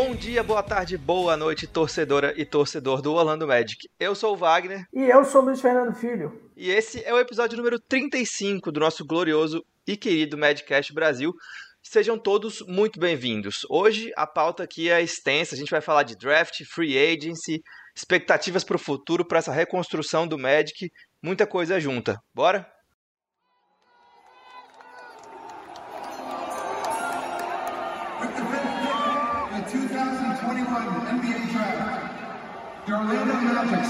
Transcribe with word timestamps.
Bom 0.00 0.14
dia, 0.14 0.44
boa 0.44 0.62
tarde, 0.62 0.96
boa 0.96 1.36
noite, 1.36 1.66
torcedora 1.66 2.32
e 2.36 2.44
torcedor 2.44 3.02
do 3.02 3.12
Orlando 3.12 3.48
Magic. 3.48 3.88
Eu 3.98 4.14
sou 4.14 4.34
o 4.34 4.36
Wagner. 4.36 4.86
E 4.94 5.02
eu 5.02 5.24
sou 5.24 5.42
o 5.42 5.46
Luiz 5.46 5.60
Fernando 5.60 5.92
Filho. 5.92 6.40
E 6.56 6.70
esse 6.70 7.02
é 7.02 7.12
o 7.12 7.18
episódio 7.18 7.56
número 7.56 7.80
35 7.80 8.70
do 8.70 8.78
nosso 8.78 9.04
glorioso 9.04 9.60
e 9.84 9.96
querido 9.96 10.38
Madcast 10.38 10.94
Brasil. 10.94 11.34
Sejam 11.82 12.16
todos 12.16 12.62
muito 12.68 13.00
bem-vindos. 13.00 13.66
Hoje 13.68 14.12
a 14.16 14.24
pauta 14.24 14.62
aqui 14.62 14.88
é 14.88 15.02
extensa, 15.02 15.56
a 15.56 15.58
gente 15.58 15.72
vai 15.72 15.80
falar 15.80 16.04
de 16.04 16.16
draft, 16.16 16.62
free 16.72 16.96
agency, 16.96 17.60
expectativas 17.92 18.62
para 18.62 18.76
o 18.76 18.80
futuro, 18.80 19.26
para 19.26 19.38
essa 19.38 19.50
reconstrução 19.50 20.28
do 20.28 20.38
Magic, 20.38 20.92
muita 21.20 21.44
coisa 21.44 21.80
junta. 21.80 22.16
Bora? 22.32 22.64
Select 33.58 33.88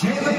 Jalen 0.00 0.38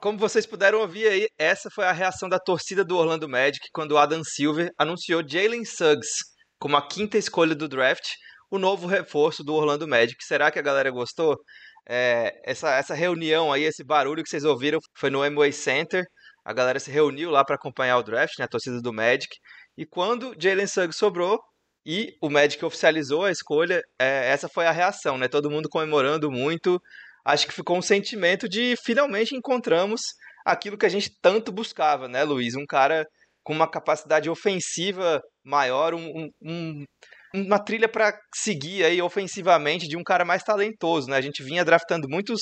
Como 0.00 0.18
vocês 0.18 0.46
puderam 0.46 0.80
ouvir 0.80 1.08
aí, 1.08 1.26
essa 1.36 1.68
foi 1.74 1.86
a 1.86 1.92
reação 1.92 2.28
da 2.28 2.38
torcida 2.38 2.84
do 2.84 2.96
Orlando 2.96 3.28
Magic 3.28 3.58
quando 3.72 3.98
Adam 3.98 4.22
Silver 4.22 4.70
anunciou 4.78 5.22
Jalen 5.26 5.64
Suggs 5.64 6.08
como 6.60 6.76
a 6.76 6.86
quinta 6.86 7.18
escolha 7.18 7.56
do 7.56 7.68
draft, 7.68 8.04
o 8.48 8.56
novo 8.56 8.86
reforço 8.86 9.42
do 9.42 9.54
Orlando 9.54 9.88
Magic. 9.88 10.14
Será 10.24 10.52
que 10.52 10.58
a 10.60 10.62
galera 10.62 10.92
gostou? 10.92 11.36
É, 11.88 12.32
essa, 12.44 12.72
essa 12.76 12.94
reunião 12.94 13.52
aí, 13.52 13.64
esse 13.64 13.82
barulho 13.82 14.22
que 14.22 14.28
vocês 14.28 14.44
ouviram 14.44 14.78
foi 14.96 15.10
no 15.10 15.22
Amway 15.22 15.52
Center. 15.52 16.04
A 16.44 16.52
galera 16.52 16.78
se 16.78 16.90
reuniu 16.90 17.30
lá 17.30 17.44
para 17.44 17.56
acompanhar 17.56 17.98
o 17.98 18.02
draft, 18.02 18.38
né, 18.38 18.44
a 18.44 18.48
torcida 18.48 18.80
do 18.80 18.92
Magic. 18.92 19.28
E 19.76 19.86
quando 19.86 20.34
Jalen 20.38 20.66
Suggs 20.66 20.98
sobrou 20.98 21.40
e 21.84 22.16
o 22.20 22.30
Magic 22.30 22.64
oficializou 22.64 23.24
a 23.24 23.30
escolha, 23.30 23.82
é, 23.98 24.30
essa 24.30 24.48
foi 24.48 24.66
a 24.66 24.70
reação, 24.70 25.18
né? 25.18 25.28
Todo 25.28 25.50
mundo 25.50 25.68
comemorando 25.68 26.30
muito. 26.30 26.80
Acho 27.24 27.46
que 27.46 27.54
ficou 27.54 27.76
um 27.76 27.82
sentimento 27.82 28.48
de 28.48 28.74
finalmente 28.84 29.34
encontramos 29.34 30.00
aquilo 30.44 30.76
que 30.76 30.86
a 30.86 30.88
gente 30.88 31.10
tanto 31.20 31.52
buscava, 31.52 32.08
né, 32.08 32.22
Luiz? 32.24 32.54
Um 32.54 32.66
cara 32.66 33.06
com 33.42 33.52
uma 33.52 33.68
capacidade 33.68 34.30
ofensiva 34.30 35.20
maior, 35.44 35.94
um, 35.94 36.30
um, 36.42 36.84
uma 37.34 37.58
trilha 37.58 37.88
para 37.88 38.16
seguir 38.34 38.84
aí 38.84 39.00
ofensivamente 39.02 39.88
de 39.88 39.96
um 39.96 40.04
cara 40.04 40.24
mais 40.24 40.42
talentoso, 40.42 41.08
né? 41.08 41.16
A 41.16 41.20
gente 41.20 41.42
vinha 41.42 41.64
draftando 41.64 42.08
muitos 42.08 42.40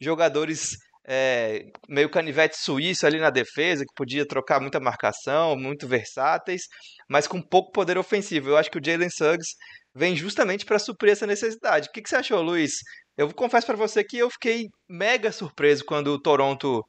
jogadores 0.00 0.76
é, 1.12 1.64
meio 1.88 2.08
canivete 2.08 2.56
suíço 2.56 3.04
ali 3.04 3.18
na 3.18 3.30
defesa, 3.30 3.84
que 3.84 3.92
podia 3.96 4.24
trocar 4.24 4.60
muita 4.60 4.78
marcação, 4.78 5.56
muito 5.56 5.88
versáteis, 5.88 6.62
mas 7.08 7.26
com 7.26 7.42
pouco 7.42 7.72
poder 7.72 7.98
ofensivo. 7.98 8.48
Eu 8.48 8.56
acho 8.56 8.70
que 8.70 8.78
o 8.78 8.84
Jalen 8.84 9.10
Suggs 9.10 9.56
vem 9.92 10.14
justamente 10.14 10.64
para 10.64 10.78
suprir 10.78 11.10
essa 11.10 11.26
necessidade. 11.26 11.88
O 11.88 11.92
que, 11.92 12.00
que 12.00 12.08
você 12.08 12.14
achou, 12.14 12.40
Luiz? 12.40 12.74
Eu 13.18 13.34
confesso 13.34 13.66
para 13.66 13.74
você 13.74 14.04
que 14.04 14.18
eu 14.18 14.30
fiquei 14.30 14.68
mega 14.88 15.32
surpreso 15.32 15.84
quando 15.84 16.12
o 16.12 16.22
Toronto 16.22 16.80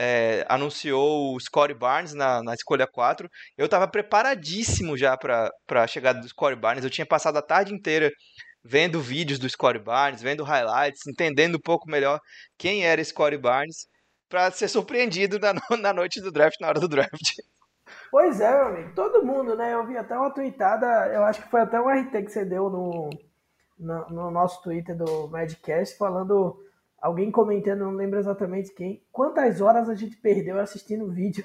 é, 0.00 0.44
anunciou 0.48 1.36
o 1.36 1.40
Scottie 1.40 1.78
Barnes 1.78 2.12
na, 2.12 2.42
na 2.42 2.54
escolha 2.54 2.88
4. 2.88 3.28
Eu 3.56 3.66
estava 3.66 3.86
preparadíssimo 3.86 4.96
já 4.96 5.16
para 5.16 5.48
a 5.70 5.86
chegada 5.86 6.20
do 6.20 6.28
Scottie 6.28 6.58
Barnes. 6.58 6.82
Eu 6.82 6.90
tinha 6.90 7.06
passado 7.06 7.36
a 7.36 7.42
tarde 7.42 7.72
inteira 7.72 8.10
vendo 8.64 9.00
vídeos 9.00 9.38
do 9.38 9.48
Scottie 9.48 9.78
Barnes, 9.78 10.22
vendo 10.22 10.42
highlights, 10.42 11.06
entendendo 11.06 11.56
um 11.56 11.60
pouco 11.60 11.88
melhor 11.88 12.18
quem 12.56 12.86
era 12.86 13.04
Scottie 13.04 13.36
Barnes, 13.36 13.86
para 14.28 14.50
ser 14.50 14.68
surpreendido 14.68 15.38
na, 15.38 15.52
na 15.78 15.92
noite 15.92 16.20
do 16.20 16.32
draft, 16.32 16.58
na 16.60 16.68
hora 16.68 16.80
do 16.80 16.88
draft. 16.88 17.36
Pois 18.10 18.40
é, 18.40 18.50
meu 18.50 18.66
amigo, 18.68 18.94
todo 18.94 19.24
mundo, 19.24 19.54
né? 19.54 19.74
Eu 19.74 19.86
vi 19.86 19.96
até 19.96 20.16
uma 20.16 20.30
tweetada, 20.30 20.86
eu 21.12 21.24
acho 21.24 21.42
que 21.42 21.50
foi 21.50 21.60
até 21.60 21.78
um 21.78 21.88
RT 21.88 22.10
que 22.22 22.30
você 22.30 22.44
deu 22.44 22.70
no, 22.70 23.10
no, 23.78 24.08
no 24.08 24.30
nosso 24.30 24.62
Twitter 24.62 24.96
do 24.96 25.28
Madcast, 25.28 25.98
falando, 25.98 26.58
alguém 27.00 27.30
comentando, 27.30 27.80
não 27.80 27.92
lembro 27.92 28.18
exatamente 28.18 28.72
quem, 28.72 29.02
quantas 29.12 29.60
horas 29.60 29.88
a 29.88 29.94
gente 29.94 30.16
perdeu 30.16 30.58
assistindo 30.58 31.10
vídeo 31.10 31.44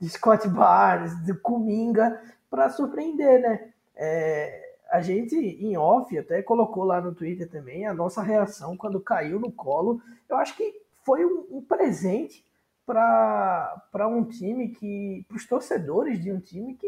de 0.00 0.08
Scott 0.08 0.48
Barnes, 0.48 1.12
de 1.24 1.34
Kuminga, 1.34 2.22
para 2.48 2.70
surpreender, 2.70 3.40
né? 3.40 3.72
É, 3.96 4.71
a 4.92 5.00
gente, 5.00 5.34
em 5.34 5.74
off, 5.74 6.16
até 6.18 6.42
colocou 6.42 6.84
lá 6.84 7.00
no 7.00 7.14
Twitter 7.14 7.48
também 7.48 7.86
a 7.86 7.94
nossa 7.94 8.20
reação 8.20 8.76
quando 8.76 9.00
caiu 9.00 9.40
no 9.40 9.50
colo. 9.50 10.02
Eu 10.28 10.36
acho 10.36 10.54
que 10.54 10.82
foi 11.02 11.24
um, 11.24 11.46
um 11.50 11.62
presente 11.62 12.44
para 12.84 14.06
um 14.06 14.22
time 14.22 14.68
que. 14.68 15.24
para 15.26 15.36
os 15.38 15.46
torcedores 15.46 16.20
de 16.20 16.30
um 16.30 16.38
time 16.38 16.74
que, 16.74 16.86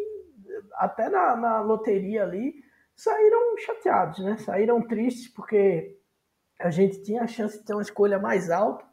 até 0.74 1.08
na, 1.08 1.34
na 1.34 1.60
loteria 1.62 2.24
ali, 2.24 2.62
saíram 2.94 3.56
chateados, 3.56 4.18
né? 4.22 4.36
Saíram 4.36 4.82
tristes 4.82 5.28
porque 5.28 5.98
a 6.60 6.68
gente 6.68 7.02
tinha 7.02 7.22
a 7.22 7.26
chance 7.26 7.58
de 7.58 7.64
ter 7.64 7.72
uma 7.72 7.80
escolha 7.80 8.18
mais 8.18 8.50
alta, 8.50 8.84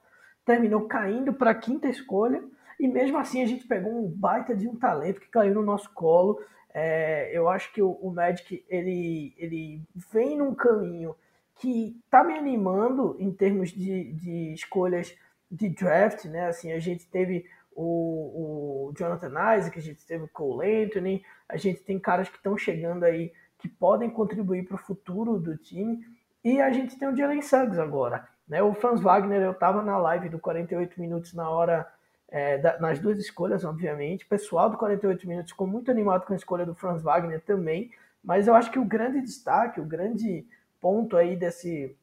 terminou 0.45 0.87
caindo 0.87 1.33
para 1.33 1.51
a 1.51 1.55
quinta 1.55 1.89
escolha. 1.89 2.41
E 2.79 2.87
mesmo 2.87 3.17
assim 3.17 3.43
a 3.43 3.45
gente 3.45 3.67
pegou 3.67 3.91
um 3.91 4.07
baita 4.09 4.55
de 4.55 4.69
um 4.69 4.75
talento 4.77 5.19
que 5.19 5.27
caiu 5.27 5.53
no 5.53 5.63
nosso 5.63 5.93
colo. 5.93 6.39
É, 6.73 7.29
eu 7.33 7.49
acho 7.49 7.71
que 7.73 7.81
o, 7.81 7.91
o, 7.91 8.11
Magic 8.11 8.63
ele, 8.69 9.33
ele 9.37 9.81
vem 10.11 10.37
num 10.37 10.55
caminho 10.55 11.15
que 11.55 11.99
tá 12.09 12.23
me 12.23 12.33
animando 12.33 13.15
em 13.19 13.31
termos 13.31 13.71
de, 13.71 14.13
de 14.13 14.53
escolhas 14.53 15.15
de 15.49 15.69
draft, 15.69 16.25
né? 16.25 16.47
Assim, 16.47 16.71
a 16.71 16.79
gente 16.79 17.05
teve 17.07 17.45
o, 17.75 18.87
o 18.87 18.93
Jonathan 18.97 19.57
Isaac, 19.57 19.77
a 19.77 19.81
gente 19.81 20.05
teve 20.05 20.23
o 20.23 20.29
Cole 20.29 20.85
Anthony, 20.85 21.23
a 21.47 21.57
gente 21.57 21.81
tem 21.81 21.99
caras 21.99 22.29
que 22.29 22.37
estão 22.37 22.57
chegando 22.57 23.03
aí 23.03 23.33
que 23.57 23.67
podem 23.67 24.09
contribuir 24.09 24.65
para 24.65 24.75
o 24.75 24.79
futuro 24.79 25.37
do 25.39 25.57
time. 25.57 25.99
E 26.43 26.59
a 26.59 26.71
gente 26.71 26.97
tem 26.97 27.07
o 27.07 27.15
Jalen 27.15 27.41
Suggs 27.41 27.79
agora. 27.79 28.27
Né? 28.47 28.63
O 28.63 28.73
Franz 28.73 29.01
Wagner, 29.01 29.41
eu 29.41 29.51
estava 29.51 29.83
na 29.83 29.97
live 29.97 30.29
do 30.29 30.39
48 30.39 30.99
minutos 30.99 31.33
na 31.33 31.49
hora 31.49 31.87
é, 32.31 32.57
da, 32.57 32.79
nas 32.79 32.97
duas 32.97 33.19
escolhas, 33.19 33.65
obviamente. 33.65 34.23
O 34.23 34.29
pessoal 34.29 34.69
do 34.69 34.77
48 34.77 35.27
Minutos 35.27 35.51
ficou 35.51 35.67
muito 35.67 35.91
animado 35.91 36.25
com 36.25 36.31
a 36.31 36.37
escolha 36.37 36.65
do 36.65 36.73
Franz 36.73 37.03
Wagner 37.03 37.41
também, 37.41 37.91
mas 38.23 38.47
eu 38.47 38.55
acho 38.55 38.71
que 38.71 38.79
o 38.79 38.85
grande 38.85 39.21
destaque, 39.21 39.81
o 39.81 39.85
grande 39.85 40.47
ponto 40.79 41.17
aí 41.17 41.35
desse, 41.35 41.95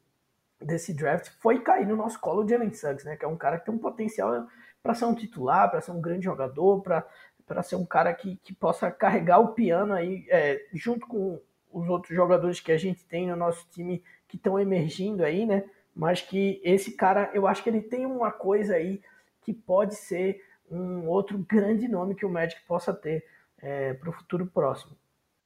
desse 0.61 0.93
draft 0.93 1.31
foi 1.41 1.61
cair 1.61 1.87
no 1.87 1.97
nosso 1.97 2.21
colo 2.21 2.45
o 2.45 2.49
Jalen 2.49 2.73
Suggs, 2.73 3.07
né, 3.07 3.17
que 3.17 3.25
é 3.25 3.29
um 3.29 3.37
cara 3.37 3.59
que 3.59 3.65
tem 3.65 3.75
um 3.75 3.79
potencial 3.79 4.47
para 4.83 4.95
ser 4.95 5.07
um 5.07 5.15
titular, 5.15 5.71
para 5.71 5.81
ser 5.81 5.93
um 5.93 6.01
grande 6.01 6.25
jogador, 6.25 6.83
para 6.83 7.63
ser 7.63 7.77
um 7.77 7.87
cara 7.87 8.13
que, 8.13 8.37
que 8.45 8.53
possa 8.53 8.91
carregar 8.91 9.39
o 9.39 9.55
piano 9.55 9.95
aí 9.95 10.27
é, 10.29 10.67
junto 10.75 11.07
com 11.07 11.41
os 11.73 11.89
outros 11.89 12.15
jogadores 12.15 12.61
que 12.61 12.73
a 12.73 12.79
gente 12.79 13.05
tem 13.05 13.27
no 13.27 13.37
nosso 13.37 13.67
time 13.71 14.03
que 14.27 14.37
estão 14.37 14.59
emergindo 14.59 15.25
aí, 15.25 15.47
né? 15.47 15.65
Mas 15.95 16.21
que 16.21 16.61
esse 16.65 16.93
cara, 16.93 17.31
eu 17.35 17.47
acho 17.47 17.63
que 17.63 17.69
ele 17.69 17.81
tem 17.81 18.07
uma 18.07 18.31
coisa 18.31 18.75
aí 18.75 19.01
que 19.49 19.55
pode 19.55 19.95
ser 19.95 20.39
um 20.71 21.09
outro 21.09 21.39
grande 21.49 21.89
nome 21.89 22.15
que 22.15 22.27
o 22.27 22.29
Magic 22.29 22.61
possa 22.67 22.93
ter 22.93 23.25
é, 23.63 23.95
para 23.95 24.11
o 24.11 24.13
futuro 24.13 24.47
próximo. 24.47 24.95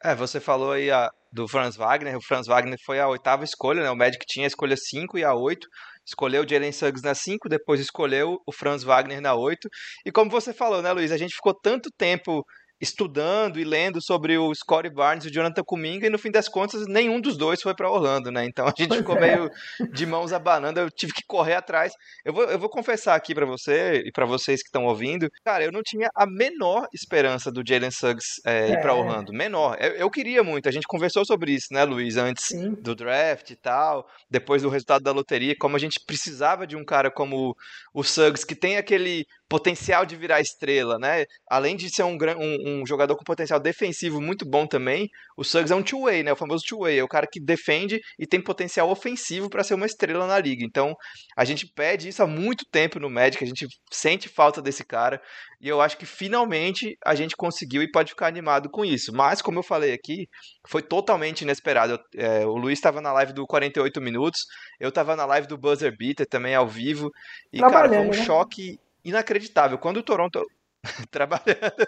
É, 0.03 0.13
você 0.13 0.41
falou 0.41 0.73
aí 0.73 0.91
a, 0.91 1.09
do 1.33 1.47
Franz 1.47 1.77
Wagner. 1.77 2.17
O 2.17 2.21
Franz 2.21 2.49
Wagner 2.49 2.77
foi 2.85 2.99
a 2.99 3.07
oitava 3.07 3.45
escolha, 3.45 3.81
né? 3.81 3.91
O 3.93 3.97
Magic 3.97 4.27
tinha 4.27 4.45
a 4.45 4.49
escolha 4.49 4.77
5 4.77 5.17
e 5.19 5.23
a 5.23 5.33
8. 5.33 5.69
Escolheu 6.05 6.43
o 6.43 6.49
Jalen 6.49 6.73
Suggs 6.73 7.05
na 7.05 7.15
5, 7.15 7.49
depois 7.49 7.81
escolheu 7.81 8.39
o 8.45 8.53
Franz 8.53 8.83
Wagner 8.83 9.21
na 9.21 9.37
8. 9.37 9.69
E 10.05 10.11
como 10.11 10.29
você 10.29 10.53
falou, 10.53 10.83
né, 10.83 10.91
Luiz? 10.93 11.13
A 11.13 11.17
gente 11.17 11.37
ficou 11.37 11.55
tanto 11.55 11.89
tempo 11.97 12.45
estudando 12.83 13.61
e 13.61 13.65
lendo 13.65 14.03
sobre 14.03 14.37
o 14.37 14.53
Scottie 14.53 14.93
Barnes 14.93 15.25
e 15.25 15.29
o 15.29 15.33
Jonathan 15.33 15.63
Kuminga, 15.63 16.09
e 16.09 16.11
no 16.11 16.19
fim 16.19 16.33
das 16.33 16.49
contas, 16.49 16.85
nenhum 16.89 17.21
dos 17.21 17.37
dois 17.37 17.63
foi 17.63 17.75
para 17.77 17.89
Orlando, 17.89 18.33
né? 18.33 18.45
Então 18.45 18.67
a 18.67 18.73
gente 18.77 18.89
pois 18.89 19.01
ficou 19.01 19.17
é. 19.19 19.21
meio 19.21 19.51
de 19.93 20.05
mãos 20.05 20.33
abanando, 20.33 20.81
eu 20.81 20.91
tive 20.91 21.13
que 21.13 21.23
correr 21.25 21.55
atrás. 21.55 21.93
Eu 22.25 22.33
vou, 22.33 22.45
eu 22.45 22.59
vou 22.59 22.69
confessar 22.69 23.15
aqui 23.15 23.37
para 23.37 23.47
você 23.47 24.03
e 24.05 24.11
para 24.11 24.27
vocês 24.27 24.61
que 24.61 24.69
estão 24.69 24.85
ouvindo, 24.85 25.31
cara, 25.45 25.63
eu 25.63 25.71
não 25.71 25.81
tinha 25.81 26.11
a 26.13 26.27
menor 26.27 26.89
esperança 26.93 27.53
do 27.53 27.63
Jalen 27.65 27.93
Suggs 27.93 28.41
é, 28.45 28.73
ir 28.73 28.81
para 28.81 28.91
é. 28.91 28.95
Orlando, 28.95 29.33
menor. 29.33 29.77
Eu, 29.81 29.93
eu, 29.93 30.11
queria 30.11 30.43
muito, 30.43 30.69
a 30.69 30.73
gente 30.73 30.89
conversou 30.89 31.25
sobre 31.25 31.53
isso, 31.53 31.69
né, 31.71 31.85
Luiz, 31.85 32.17
antes 32.17 32.47
Sim. 32.47 32.75
do 32.81 32.97
draft 32.97 33.49
e 33.51 33.57
tal, 33.57 34.09
depois 34.29 34.63
do 34.63 34.69
resultado 34.69 35.05
da 35.05 35.13
loteria, 35.13 35.55
como 35.57 35.77
a 35.77 35.79
gente 35.79 36.01
precisava 36.05 36.67
de 36.67 36.75
um 36.75 36.85
cara 36.85 37.13
como 37.13 37.57
o 37.95 38.03
Suggs, 38.03 38.45
que 38.45 38.57
tem 38.57 38.77
aquele 38.77 39.25
potencial 39.53 40.07
de 40.07 40.17
virar 40.17 40.41
estrela, 40.41 40.99
né? 40.99 41.27
Além 41.47 41.77
de 41.77 41.95
ser 41.95 42.05
um, 42.05 42.17
um, 42.17 42.81
um 42.81 42.87
jogador 42.87 43.15
com 43.17 43.23
potencial 43.23 43.61
defensivo 43.61 44.19
muito 44.19 44.49
bom 44.49 44.67
também, 44.67 45.11
o 45.37 45.45
Suggs 45.45 45.71
é 45.71 45.77
um 45.77 45.83
two-way, 45.83 46.23
né? 46.23 46.33
O 46.33 46.37
famoso 46.37 46.65
two-way, 46.67 46.99
é 46.99 47.05
o 47.05 47.09
cara 47.09 47.27
que 47.31 47.39
defende 47.39 48.01
e 48.19 48.27
tem 48.27 48.41
potencial 48.41 48.89
ofensivo 48.89 49.51
para 49.51 49.63
ser 49.63 49.75
uma 49.75 49.85
estrela 49.85 50.27
na 50.27 50.39
liga. 50.39 50.65
Então, 50.65 50.97
a 51.37 51.45
gente 51.45 51.67
pede 51.67 52.09
isso 52.09 52.23
há 52.23 52.27
muito 52.27 52.65
tempo 52.73 52.99
no 52.99 53.11
Magic, 53.11 53.45
a 53.45 53.47
gente 53.47 53.67
sente 53.93 54.27
falta 54.27 54.63
desse 54.63 54.87
cara, 54.87 55.21
e 55.61 55.69
eu 55.69 55.83
acho 55.83 55.99
que 55.99 56.07
finalmente 56.07 56.97
a 57.05 57.15
gente 57.15 57.37
conseguiu 57.37 57.83
e 57.83 57.91
pode 57.91 58.13
ficar 58.13 58.29
animado 58.29 58.71
com 58.71 58.87
isso. 58.87 59.13
Mas, 59.13 59.43
como 59.43 59.59
eu 59.59 59.63
falei 59.63 59.93
aqui, 59.93 60.27
foi 60.67 60.81
totalmente 60.81 61.43
inesperado. 61.43 62.01
É, 62.17 62.47
o 62.47 62.57
Luiz 62.57 62.79
estava 62.79 63.03
na 63.03 63.13
live 63.13 63.35
do 63.35 63.47
48 63.47 64.01
minutos, 64.01 64.41
eu 64.81 64.89
estava 64.89 65.15
na 65.15 65.27
live 65.27 65.47
do 65.47 65.59
Buzzer 65.59 65.95
Beater 65.95 66.27
também 66.27 66.55
ao 66.55 66.67
vivo, 66.67 67.11
e, 67.53 67.61
cara, 67.61 67.91
foi 67.91 67.99
um 67.99 68.07
né? 68.07 68.13
choque 68.25 68.79
inacreditável. 69.05 69.79
Quando 69.79 69.99
o 69.99 70.03
Toronto 70.03 70.43
Trabalhando. 71.11 71.87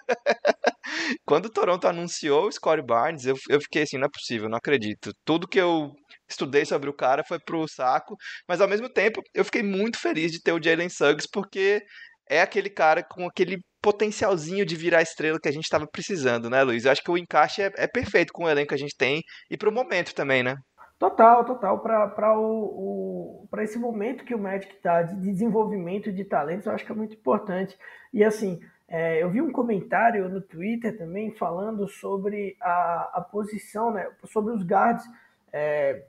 Quando 1.27 1.47
o 1.47 1.51
Toronto 1.51 1.87
anunciou 1.87 2.47
o 2.47 2.53
Scottie 2.53 2.85
Barnes, 2.85 3.27
eu, 3.27 3.37
eu 3.49 3.61
fiquei 3.61 3.83
assim, 3.83 3.99
não 3.99 4.07
é 4.07 4.11
possível, 4.11 4.49
não 4.49 4.59
acredito. 4.59 5.13
Tudo 5.25 5.49
que 5.49 5.61
eu 5.61 5.93
estudei 6.29 6.65
sobre 6.65 6.89
o 6.89 6.95
cara 6.95 7.25
foi 7.27 7.39
pro 7.39 7.67
saco, 7.69 8.17
mas 8.49 8.61
ao 8.61 8.69
mesmo 8.69 8.89
tempo 8.89 9.21
eu 9.35 9.45
fiquei 9.45 9.63
muito 9.63 9.99
feliz 9.99 10.31
de 10.33 10.41
ter 10.41 10.53
o 10.53 10.63
Jalen 10.63 10.89
Suggs, 10.89 11.29
porque 11.31 11.83
é 12.29 12.41
aquele 12.41 12.71
cara 12.71 13.03
com 13.03 13.27
aquele 13.27 13.59
potencialzinho 13.83 14.65
de 14.65 14.77
virar 14.77 15.03
estrela 15.03 15.39
que 15.41 15.49
a 15.49 15.53
gente 15.53 15.65
estava 15.65 15.87
precisando, 15.87 16.49
né, 16.49 16.63
Luiz? 16.63 16.85
Eu 16.85 16.93
acho 16.93 17.03
que 17.03 17.11
o 17.11 17.19
encaixe 17.19 17.63
é, 17.63 17.71
é, 17.77 17.87
perfeito 17.87 18.33
com 18.33 18.45
o 18.45 18.49
elenco 18.49 18.69
que 18.69 18.75
a 18.75 18.79
gente 18.79 18.97
tem 18.97 19.21
e 19.51 19.57
pro 19.59 19.73
momento 19.73 20.15
também, 20.15 20.43
né? 20.43 20.57
Total, 20.99 21.45
total. 21.45 21.81
Para 21.81 22.39
o, 22.39 23.47
esse 23.59 23.79
momento 23.79 24.25
que 24.25 24.35
o 24.35 24.39
Magic 24.39 24.75
está 24.75 25.03
de 25.03 25.17
desenvolvimento 25.17 26.13
de 26.13 26.25
talentos, 26.25 26.67
eu 26.67 26.73
acho 26.73 26.85
que 26.85 26.93
é 26.93 26.95
muito 26.95 27.15
importante. 27.15 27.77
E 28.13 28.23
assim, 28.23 28.61
é, 28.89 29.23
eu 29.23 29.31
vi 29.31 29.41
um 29.41 29.53
comentário 29.53 30.29
no 30.29 30.41
Twitter 30.41 30.97
também 30.97 31.31
falando 31.33 31.89
sobre 31.89 32.57
a, 32.61 33.11
a 33.15 33.21
posição, 33.21 33.91
né, 33.91 34.09
sobre 34.25 34.53
os 34.55 34.63
guards 34.65 35.05
é, 35.53 36.07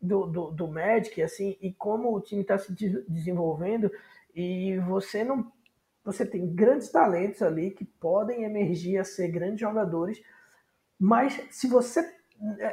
do, 0.00 0.26
do, 0.26 0.50
do 0.50 0.68
Magic, 0.68 1.22
assim, 1.22 1.56
e 1.60 1.72
como 1.72 2.14
o 2.14 2.20
time 2.20 2.42
está 2.42 2.58
se 2.58 2.72
desenvolvendo. 3.08 3.90
E 4.34 4.78
você 4.80 5.24
não, 5.24 5.50
você 6.04 6.26
tem 6.26 6.54
grandes 6.54 6.90
talentos 6.90 7.42
ali 7.42 7.70
que 7.70 7.84
podem 7.84 8.44
emergir 8.44 8.98
a 8.98 9.04
ser 9.04 9.28
grandes 9.28 9.60
jogadores, 9.60 10.22
mas 10.98 11.40
se 11.50 11.66
você, 11.68 12.02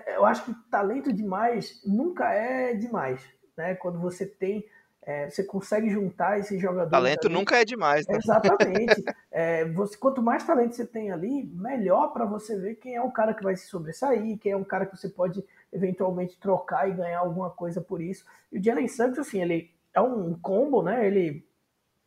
eu 0.07 0.25
acho 0.25 0.45
que 0.45 0.53
talento 0.69 1.11
demais 1.11 1.81
nunca 1.85 2.31
é 2.31 2.73
demais, 2.73 3.21
né? 3.55 3.75
Quando 3.75 3.99
você 3.99 4.25
tem 4.25 4.65
é, 5.05 5.29
você 5.29 5.43
consegue 5.43 5.89
juntar 5.89 6.39
esses 6.39 6.61
jogadores. 6.61 6.91
Talento 6.91 7.27
ali. 7.27 7.33
nunca 7.33 7.57
é 7.57 7.65
demais, 7.65 8.07
né? 8.07 8.17
Exatamente. 8.17 9.03
é, 9.29 9.65
você, 9.65 9.97
quanto 9.97 10.21
mais 10.21 10.45
talento 10.45 10.75
você 10.75 10.85
tem 10.85 11.11
ali, 11.11 11.43
melhor 11.53 12.13
para 12.13 12.25
você 12.25 12.57
ver 12.57 12.75
quem 12.75 12.95
é 12.95 13.01
o 13.01 13.11
cara 13.11 13.33
que 13.33 13.43
vai 13.43 13.55
se 13.55 13.67
sobressair, 13.67 14.37
quem 14.39 14.53
é 14.53 14.57
um 14.57 14.63
cara 14.63 14.85
que 14.85 14.95
você 14.95 15.09
pode 15.09 15.43
eventualmente 15.71 16.39
trocar 16.39 16.89
e 16.89 16.93
ganhar 16.93 17.19
alguma 17.19 17.49
coisa 17.49 17.81
por 17.81 18.01
isso. 18.01 18.25
E 18.51 18.57
o 18.57 18.63
Jalen 18.63 18.87
Santos, 18.87 19.19
assim, 19.19 19.41
ele 19.41 19.71
é 19.93 19.99
um 19.99 20.33
combo, 20.35 20.81
né? 20.81 21.05
Ele 21.05 21.45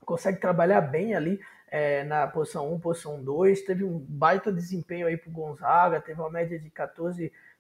consegue 0.04 0.40
trabalhar 0.40 0.80
bem 0.80 1.14
ali 1.14 1.38
é, 1.68 2.02
na 2.04 2.26
posição 2.26 2.72
1, 2.72 2.80
posição 2.80 3.22
2. 3.22 3.60
Teve 3.62 3.84
um 3.84 3.98
baita 3.98 4.50
desempenho 4.50 5.06
aí 5.06 5.18
pro 5.18 5.30
Gonzaga, 5.30 6.00
teve 6.00 6.18
uma 6.18 6.30
média 6.30 6.58
de 6.58 6.70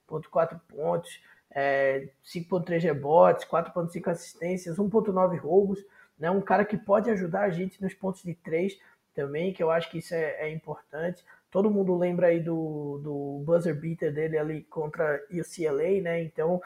14,4 0.08 0.60
pontos 0.68 1.20
é, 1.50 2.08
5.3 2.22 2.82
rebotes, 2.82 3.46
4.5 3.46 4.08
assistências, 4.10 4.76
1.9 4.76 5.38
roubos, 5.38 5.84
né? 6.18 6.30
Um 6.30 6.40
cara 6.40 6.64
que 6.64 6.76
pode 6.76 7.10
ajudar 7.10 7.42
a 7.42 7.50
gente 7.50 7.80
nos 7.82 7.94
pontos 7.94 8.22
de 8.22 8.34
três 8.34 8.78
também, 9.14 9.52
que 9.52 9.62
eu 9.62 9.70
acho 9.70 9.90
que 9.90 9.98
isso 9.98 10.14
é, 10.14 10.48
é 10.48 10.52
importante. 10.52 11.24
Todo 11.50 11.70
mundo 11.70 11.96
lembra 11.96 12.26
aí 12.26 12.40
do, 12.40 13.00
do 13.02 13.42
buzzer 13.46 13.74
beater 13.74 14.12
dele 14.12 14.36
ali 14.36 14.64
contra 14.64 15.22
UCLA, 15.30 16.02
né? 16.02 16.22
Então, 16.22 16.60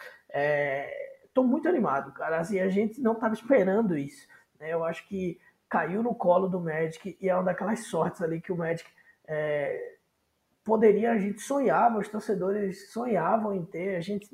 estou 1.25 1.45
é, 1.45 1.47
muito 1.47 1.69
animado, 1.69 2.13
cara. 2.13 2.41
Assim, 2.41 2.59
a 2.59 2.69
gente 2.69 3.01
não 3.01 3.13
estava 3.13 3.35
esperando 3.35 3.97
isso, 3.97 4.27
né? 4.59 4.73
Eu 4.73 4.85
acho 4.85 5.07
que 5.07 5.39
caiu 5.69 6.03
no 6.03 6.15
colo 6.15 6.49
do 6.49 6.59
Magic 6.59 7.17
e 7.21 7.29
é 7.29 7.35
uma 7.35 7.45
daquelas 7.45 7.87
sortes 7.87 8.21
ali 8.21 8.41
que 8.41 8.51
o 8.51 8.57
Magic 8.57 8.91
é, 9.29 9.99
poderia, 10.71 11.11
a 11.11 11.19
gente 11.19 11.41
sonhava, 11.41 11.99
os 11.99 12.07
torcedores 12.07 12.93
sonhavam 12.93 13.53
em 13.53 13.65
ter, 13.65 13.97
a 13.97 14.01
gente 14.01 14.31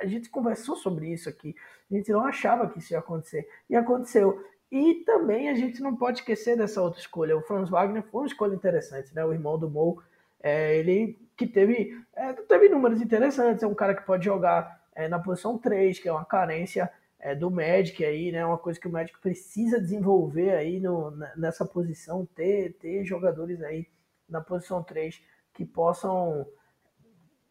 a 0.00 0.06
gente 0.06 0.28
conversou 0.28 0.74
sobre 0.74 1.12
isso 1.12 1.28
aqui. 1.28 1.54
A 1.88 1.94
gente 1.94 2.10
não 2.10 2.24
achava 2.24 2.68
que 2.68 2.78
isso 2.78 2.92
ia 2.92 2.98
acontecer. 2.98 3.48
E 3.70 3.76
aconteceu. 3.76 4.44
E 4.70 4.96
também 5.04 5.48
a 5.48 5.54
gente 5.54 5.80
não 5.80 5.96
pode 5.96 6.20
esquecer 6.20 6.56
dessa 6.56 6.82
outra 6.82 7.00
escolha. 7.00 7.36
O 7.36 7.42
Franz 7.42 7.70
Wagner 7.70 8.02
foi 8.02 8.22
uma 8.22 8.26
escolha 8.26 8.54
interessante, 8.54 9.14
né? 9.14 9.24
O 9.24 9.32
irmão 9.32 9.58
do 9.58 9.70
Mo, 9.70 10.02
é, 10.40 10.76
ele 10.76 11.16
que 11.36 11.46
teve, 11.46 11.96
é, 12.14 12.32
teve 12.32 12.68
números 12.68 13.00
interessantes. 13.00 13.62
É 13.62 13.66
um 13.66 13.74
cara 13.74 13.94
que 13.94 14.06
pode 14.06 14.24
jogar 14.24 14.84
é, 14.94 15.08
na 15.08 15.18
posição 15.18 15.56
3, 15.56 15.98
que 16.00 16.08
é 16.08 16.12
uma 16.12 16.24
carência 16.24 16.90
é, 17.18 17.34
do 17.34 17.50
Magic 17.50 18.04
aí, 18.04 18.30
né? 18.30 18.44
Uma 18.44 18.58
coisa 18.58 18.78
que 18.78 18.88
o 18.88 18.92
Magic 18.92 19.18
precisa 19.20 19.80
desenvolver 19.80 20.50
aí 20.50 20.80
no, 20.80 21.10
nessa 21.36 21.64
posição, 21.64 22.26
ter, 22.34 22.74
ter 22.74 23.04
jogadores 23.04 23.62
aí 23.62 23.86
na 24.28 24.40
posição 24.40 24.82
3 24.82 25.20
que 25.58 25.64
possam 25.64 26.46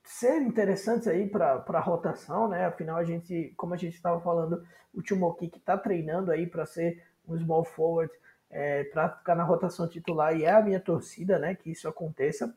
ser 0.02 0.42
interessantes 0.42 1.10
aí 1.10 1.28
para 1.30 1.62
a 1.68 1.80
rotação, 1.82 2.48
né? 2.48 2.66
Afinal, 2.66 2.96
a 2.96 3.04
gente, 3.04 3.54
como 3.58 3.74
a 3.74 3.78
gente 3.78 3.96
estava 3.96 4.22
falando, 4.22 4.66
o 4.94 5.02
Timo 5.02 5.36
que 5.36 5.48
está 5.48 5.78
treinando 5.78 6.32
aí 6.32 6.48
para 6.48 6.66
ser 6.66 7.04
um 7.28 7.38
small 7.38 7.66
forward, 7.66 8.10
é, 8.50 8.86
para 8.86 9.10
ficar 9.10 9.36
na 9.36 9.44
rotação 9.44 9.90
titular, 9.90 10.34
e 10.34 10.46
é 10.46 10.52
a 10.52 10.62
minha 10.62 10.80
torcida, 10.80 11.38
né? 11.38 11.54
Que 11.54 11.70
isso 11.70 11.86
aconteça, 11.90 12.56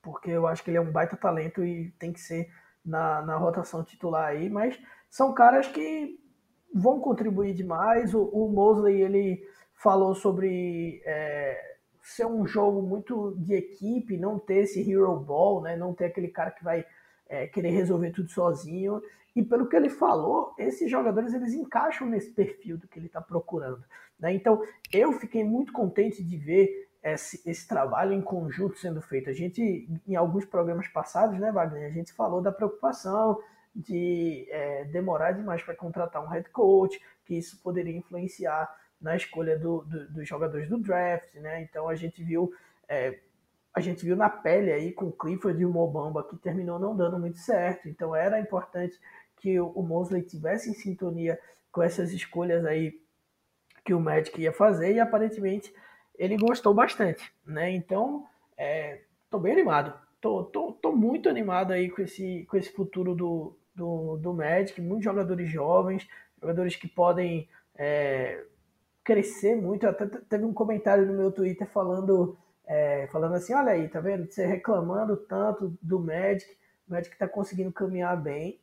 porque 0.00 0.30
eu 0.30 0.46
acho 0.46 0.64
que 0.64 0.70
ele 0.70 0.78
é 0.78 0.80
um 0.80 0.90
baita 0.90 1.14
talento 1.14 1.62
e 1.62 1.90
tem 1.98 2.10
que 2.10 2.20
ser 2.20 2.50
na, 2.82 3.20
na 3.20 3.36
rotação 3.36 3.84
titular 3.84 4.28
aí, 4.28 4.48
mas 4.48 4.80
são 5.10 5.34
caras 5.34 5.66
que 5.66 6.18
vão 6.74 7.00
contribuir 7.00 7.52
demais. 7.52 8.14
O, 8.14 8.22
o 8.22 8.50
Mosley, 8.50 9.02
ele 9.02 9.46
falou 9.74 10.14
sobre. 10.14 11.02
É, 11.04 11.69
ser 12.02 12.26
um 12.26 12.46
jogo 12.46 12.82
muito 12.82 13.34
de 13.38 13.54
equipe, 13.54 14.16
não 14.16 14.38
ter 14.38 14.64
esse 14.64 14.80
hero 14.90 15.16
ball, 15.16 15.62
né? 15.62 15.76
não 15.76 15.94
ter 15.94 16.06
aquele 16.06 16.28
cara 16.28 16.50
que 16.50 16.64
vai 16.64 16.84
é, 17.28 17.46
querer 17.46 17.70
resolver 17.70 18.10
tudo 18.10 18.30
sozinho. 18.30 19.02
E 19.34 19.42
pelo 19.42 19.68
que 19.68 19.76
ele 19.76 19.88
falou, 19.88 20.54
esses 20.58 20.90
jogadores 20.90 21.32
eles 21.32 21.54
encaixam 21.54 22.06
nesse 22.06 22.30
perfil 22.30 22.76
do 22.76 22.88
que 22.88 22.98
ele 22.98 23.06
está 23.06 23.20
procurando. 23.20 23.84
Né? 24.18 24.34
Então 24.34 24.62
eu 24.92 25.12
fiquei 25.12 25.44
muito 25.44 25.72
contente 25.72 26.22
de 26.24 26.36
ver 26.36 26.88
esse, 27.02 27.40
esse, 27.48 27.66
trabalho 27.66 28.12
em 28.12 28.20
conjunto 28.20 28.78
sendo 28.78 29.00
feito. 29.00 29.30
A 29.30 29.32
gente, 29.32 29.88
em 30.06 30.16
alguns 30.16 30.44
programas 30.44 30.88
passados, 30.88 31.38
né, 31.38 31.50
Wagner, 31.50 31.86
a 31.86 31.92
gente 31.92 32.12
falou 32.12 32.42
da 32.42 32.52
preocupação 32.52 33.38
de 33.74 34.46
é, 34.50 34.84
demorar 34.86 35.32
demais 35.32 35.62
para 35.62 35.74
contratar 35.74 36.22
um 36.22 36.28
head 36.28 36.48
coach, 36.50 37.00
que 37.24 37.36
isso 37.36 37.62
poderia 37.62 37.96
influenciar 37.96 38.68
na 39.00 39.16
escolha 39.16 39.58
do, 39.58 39.82
do, 39.82 40.08
dos 40.10 40.28
jogadores 40.28 40.68
do 40.68 40.78
draft, 40.78 41.34
né? 41.36 41.62
Então 41.62 41.88
a 41.88 41.94
gente 41.94 42.22
viu 42.22 42.52
é, 42.88 43.18
a 43.72 43.80
gente 43.80 44.04
viu 44.04 44.16
na 44.16 44.28
pele 44.28 44.72
aí 44.72 44.92
com 44.92 45.06
o 45.06 45.12
Clifford 45.12 45.60
e 45.60 45.64
o 45.64 45.70
Mobamba 45.70 46.24
que 46.24 46.36
terminou 46.36 46.78
não 46.78 46.96
dando 46.96 47.18
muito 47.18 47.38
certo. 47.38 47.88
Então 47.88 48.14
era 48.14 48.40
importante 48.40 48.98
que 49.36 49.58
o 49.60 49.82
Mosley 49.82 50.22
tivesse 50.22 50.70
em 50.70 50.74
sintonia 50.74 51.38
com 51.72 51.82
essas 51.82 52.12
escolhas 52.12 52.64
aí 52.64 53.00
que 53.84 53.94
o 53.94 54.00
Magic 54.00 54.40
ia 54.40 54.52
fazer 54.52 54.94
e 54.94 55.00
aparentemente 55.00 55.72
ele 56.18 56.36
gostou 56.36 56.74
bastante, 56.74 57.32
né? 57.46 57.70
Então 57.70 58.26
é, 58.56 59.00
tô 59.30 59.38
bem 59.38 59.52
animado, 59.52 59.94
tô, 60.20 60.44
tô, 60.44 60.72
tô 60.72 60.92
muito 60.92 61.28
animado 61.28 61.72
aí 61.72 61.88
com 61.88 62.02
esse, 62.02 62.44
com 62.50 62.56
esse 62.56 62.70
futuro 62.72 63.14
do, 63.14 63.56
do, 63.74 64.16
do 64.18 64.34
Magic, 64.34 64.80
muitos 64.80 65.04
jogadores 65.04 65.48
jovens, 65.48 66.06
jogadores 66.40 66.76
que 66.76 66.88
podem 66.88 67.48
é, 67.74 68.44
crescer 69.04 69.56
muito. 69.56 69.86
Até 69.86 70.06
teve 70.06 70.44
um 70.44 70.52
comentário 70.52 71.06
no 71.06 71.14
meu 71.14 71.32
Twitter 71.32 71.68
falando, 71.68 72.38
é, 72.66 73.08
falando 73.12 73.34
assim, 73.34 73.54
olha 73.54 73.72
aí, 73.72 73.88
tá 73.88 74.00
vendo? 74.00 74.30
Você 74.30 74.46
reclamando 74.46 75.16
tanto 75.16 75.76
do 75.82 75.98
Magic, 75.98 76.50
o 76.88 76.92
Magic 76.92 77.16
tá 77.16 77.28
conseguindo 77.28 77.72
caminhar 77.72 78.20
bem. 78.20 78.60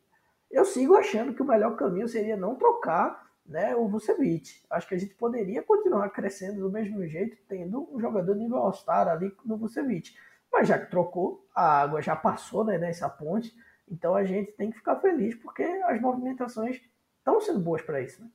Eu 0.49 0.65
sigo 0.65 0.95
achando 0.95 1.33
que 1.33 1.41
o 1.41 1.45
melhor 1.45 1.75
caminho 1.75 2.07
seria 2.07 2.37
não 2.37 2.55
trocar 2.55 3.27
né, 3.45 3.75
o 3.75 3.87
Vucevic. 3.87 4.61
Acho 4.69 4.87
que 4.87 4.95
a 4.95 4.97
gente 4.97 5.15
poderia 5.15 5.63
continuar 5.63 6.09
crescendo 6.09 6.61
do 6.61 6.71
mesmo 6.71 7.05
jeito, 7.07 7.37
tendo 7.47 7.87
um 7.93 7.99
jogador 7.99 8.35
nível 8.35 8.57
All-Star 8.57 9.07
ali 9.07 9.33
no 9.45 9.57
Vucevic. 9.57 10.13
Mas 10.51 10.67
já 10.67 10.77
que 10.77 10.89
trocou, 10.89 11.45
a 11.55 11.81
água 11.81 12.01
já 12.01 12.15
passou 12.15 12.63
né, 12.63 12.77
nessa 12.77 13.09
ponte, 13.09 13.53
então 13.89 14.15
a 14.15 14.23
gente 14.23 14.51
tem 14.53 14.69
que 14.69 14.77
ficar 14.77 14.97
feliz 14.97 15.35
porque 15.35 15.63
as 15.63 15.99
movimentações 16.01 16.81
estão 17.17 17.39
sendo 17.39 17.59
boas 17.59 17.81
para 17.81 18.01
isso. 18.01 18.21
Né? 18.21 18.29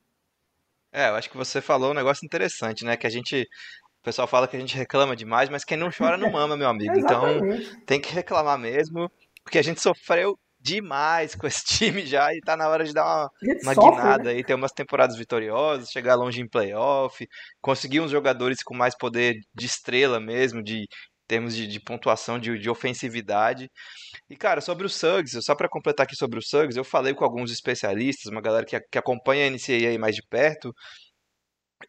É, 0.93 1.09
eu 1.09 1.15
acho 1.15 1.29
que 1.29 1.35
você 1.35 1.59
falou 1.59 1.91
um 1.91 1.95
negócio 1.95 2.23
interessante, 2.23 2.85
né? 2.85 2.95
Que 2.95 3.07
a 3.07 3.09
gente. 3.09 3.41
O 3.41 4.03
pessoal 4.03 4.27
fala 4.27 4.47
que 4.47 4.55
a 4.55 4.59
gente 4.59 4.77
reclama 4.77 5.15
demais, 5.15 5.49
mas 5.49 5.63
quem 5.63 5.77
não 5.77 5.89
chora 5.89 6.17
não 6.17 6.29
mama, 6.31 6.55
meu 6.55 6.69
amigo. 6.69 6.93
Então 6.97 7.23
tem 7.85 7.99
que 7.99 8.13
reclamar 8.13 8.59
mesmo, 8.59 9.09
porque 9.43 9.57
a 9.57 9.61
gente 9.61 9.81
sofreu 9.81 10.37
demais 10.59 11.35
com 11.35 11.45
esse 11.45 11.63
time 11.65 12.05
já 12.05 12.33
e 12.33 12.39
tá 12.39 12.55
na 12.55 12.67
hora 12.69 12.83
de 12.83 12.93
dar 12.93 13.03
uma, 13.03 13.29
uma 13.63 13.73
sofre, 13.73 13.91
guinada 13.91 14.23
né? 14.25 14.31
aí, 14.31 14.43
ter 14.43 14.53
umas 14.53 14.71
temporadas 14.71 15.17
vitoriosas, 15.17 15.89
chegar 15.89 16.15
longe 16.15 16.41
em 16.41 16.47
playoff, 16.47 17.27
conseguir 17.61 17.99
uns 17.99 18.11
jogadores 18.11 18.63
com 18.63 18.75
mais 18.75 18.95
poder 18.95 19.35
de 19.53 19.65
estrela 19.65 20.19
mesmo, 20.19 20.63
de 20.63 20.85
termos 21.33 21.55
de, 21.55 21.65
de 21.67 21.79
pontuação, 21.79 22.37
de, 22.37 22.59
de, 22.59 22.69
ofensividade. 22.69 23.67
E, 24.29 24.35
cara, 24.35 24.61
sobre 24.61 24.85
o 24.85 24.89
Suggs, 24.89 25.41
só 25.41 25.55
para 25.55 25.67
completar 25.67 26.05
aqui 26.05 26.15
sobre 26.15 26.37
o 26.37 26.41
Suggs, 26.43 26.77
eu 26.77 26.83
falei 26.83 27.13
com 27.15 27.23
alguns 27.25 27.51
especialistas, 27.51 28.31
uma 28.31 28.41
galera 28.41 28.65
que, 28.65 28.79
que 28.79 28.97
acompanha 28.99 29.47
a 29.47 29.49
NCAA 29.49 29.97
mais 29.99 30.15
de 30.15 30.21
perto, 30.29 30.71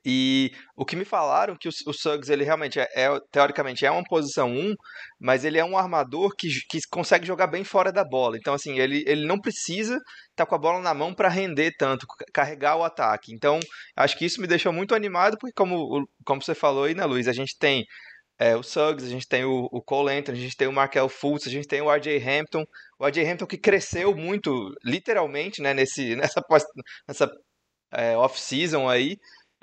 e 0.04 0.50
o 0.74 0.84
que 0.84 0.96
me 0.96 1.04
falaram 1.04 1.56
que 1.58 1.68
o, 1.68 1.72
o 1.86 1.92
Suggs, 1.92 2.32
ele 2.32 2.42
realmente 2.42 2.80
é, 2.80 2.88
é, 2.94 3.08
teoricamente 3.30 3.84
é 3.84 3.90
uma 3.90 4.02
posição 4.02 4.50
1, 4.50 4.74
mas 5.20 5.44
ele 5.44 5.58
é 5.58 5.64
um 5.64 5.76
armador 5.76 6.34
que, 6.36 6.48
que 6.70 6.80
consegue 6.90 7.26
jogar 7.26 7.46
bem 7.46 7.64
fora 7.64 7.92
da 7.92 8.02
bola. 8.02 8.36
Então, 8.38 8.54
assim, 8.54 8.78
ele, 8.78 9.04
ele 9.06 9.26
não 9.26 9.38
precisa 9.38 9.94
estar 9.94 10.44
tá 10.44 10.46
com 10.46 10.54
a 10.54 10.58
bola 10.58 10.80
na 10.80 10.94
mão 10.94 11.14
para 11.14 11.28
render 11.28 11.72
tanto, 11.78 12.06
carregar 12.32 12.76
o 12.76 12.84
ataque. 12.84 13.32
Então, 13.34 13.60
acho 13.96 14.16
que 14.16 14.24
isso 14.24 14.40
me 14.40 14.46
deixou 14.46 14.72
muito 14.72 14.94
animado, 14.94 15.36
porque 15.38 15.52
como, 15.54 16.08
como 16.24 16.42
você 16.42 16.54
falou 16.54 16.84
aí, 16.84 16.94
né, 16.94 17.04
Luiz, 17.04 17.28
a 17.28 17.32
gente 17.32 17.56
tem 17.58 17.84
é, 18.38 18.56
o 18.56 18.62
Suggs, 18.62 19.06
a 19.06 19.10
gente 19.10 19.28
tem 19.28 19.44
o, 19.44 19.68
o 19.70 19.82
Cole 19.82 20.12
Anthony, 20.12 20.38
a 20.38 20.40
gente 20.40 20.56
tem 20.56 20.68
o 20.68 20.72
Markel 20.72 21.08
Fultz, 21.08 21.46
a 21.46 21.50
gente 21.50 21.68
tem 21.68 21.80
o 21.80 21.90
RJ 21.90 22.16
Hampton. 22.18 22.64
O 22.98 23.06
RJ 23.06 23.24
Hampton 23.24 23.46
que 23.46 23.58
cresceu 23.58 24.14
muito, 24.14 24.50
literalmente, 24.84 25.62
né, 25.62 25.72
nesse, 25.74 26.16
nessa, 26.16 26.40
nessa 27.08 27.30
é, 27.92 28.16
off-season 28.16 28.88
aí. 28.88 29.16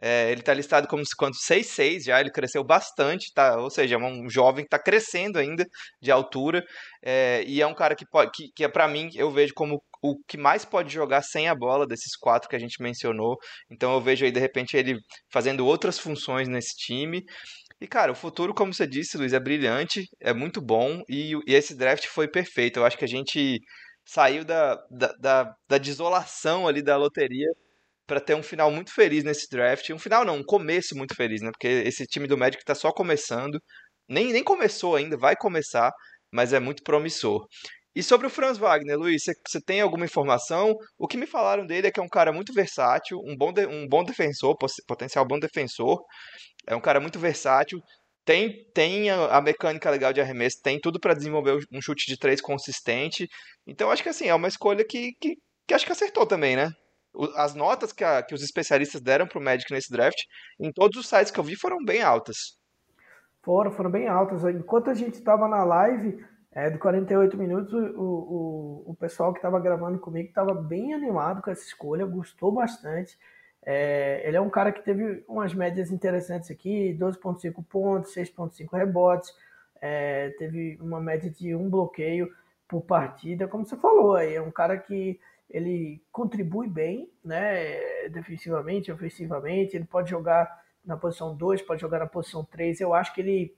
É, 0.04 0.32
ele 0.32 0.42
está 0.42 0.52
listado 0.54 0.88
como 0.88 1.04
quanto 1.16 1.38
6'6 1.38 2.06
já, 2.06 2.20
ele 2.20 2.32
cresceu 2.32 2.64
bastante, 2.64 3.32
tá? 3.36 3.58
ou 3.58 3.70
seja, 3.70 3.96
é 3.96 3.98
um 4.00 4.28
jovem 4.28 4.64
que 4.64 4.68
está 4.68 4.80
crescendo 4.80 5.38
ainda 5.38 5.64
de 6.02 6.10
altura, 6.10 6.66
é, 7.06 7.44
e 7.46 7.62
é 7.62 7.68
um 7.68 7.76
cara 7.76 7.96
que, 7.96 8.04
pode, 8.10 8.32
que, 8.34 8.48
que 8.56 8.64
é 8.64 8.68
para 8.68 8.88
mim, 8.88 9.10
eu 9.14 9.30
vejo 9.30 9.54
como 9.54 9.80
o 10.02 10.18
que 10.28 10.38
mais 10.38 10.66
pode 10.66 10.92
jogar 10.92 11.22
sem 11.22 11.48
a 11.48 11.54
bola 11.56 11.86
desses 11.86 12.16
quatro 12.18 12.50
que 12.50 12.56
a 12.56 12.60
gente 12.60 12.82
mencionou. 12.82 13.38
Então 13.70 13.94
eu 13.94 14.02
vejo 14.02 14.26
aí, 14.26 14.32
de 14.32 14.40
repente, 14.40 14.76
ele 14.76 14.98
fazendo 15.32 15.66
outras 15.66 16.00
funções 16.00 16.48
nesse 16.48 16.76
time. 16.76 17.24
E, 17.82 17.88
cara, 17.88 18.12
o 18.12 18.16
futuro, 18.16 18.54
como 18.54 18.72
você 18.74 18.86
disse, 18.86 19.18
Luiz, 19.18 19.34
é 19.34 19.40
brilhante, 19.40 20.06
é 20.20 20.34
muito 20.34 20.62
bom 20.62 21.02
e, 21.10 21.34
e 21.48 21.56
esse 21.56 21.76
draft 21.76 22.06
foi 22.08 22.28
perfeito. 22.28 22.80
Eu 22.80 22.86
acho 22.86 22.96
que 22.98 23.06
a 23.06 23.08
gente 23.08 23.60
saiu 24.06 24.46
da, 24.46 24.76
da, 24.92 25.14
da, 25.20 25.56
da 25.68 25.78
desolação 25.80 26.68
ali 26.68 26.84
da 26.84 26.96
loteria 26.96 27.50
para 28.08 28.22
ter 28.22 28.36
um 28.36 28.44
final 28.44 28.72
muito 28.72 28.94
feliz 28.94 29.24
nesse 29.24 29.50
draft. 29.50 29.90
Um 29.90 30.00
final 30.00 30.24
não, 30.24 30.38
um 30.38 30.44
começo 30.44 30.96
muito 30.96 31.16
feliz, 31.16 31.42
né? 31.42 31.50
Porque 31.52 31.68
esse 31.68 32.06
time 32.06 32.28
do 32.28 32.38
Magic 32.38 32.62
está 32.62 32.76
só 32.76 32.92
começando. 32.92 33.60
Nem, 34.08 34.32
nem 34.32 34.44
começou 34.44 34.96
ainda, 34.96 35.18
vai 35.18 35.36
começar, 35.36 35.92
mas 36.32 36.54
é 36.54 36.60
muito 36.60 36.84
promissor. 36.84 37.48
E 37.94 38.02
sobre 38.02 38.26
o 38.26 38.30
Franz 38.30 38.58
Wagner, 38.58 38.98
Luiz, 38.98 39.24
você 39.46 39.60
tem 39.62 39.82
alguma 39.82 40.06
informação? 40.06 40.74
O 40.98 41.08
que 41.08 41.18
me 41.18 41.28
falaram 41.28 41.66
dele 41.66 41.88
é 41.88 41.92
que 41.92 42.00
é 42.00 42.04
um 42.04 42.08
cara 42.08 42.32
muito 42.32 42.54
versátil, 42.54 43.20
um 43.26 43.36
bom, 43.36 43.52
de, 43.52 43.66
um 43.68 43.86
bom 43.86 44.02
defensor, 44.04 44.56
potencial 44.88 45.28
bom 45.28 45.38
defensor. 45.38 46.02
É 46.68 46.76
um 46.76 46.82
cara 46.82 47.00
muito 47.00 47.20
versátil. 47.20 47.82
Tem, 48.24 48.66
tem 48.74 49.10
a, 49.10 49.42
mecânica 49.42 49.90
legal 49.90 50.14
de 50.14 50.22
arremesso, 50.22 50.62
tem 50.62 50.80
tudo 50.80 51.00
para 51.00 51.16
desenvolver 51.16 51.58
um 51.72 51.82
chute 51.82 52.06
de 52.06 52.18
três 52.18 52.40
consistente. 52.40 53.28
Então 53.66 53.90
acho 53.90 54.04
que 54.04 54.10
assim, 54.10 54.28
é 54.28 54.36
uma 54.36 54.48
escolha 54.48 54.86
que, 54.86 55.14
que, 55.20 55.38
que 55.68 55.74
acho 55.74 55.86
que 55.86 55.92
acertou 55.92 56.26
também, 56.26 56.56
né? 56.56 56.72
As 57.36 57.56
notas 57.56 57.92
que, 57.92 58.04
a, 58.04 58.22
que 58.22 58.34
os 58.34 58.44
especialistas 58.44 59.02
deram 59.02 59.28
pro 59.28 59.42
Magic 59.42 59.72
nesse 59.74 59.92
draft, 59.92 60.20
em 60.60 60.72
todos 60.72 61.00
os 61.00 61.08
sites 61.10 61.32
que 61.32 61.40
eu 61.40 61.44
vi, 61.44 61.56
foram 61.56 61.84
bem 61.84 62.02
altas. 62.02 62.58
Foram, 63.44 63.72
foram 63.72 63.90
bem 63.90 64.08
altas. 64.08 64.44
Enquanto 64.46 64.90
a 64.90 64.94
gente 64.94 65.16
estava 65.16 65.48
na 65.48 65.64
live, 65.64 66.24
é, 66.54 66.70
de 66.70 66.78
48 66.78 67.38
minutos, 67.38 67.74
o, 67.74 68.04
o, 68.04 68.84
o 68.92 68.96
pessoal 68.96 69.34
que 69.34 69.40
estava 69.40 69.60
gravando 69.60 70.00
comigo 70.00 70.30
estava 70.30 70.54
bem 70.54 70.94
animado 70.94 71.42
com 71.42 71.50
essa 71.50 71.64
escolha, 71.64 72.06
gostou 72.06 72.52
bastante. 72.52 73.18
É, 73.64 74.22
ele 74.26 74.38
é 74.38 74.42
um 74.42 74.50
cara 74.50 74.72
que 74.72 74.82
teve 74.82 75.24
umas 75.28 75.54
médias 75.54 75.92
interessantes 75.92 76.50
aqui, 76.50 76.96
12.5 77.00 77.64
pontos, 77.66 78.14
6.5 78.14 78.72
rebotes, 78.76 79.34
é, 79.80 80.30
teve 80.38 80.78
uma 80.82 81.00
média 81.00 81.30
de 81.30 81.56
um 81.56 81.70
bloqueio 81.70 82.32
por 82.68 82.82
partida, 82.82 83.48
como 83.48 83.66
você 83.66 83.76
falou 83.76 84.16
aí, 84.16 84.36
é 84.36 84.42
um 84.42 84.52
cara 84.52 84.78
que 84.78 85.20
ele 85.50 86.02
contribui 86.12 86.68
bem, 86.68 87.12
né, 87.24 88.08
defensivamente, 88.10 88.92
ofensivamente, 88.92 89.76
ele 89.76 89.86
pode 89.86 90.10
jogar 90.10 90.62
na 90.84 90.98
posição 90.98 91.36
2, 91.36 91.62
pode 91.62 91.82
jogar 91.82 92.00
na 92.00 92.08
posição 92.08 92.44
3, 92.46 92.80
eu 92.80 92.94
acho 92.94 93.14
que 93.14 93.22
ele 93.22 93.56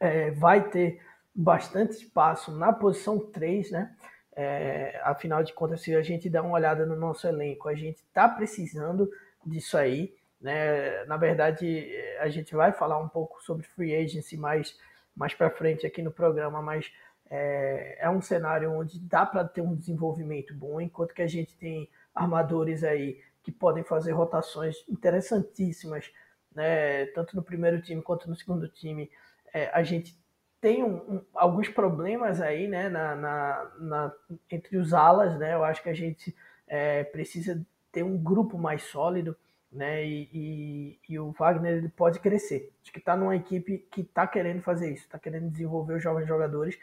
é, 0.00 0.30
vai 0.30 0.68
ter 0.68 1.00
bastante 1.34 1.92
espaço 1.92 2.50
na 2.50 2.72
posição 2.72 3.18
3, 3.18 3.70
né? 3.70 3.94
É, 4.34 5.00
afinal 5.04 5.42
de 5.42 5.52
contas, 5.52 5.82
se 5.82 5.94
a 5.94 6.02
gente 6.02 6.30
dá 6.30 6.42
uma 6.42 6.54
olhada 6.54 6.86
no 6.86 6.96
nosso 6.96 7.26
elenco, 7.26 7.68
a 7.68 7.74
gente 7.74 7.98
está 7.98 8.28
precisando 8.28 9.10
disso 9.44 9.76
aí. 9.76 10.14
Né? 10.40 11.04
Na 11.04 11.16
verdade, 11.16 11.90
a 12.18 12.28
gente 12.28 12.54
vai 12.54 12.72
falar 12.72 12.98
um 12.98 13.08
pouco 13.08 13.42
sobre 13.42 13.66
free 13.66 13.94
agency 13.94 14.36
mais, 14.36 14.76
mais 15.14 15.34
para 15.34 15.50
frente 15.50 15.86
aqui 15.86 16.02
no 16.02 16.10
programa, 16.10 16.62
mas 16.62 16.90
é, 17.30 17.98
é 18.00 18.10
um 18.10 18.20
cenário 18.20 18.72
onde 18.72 18.98
dá 18.98 19.24
para 19.24 19.44
ter 19.44 19.60
um 19.60 19.74
desenvolvimento 19.74 20.54
bom, 20.54 20.80
enquanto 20.80 21.14
que 21.14 21.22
a 21.22 21.28
gente 21.28 21.56
tem 21.56 21.88
armadores 22.14 22.82
aí 22.84 23.20
que 23.42 23.52
podem 23.52 23.84
fazer 23.84 24.12
rotações 24.12 24.76
interessantíssimas, 24.88 26.10
né? 26.54 27.06
tanto 27.06 27.36
no 27.36 27.42
primeiro 27.42 27.80
time 27.80 28.02
quanto 28.02 28.28
no 28.28 28.36
segundo 28.36 28.68
time. 28.68 29.10
É, 29.52 29.68
a 29.72 29.82
gente 29.82 30.21
tem 30.62 30.84
um, 30.84 30.94
um, 30.94 31.20
alguns 31.34 31.68
problemas 31.68 32.40
aí, 32.40 32.68
né, 32.68 32.88
na, 32.88 33.16
na, 33.16 33.70
na, 33.80 34.12
entre 34.48 34.76
os 34.76 34.94
alas, 34.94 35.36
né, 35.36 35.54
eu 35.54 35.64
acho 35.64 35.82
que 35.82 35.88
a 35.88 35.94
gente 35.94 36.34
é, 36.68 37.02
precisa 37.02 37.60
ter 37.90 38.04
um 38.04 38.16
grupo 38.16 38.56
mais 38.56 38.84
sólido, 38.84 39.36
né, 39.72 40.06
e, 40.06 40.28
e, 40.32 40.98
e 41.08 41.18
o 41.18 41.32
Wagner 41.32 41.78
ele 41.78 41.88
pode 41.88 42.20
crescer. 42.20 42.72
Acho 42.80 42.92
que 42.92 43.00
está 43.00 43.16
numa 43.16 43.34
equipe 43.34 43.78
que 43.90 44.02
está 44.02 44.24
querendo 44.24 44.62
fazer 44.62 44.92
isso, 44.92 45.02
está 45.02 45.18
querendo 45.18 45.50
desenvolver 45.50 45.94
os 45.94 46.02
jovens 46.02 46.28
jogadores, 46.28 46.78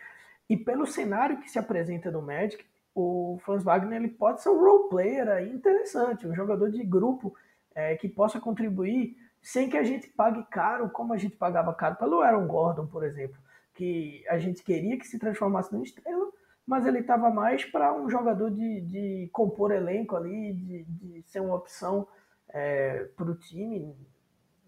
e 0.50 0.58
pelo 0.58 0.86
cenário 0.86 1.40
que 1.40 1.50
se 1.50 1.58
apresenta 1.58 2.12
no 2.12 2.22
Magic, 2.22 2.66
o 2.94 3.40
Franz 3.46 3.64
Wagner 3.64 3.98
ele 3.98 4.10
pode 4.10 4.42
ser 4.42 4.50
um 4.50 4.60
role 4.60 4.90
player 4.90 5.30
aí 5.30 5.50
interessante, 5.50 6.28
um 6.28 6.36
jogador 6.36 6.70
de 6.70 6.84
grupo 6.84 7.34
é, 7.74 7.96
que 7.96 8.10
possa 8.10 8.42
contribuir 8.42 9.16
sem 9.42 9.70
que 9.70 9.78
a 9.78 9.84
gente 9.84 10.08
pague 10.08 10.44
caro, 10.52 10.90
como 10.90 11.14
a 11.14 11.18
gente 11.18 11.38
pagava 11.38 11.74
caro 11.74 11.96
pelo 11.96 12.22
Aaron 12.22 12.46
Gordon, 12.46 12.86
por 12.86 13.06
exemplo 13.06 13.38
que 13.80 14.26
a 14.28 14.38
gente 14.38 14.62
queria 14.62 14.98
que 14.98 15.08
se 15.08 15.18
transformasse 15.18 15.72
numa 15.72 15.86
estrela, 15.86 16.30
mas 16.68 16.86
ele 16.86 17.00
estava 17.00 17.30
mais 17.30 17.64
para 17.64 17.94
um 17.94 18.10
jogador 18.10 18.52
de, 18.52 18.82
de 18.82 19.30
compor 19.32 19.72
elenco 19.72 20.18
ali, 20.18 20.54
de, 20.54 20.84
de 20.84 21.24
ser 21.24 21.40
uma 21.40 21.56
opção 21.56 22.06
é, 22.50 23.06
para 23.16 23.32
o 23.32 23.36
time. 23.36 23.96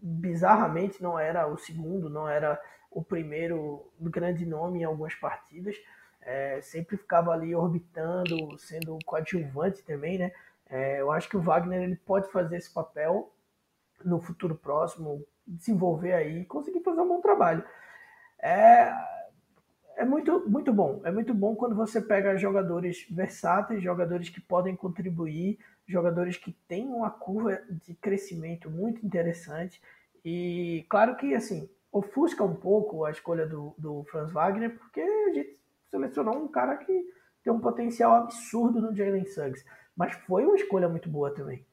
Bizarramente 0.01 1.03
não 1.03 1.19
era 1.19 1.45
o 1.45 1.57
segundo, 1.57 2.09
não 2.09 2.25
era 2.25 2.57
o 2.89 3.03
primeiro 3.03 3.91
grande 3.99 4.45
nome 4.45 4.79
em 4.79 4.83
algumas 4.85 5.13
partidas. 5.13 5.75
É, 6.21 6.61
sempre 6.61 6.95
ficava 6.95 7.31
ali 7.31 7.53
orbitando, 7.53 8.57
sendo 8.57 8.97
coadjuvante 9.05 9.83
também, 9.83 10.17
né? 10.17 10.31
É, 10.69 11.01
eu 11.01 11.11
acho 11.11 11.27
que 11.27 11.35
o 11.35 11.41
Wagner 11.41 11.81
ele 11.81 11.97
pode 11.97 12.31
fazer 12.31 12.55
esse 12.55 12.73
papel 12.73 13.29
no 14.05 14.21
futuro 14.21 14.55
próximo, 14.55 15.21
desenvolver 15.45 16.13
aí, 16.13 16.45
conseguir 16.45 16.79
fazer 16.79 17.01
um 17.01 17.09
bom 17.09 17.19
trabalho 17.19 17.61
é, 18.41 18.91
é 19.97 20.05
muito, 20.05 20.49
muito 20.49 20.73
bom. 20.73 21.01
É 21.03 21.11
muito 21.11 21.33
bom 21.33 21.55
quando 21.55 21.75
você 21.75 22.01
pega 22.01 22.37
jogadores 22.37 23.05
versáteis, 23.09 23.83
jogadores 23.83 24.29
que 24.29 24.41
podem 24.41 24.75
contribuir, 24.75 25.59
jogadores 25.87 26.37
que 26.37 26.51
têm 26.67 26.87
uma 26.87 27.09
curva 27.09 27.61
de 27.69 27.93
crescimento 27.93 28.69
muito 28.69 29.05
interessante. 29.05 29.81
E 30.23 30.85
claro 30.89 31.15
que 31.15 31.33
assim, 31.35 31.69
ofusca 31.91 32.43
um 32.43 32.55
pouco 32.55 33.05
a 33.05 33.11
escolha 33.11 33.45
do, 33.45 33.75
do 33.77 34.03
Franz 34.05 34.31
Wagner, 34.31 34.77
porque 34.77 35.01
a 35.01 35.33
gente 35.33 35.59
selecionou 35.89 36.35
um 36.35 36.47
cara 36.47 36.77
que 36.77 37.05
tem 37.43 37.51
um 37.51 37.59
potencial 37.59 38.13
absurdo 38.15 38.81
no 38.81 38.95
Jalen 38.95 39.25
Suggs. 39.25 39.65
Mas 39.95 40.15
foi 40.25 40.45
uma 40.45 40.55
escolha 40.55 40.87
muito 40.87 41.09
boa 41.09 41.33
também. 41.33 41.65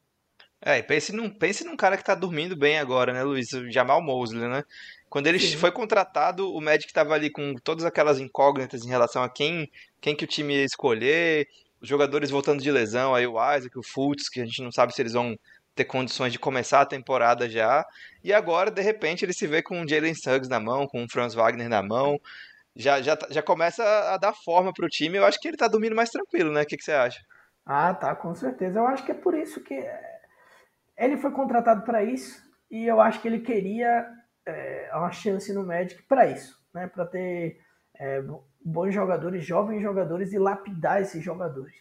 É, 0.60 0.82
pense 0.82 1.12
num, 1.12 1.30
pense 1.30 1.64
num 1.64 1.76
cara 1.76 1.96
que 1.96 2.04
tá 2.04 2.14
dormindo 2.14 2.56
bem 2.56 2.78
agora, 2.78 3.12
né, 3.12 3.22
Luiz? 3.22 3.52
O 3.52 3.70
Jamal 3.70 4.02
Mosley, 4.02 4.48
né? 4.48 4.64
Quando 5.08 5.26
ele 5.26 5.38
Sim. 5.38 5.56
foi 5.56 5.70
contratado, 5.70 6.52
o 6.52 6.60
Magic 6.60 6.86
estava 6.86 7.14
ali 7.14 7.30
com 7.30 7.54
todas 7.54 7.84
aquelas 7.84 8.18
incógnitas 8.18 8.84
em 8.84 8.88
relação 8.88 9.22
a 9.22 9.28
quem, 9.28 9.70
quem 10.00 10.14
que 10.14 10.24
o 10.24 10.28
time 10.28 10.54
ia 10.54 10.64
escolher, 10.64 11.48
os 11.80 11.88
jogadores 11.88 12.30
voltando 12.30 12.62
de 12.62 12.70
lesão, 12.70 13.14
aí 13.14 13.26
o 13.26 13.36
Isaac, 13.54 13.78
o 13.78 13.82
Fultz, 13.82 14.28
que 14.28 14.40
a 14.40 14.44
gente 14.44 14.62
não 14.62 14.70
sabe 14.72 14.94
se 14.94 15.00
eles 15.00 15.12
vão 15.12 15.38
ter 15.74 15.84
condições 15.84 16.32
de 16.32 16.38
começar 16.38 16.80
a 16.80 16.86
temporada 16.86 17.48
já. 17.48 17.86
E 18.22 18.32
agora, 18.32 18.70
de 18.70 18.82
repente, 18.82 19.24
ele 19.24 19.32
se 19.32 19.46
vê 19.46 19.62
com 19.62 19.80
o 19.80 19.88
Jalen 19.88 20.14
Suggs 20.14 20.50
na 20.50 20.58
mão, 20.58 20.86
com 20.88 21.04
o 21.04 21.08
Franz 21.08 21.34
Wagner 21.34 21.68
na 21.68 21.82
mão. 21.82 22.20
Já, 22.74 23.00
já, 23.00 23.16
já 23.30 23.42
começa 23.42 23.82
a 24.12 24.16
dar 24.18 24.34
forma 24.34 24.72
para 24.72 24.84
o 24.84 24.88
time. 24.88 25.16
Eu 25.16 25.24
acho 25.24 25.40
que 25.40 25.48
ele 25.48 25.54
está 25.54 25.68
dormindo 25.68 25.96
mais 25.96 26.10
tranquilo, 26.10 26.52
né? 26.52 26.62
O 26.62 26.66
que, 26.66 26.76
que 26.76 26.84
você 26.84 26.92
acha? 26.92 27.20
Ah, 27.64 27.94
tá, 27.94 28.14
com 28.14 28.34
certeza. 28.34 28.80
Eu 28.80 28.86
acho 28.88 29.04
que 29.04 29.12
é 29.12 29.14
por 29.14 29.34
isso 29.34 29.60
que 29.60 29.74
ele 30.98 31.16
foi 31.16 31.30
contratado 31.30 31.82
para 31.82 32.02
isso. 32.02 32.42
E 32.70 32.86
eu 32.86 33.00
acho 33.00 33.22
que 33.22 33.28
ele 33.28 33.40
queria 33.40 34.06
é, 34.44 34.90
uma 34.92 35.10
chance 35.10 35.52
no 35.52 35.64
Magic 35.64 36.02
para 36.02 36.26
isso, 36.26 36.58
né? 36.74 36.86
Para 36.86 37.06
ter 37.06 37.60
é, 37.94 38.22
bons 38.62 38.92
jogadores, 38.92 39.44
jovens 39.44 39.80
jogadores 39.80 40.32
e 40.32 40.38
lapidar 40.38 41.00
esses 41.00 41.22
jogadores, 41.22 41.74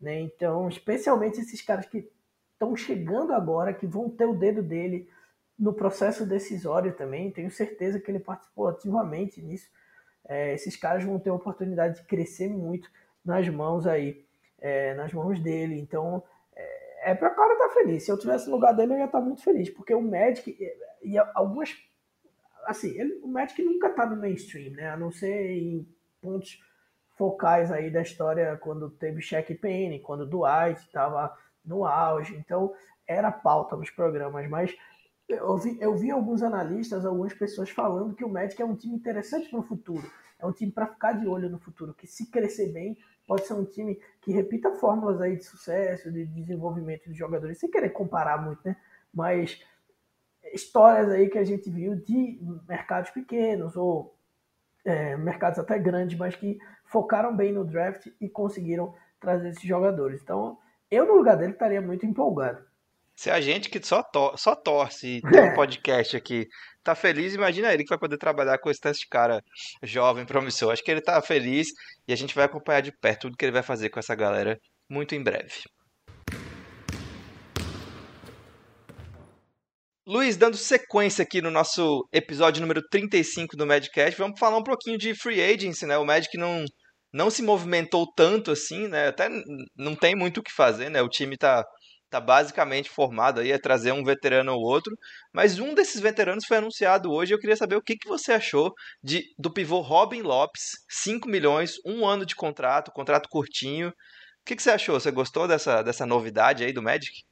né? 0.00 0.20
Então, 0.20 0.68
especialmente 0.68 1.40
esses 1.40 1.60
caras 1.60 1.86
que 1.86 2.08
estão 2.52 2.76
chegando 2.76 3.32
agora, 3.32 3.74
que 3.74 3.86
vão 3.86 4.08
ter 4.08 4.26
o 4.26 4.34
dedo 4.34 4.62
dele 4.62 5.08
no 5.58 5.74
processo 5.74 6.24
decisório 6.26 6.94
também. 6.94 7.30
Tenho 7.30 7.50
certeza 7.50 8.00
que 8.00 8.10
ele 8.10 8.20
participou 8.20 8.68
ativamente 8.68 9.42
nisso. 9.42 9.68
É, 10.26 10.54
esses 10.54 10.76
caras 10.76 11.04
vão 11.04 11.18
ter 11.18 11.30
a 11.30 11.34
oportunidade 11.34 11.96
de 11.96 12.06
crescer 12.06 12.48
muito 12.48 12.90
nas 13.24 13.48
mãos 13.48 13.86
aí, 13.86 14.24
é, 14.58 14.94
nas 14.94 15.12
mãos 15.12 15.38
dele. 15.40 15.78
Então, 15.78 16.22
é, 17.00 17.10
é 17.10 17.14
para 17.14 17.32
o 17.32 17.34
cara 17.34 17.52
estar 17.52 17.68
tá 17.68 17.74
feliz. 17.74 18.04
Se 18.04 18.10
eu 18.10 18.18
tivesse 18.18 18.48
no 18.48 18.56
lugar 18.56 18.72
dele, 18.74 18.94
eu 18.94 18.98
ia 18.98 19.04
estar 19.04 19.20
tá 19.20 19.24
muito 19.24 19.42
feliz, 19.42 19.70
porque 19.70 19.94
o 19.94 20.02
Magic 20.02 20.56
e 21.02 21.18
algumas 21.34 21.74
assim, 22.66 22.90
ele, 22.98 23.20
o 23.22 23.28
Magic 23.28 23.62
nunca 23.62 23.90
tá 23.90 24.06
no 24.06 24.16
mainstream, 24.16 24.72
né? 24.72 24.90
A 24.90 24.96
não 24.96 25.10
ser 25.10 25.50
em 25.50 25.88
pontos 26.20 26.60
focais 27.16 27.70
aí 27.70 27.90
da 27.90 28.02
história 28.02 28.56
quando 28.58 28.90
teve 28.90 29.20
Shaq 29.20 29.54
Penny, 29.56 30.00
quando 30.00 30.26
Dwight 30.26 30.80
estava 30.86 31.36
no 31.64 31.84
auge. 31.84 32.34
Então, 32.36 32.72
era 33.06 33.30
pauta 33.30 33.76
nos 33.76 33.90
programas, 33.90 34.48
mas 34.48 34.74
eu 35.28 35.56
vi, 35.58 35.78
eu 35.80 35.96
vi 35.96 36.10
alguns 36.10 36.42
analistas, 36.42 37.04
algumas 37.04 37.34
pessoas 37.34 37.70
falando 37.70 38.14
que 38.14 38.24
o 38.24 38.28
Magic 38.28 38.60
é 38.60 38.64
um 38.64 38.76
time 38.76 38.94
interessante 38.94 39.48
para 39.48 39.60
o 39.60 39.64
futuro. 39.64 40.10
É 40.38 40.46
um 40.46 40.52
time 40.52 40.72
para 40.72 40.86
ficar 40.86 41.12
de 41.12 41.26
olho 41.26 41.50
no 41.50 41.58
futuro, 41.58 41.92
que 41.92 42.06
se 42.06 42.30
crescer 42.30 42.72
bem, 42.72 42.96
pode 43.30 43.46
ser 43.46 43.54
um 43.54 43.64
time 43.64 43.96
que 44.20 44.32
repita 44.32 44.72
fórmulas 44.72 45.20
aí 45.20 45.36
de 45.36 45.44
sucesso, 45.44 46.10
de 46.10 46.26
desenvolvimento 46.26 47.08
de 47.08 47.16
jogadores, 47.16 47.60
sem 47.60 47.70
querer 47.70 47.90
comparar 47.90 48.42
muito, 48.42 48.60
né? 48.64 48.74
Mas 49.14 49.62
histórias 50.52 51.08
aí 51.10 51.28
que 51.28 51.38
a 51.38 51.44
gente 51.44 51.70
viu 51.70 51.94
de 51.94 52.40
mercados 52.68 53.12
pequenos 53.12 53.76
ou 53.76 54.18
é, 54.84 55.16
mercados 55.16 55.60
até 55.60 55.78
grandes, 55.78 56.18
mas 56.18 56.34
que 56.34 56.58
focaram 56.84 57.36
bem 57.36 57.52
no 57.52 57.64
draft 57.64 58.08
e 58.20 58.28
conseguiram 58.28 58.92
trazer 59.20 59.50
esses 59.50 59.62
jogadores. 59.62 60.20
Então, 60.20 60.58
eu 60.90 61.06
no 61.06 61.14
lugar 61.14 61.36
dele 61.36 61.52
estaria 61.52 61.80
muito 61.80 62.04
empolgado. 62.04 62.64
Se 63.14 63.30
a 63.30 63.40
gente 63.40 63.70
que 63.70 63.80
só, 63.86 64.02
to 64.02 64.36
só 64.36 64.56
torce 64.56 65.18
e 65.18 65.22
tem 65.30 65.52
um 65.52 65.54
podcast 65.54 66.16
aqui 66.16 66.48
tá 66.82 66.94
feliz, 66.94 67.34
imagina 67.34 67.72
ele 67.72 67.84
que 67.84 67.90
vai 67.90 67.98
poder 67.98 68.16
trabalhar 68.18 68.58
com 68.58 68.70
esse 68.70 68.80
de 68.80 69.06
cara 69.08 69.42
jovem, 69.82 70.24
promissor. 70.24 70.72
Acho 70.72 70.82
que 70.82 70.90
ele 70.90 71.00
tá 71.00 71.20
feliz 71.22 71.68
e 72.06 72.12
a 72.12 72.16
gente 72.16 72.34
vai 72.34 72.44
acompanhar 72.44 72.80
de 72.80 72.92
perto 72.92 73.22
tudo 73.22 73.36
que 73.36 73.44
ele 73.44 73.52
vai 73.52 73.62
fazer 73.62 73.90
com 73.90 73.98
essa 73.98 74.14
galera 74.14 74.58
muito 74.88 75.14
em 75.14 75.22
breve. 75.22 75.62
Luiz, 80.06 80.36
dando 80.36 80.56
sequência 80.56 81.22
aqui 81.22 81.40
no 81.40 81.50
nosso 81.52 82.04
episódio 82.12 82.60
número 82.60 82.82
35 82.90 83.56
do 83.56 83.66
Madcast, 83.66 84.18
vamos 84.18 84.40
falar 84.40 84.56
um 84.56 84.64
pouquinho 84.64 84.98
de 84.98 85.14
free 85.14 85.40
agency, 85.40 85.86
né? 85.86 85.96
O 85.98 86.04
Magic 86.04 86.36
não, 86.36 86.64
não 87.12 87.30
se 87.30 87.42
movimentou 87.42 88.10
tanto 88.16 88.50
assim, 88.50 88.88
né? 88.88 89.08
Até 89.08 89.28
não 89.76 89.94
tem 89.94 90.16
muito 90.16 90.38
o 90.38 90.42
que 90.42 90.50
fazer, 90.50 90.90
né? 90.90 91.00
O 91.00 91.08
time 91.08 91.36
tá 91.36 91.64
tá 92.10 92.20
basicamente 92.20 92.90
formado 92.90 93.40
aí, 93.40 93.52
é 93.52 93.58
trazer 93.58 93.92
um 93.92 94.04
veterano 94.04 94.52
ou 94.52 94.60
outro, 94.60 94.96
mas 95.32 95.60
um 95.60 95.72
desses 95.74 96.00
veteranos 96.00 96.44
foi 96.44 96.56
anunciado 96.56 97.12
hoje, 97.12 97.32
eu 97.32 97.38
queria 97.38 97.56
saber 97.56 97.76
o 97.76 97.82
que, 97.82 97.96
que 97.96 98.08
você 98.08 98.32
achou 98.32 98.74
de, 99.02 99.32
do 99.38 99.50
pivô 99.50 99.80
Robin 99.80 100.22
Lopes, 100.22 100.84
5 100.88 101.28
milhões, 101.28 101.76
um 101.86 102.04
ano 102.04 102.26
de 102.26 102.34
contrato, 102.34 102.90
contrato 102.90 103.28
curtinho, 103.28 103.90
o 103.90 103.92
que, 104.44 104.56
que 104.56 104.62
você 104.62 104.70
achou? 104.70 104.98
Você 104.98 105.10
gostou 105.10 105.46
dessa, 105.46 105.82
dessa 105.82 106.04
novidade 106.04 106.64
aí 106.64 106.72
do 106.72 106.82
Magic? 106.82 107.22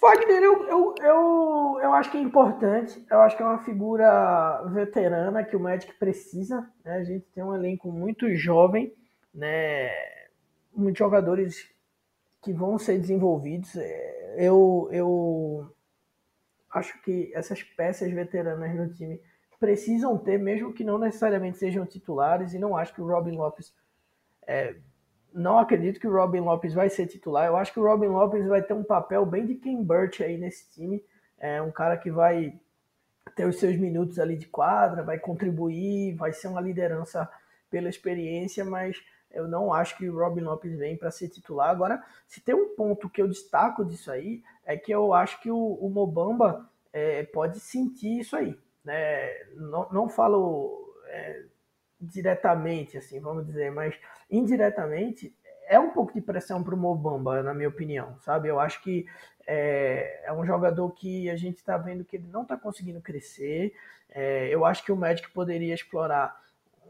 Wagner, 0.00 0.42
eu, 0.42 0.68
eu, 0.68 0.94
eu, 1.00 1.78
eu 1.82 1.94
acho 1.94 2.10
que 2.10 2.18
é 2.18 2.20
importante, 2.20 3.06
eu 3.10 3.20
acho 3.20 3.36
que 3.36 3.42
é 3.42 3.46
uma 3.46 3.64
figura 3.64 4.62
veterana 4.72 5.44
que 5.44 5.56
o 5.56 5.60
Magic 5.60 5.92
precisa, 5.94 6.68
né? 6.84 6.96
a 6.96 7.04
gente 7.04 7.26
tem 7.34 7.44
um 7.44 7.54
elenco 7.54 7.90
muito 7.90 8.34
jovem, 8.34 8.92
né? 9.32 9.90
muitos 10.74 10.98
jogadores 10.98 11.75
que 12.46 12.52
vão 12.52 12.78
ser 12.78 13.00
desenvolvidos. 13.00 13.74
É, 13.74 14.36
eu, 14.38 14.88
eu 14.92 15.68
acho 16.72 17.02
que 17.02 17.32
essas 17.34 17.60
peças 17.60 18.08
veteranas 18.12 18.72
no 18.72 18.94
time 18.94 19.20
precisam 19.58 20.16
ter, 20.16 20.38
mesmo 20.38 20.72
que 20.72 20.84
não 20.84 20.96
necessariamente 20.96 21.58
sejam 21.58 21.84
titulares, 21.84 22.54
e 22.54 22.58
não 22.58 22.76
acho 22.76 22.94
que 22.94 23.02
o 23.02 23.06
Robin 23.06 23.36
Lopes. 23.36 23.74
É, 24.46 24.76
não 25.34 25.58
acredito 25.58 25.98
que 25.98 26.06
o 26.06 26.12
Robin 26.12 26.38
Lopes 26.38 26.72
vai 26.72 26.88
ser 26.88 27.08
titular. 27.08 27.46
Eu 27.46 27.56
acho 27.56 27.72
que 27.72 27.80
o 27.80 27.82
Robin 27.82 28.06
Lopes 28.06 28.46
vai 28.46 28.62
ter 28.62 28.74
um 28.74 28.84
papel 28.84 29.26
bem 29.26 29.44
de 29.44 29.56
Ken 29.56 29.82
Burt 29.82 30.20
aí 30.20 30.38
nesse 30.38 30.70
time. 30.70 31.04
É 31.36 31.60
um 31.60 31.72
cara 31.72 31.96
que 31.96 32.12
vai 32.12 32.58
ter 33.34 33.44
os 33.44 33.58
seus 33.58 33.76
minutos 33.76 34.20
ali 34.20 34.36
de 34.36 34.46
quadra, 34.46 35.02
vai 35.02 35.18
contribuir, 35.18 36.14
vai 36.14 36.32
ser 36.32 36.46
uma 36.46 36.60
liderança 36.60 37.28
pela 37.68 37.88
experiência, 37.88 38.64
mas 38.64 39.02
eu 39.36 39.46
não 39.46 39.72
acho 39.72 39.96
que 39.96 40.08
o 40.08 40.18
Robin 40.18 40.40
Lopes 40.40 40.76
vem 40.76 40.96
para 40.96 41.10
ser 41.10 41.28
titular. 41.28 41.70
Agora, 41.70 42.02
se 42.26 42.40
tem 42.40 42.54
um 42.54 42.74
ponto 42.74 43.08
que 43.08 43.20
eu 43.20 43.28
destaco 43.28 43.84
disso 43.84 44.10
aí, 44.10 44.42
é 44.64 44.76
que 44.76 44.90
eu 44.90 45.12
acho 45.12 45.40
que 45.40 45.50
o, 45.50 45.74
o 45.74 45.90
Mobamba 45.90 46.68
é, 46.92 47.22
pode 47.24 47.60
sentir 47.60 48.20
isso 48.20 48.34
aí. 48.34 48.58
Né? 48.84 49.44
Não, 49.54 49.88
não 49.90 50.08
falo 50.08 50.94
é, 51.08 51.44
diretamente, 52.00 52.96
assim, 52.96 53.20
vamos 53.20 53.46
dizer, 53.46 53.70
mas 53.70 53.94
indiretamente 54.30 55.36
é 55.68 55.78
um 55.78 55.90
pouco 55.90 56.14
de 56.14 56.20
pressão 56.20 56.62
para 56.62 56.74
o 56.74 56.78
Mobamba, 56.78 57.42
na 57.42 57.52
minha 57.52 57.68
opinião, 57.68 58.16
sabe? 58.20 58.48
Eu 58.48 58.60
acho 58.60 58.82
que 58.82 59.06
é, 59.46 60.22
é 60.24 60.32
um 60.32 60.44
jogador 60.44 60.90
que 60.90 61.28
a 61.28 61.36
gente 61.36 61.56
está 61.56 61.76
vendo 61.76 62.04
que 62.04 62.16
ele 62.16 62.28
não 62.28 62.42
está 62.42 62.56
conseguindo 62.56 63.00
crescer. 63.00 63.74
É, 64.08 64.48
eu 64.48 64.64
acho 64.64 64.84
que 64.84 64.92
o 64.92 64.96
Magic 64.96 65.30
poderia 65.32 65.74
explorar 65.74 66.34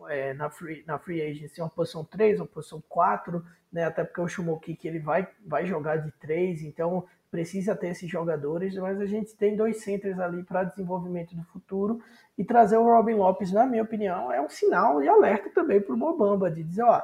é, 0.08 0.34
na, 0.34 0.50
free, 0.50 0.84
na 0.86 0.98
free 0.98 1.22
agency 1.22 1.60
uma 1.60 1.70
posição 1.70 2.04
3, 2.04 2.40
uma 2.40 2.46
posição 2.46 2.82
4, 2.88 3.44
né? 3.72 3.84
Até 3.84 4.04
porque 4.04 4.20
o 4.20 4.28
Shumoki 4.28 4.78
ele 4.84 4.98
vai, 4.98 5.28
vai 5.46 5.66
jogar 5.66 5.96
de 5.96 6.10
3, 6.12 6.62
então 6.62 7.04
precisa 7.30 7.74
ter 7.74 7.88
esses 7.88 8.10
jogadores, 8.10 8.76
mas 8.76 9.00
a 9.00 9.06
gente 9.06 9.36
tem 9.36 9.56
dois 9.56 9.82
centers 9.82 10.18
ali 10.18 10.42
para 10.42 10.64
desenvolvimento 10.64 11.34
do 11.34 11.44
futuro 11.44 12.00
e 12.38 12.44
trazer 12.44 12.76
o 12.76 12.84
Robin 12.84 13.14
Lopes, 13.14 13.52
na 13.52 13.66
minha 13.66 13.82
opinião, 13.82 14.32
é 14.32 14.40
um 14.40 14.48
sinal 14.48 15.02
e 15.02 15.08
alerta 15.08 15.50
também 15.50 15.80
para 15.80 15.94
o 15.94 15.98
Mobamba 15.98 16.50
de 16.50 16.62
dizer, 16.62 16.84
ó, 16.84 17.02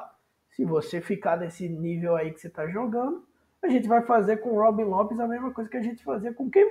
se 0.51 0.63
você 0.63 1.01
ficar 1.01 1.37
nesse 1.37 1.67
nível 1.67 2.15
aí 2.15 2.31
que 2.31 2.39
você 2.39 2.47
está 2.47 2.67
jogando, 2.67 3.23
a 3.61 3.67
gente 3.67 3.87
vai 3.87 4.01
fazer 4.01 4.37
com 4.37 4.49
o 4.49 4.59
Robin 4.59 4.83
Lopes 4.83 5.19
a 5.19 5.27
mesma 5.27 5.51
coisa 5.51 5.69
que 5.69 5.77
a 5.77 5.81
gente 5.81 6.03
fazia 6.03 6.33
com 6.33 6.45
o 6.45 6.49
Ken. 6.49 6.67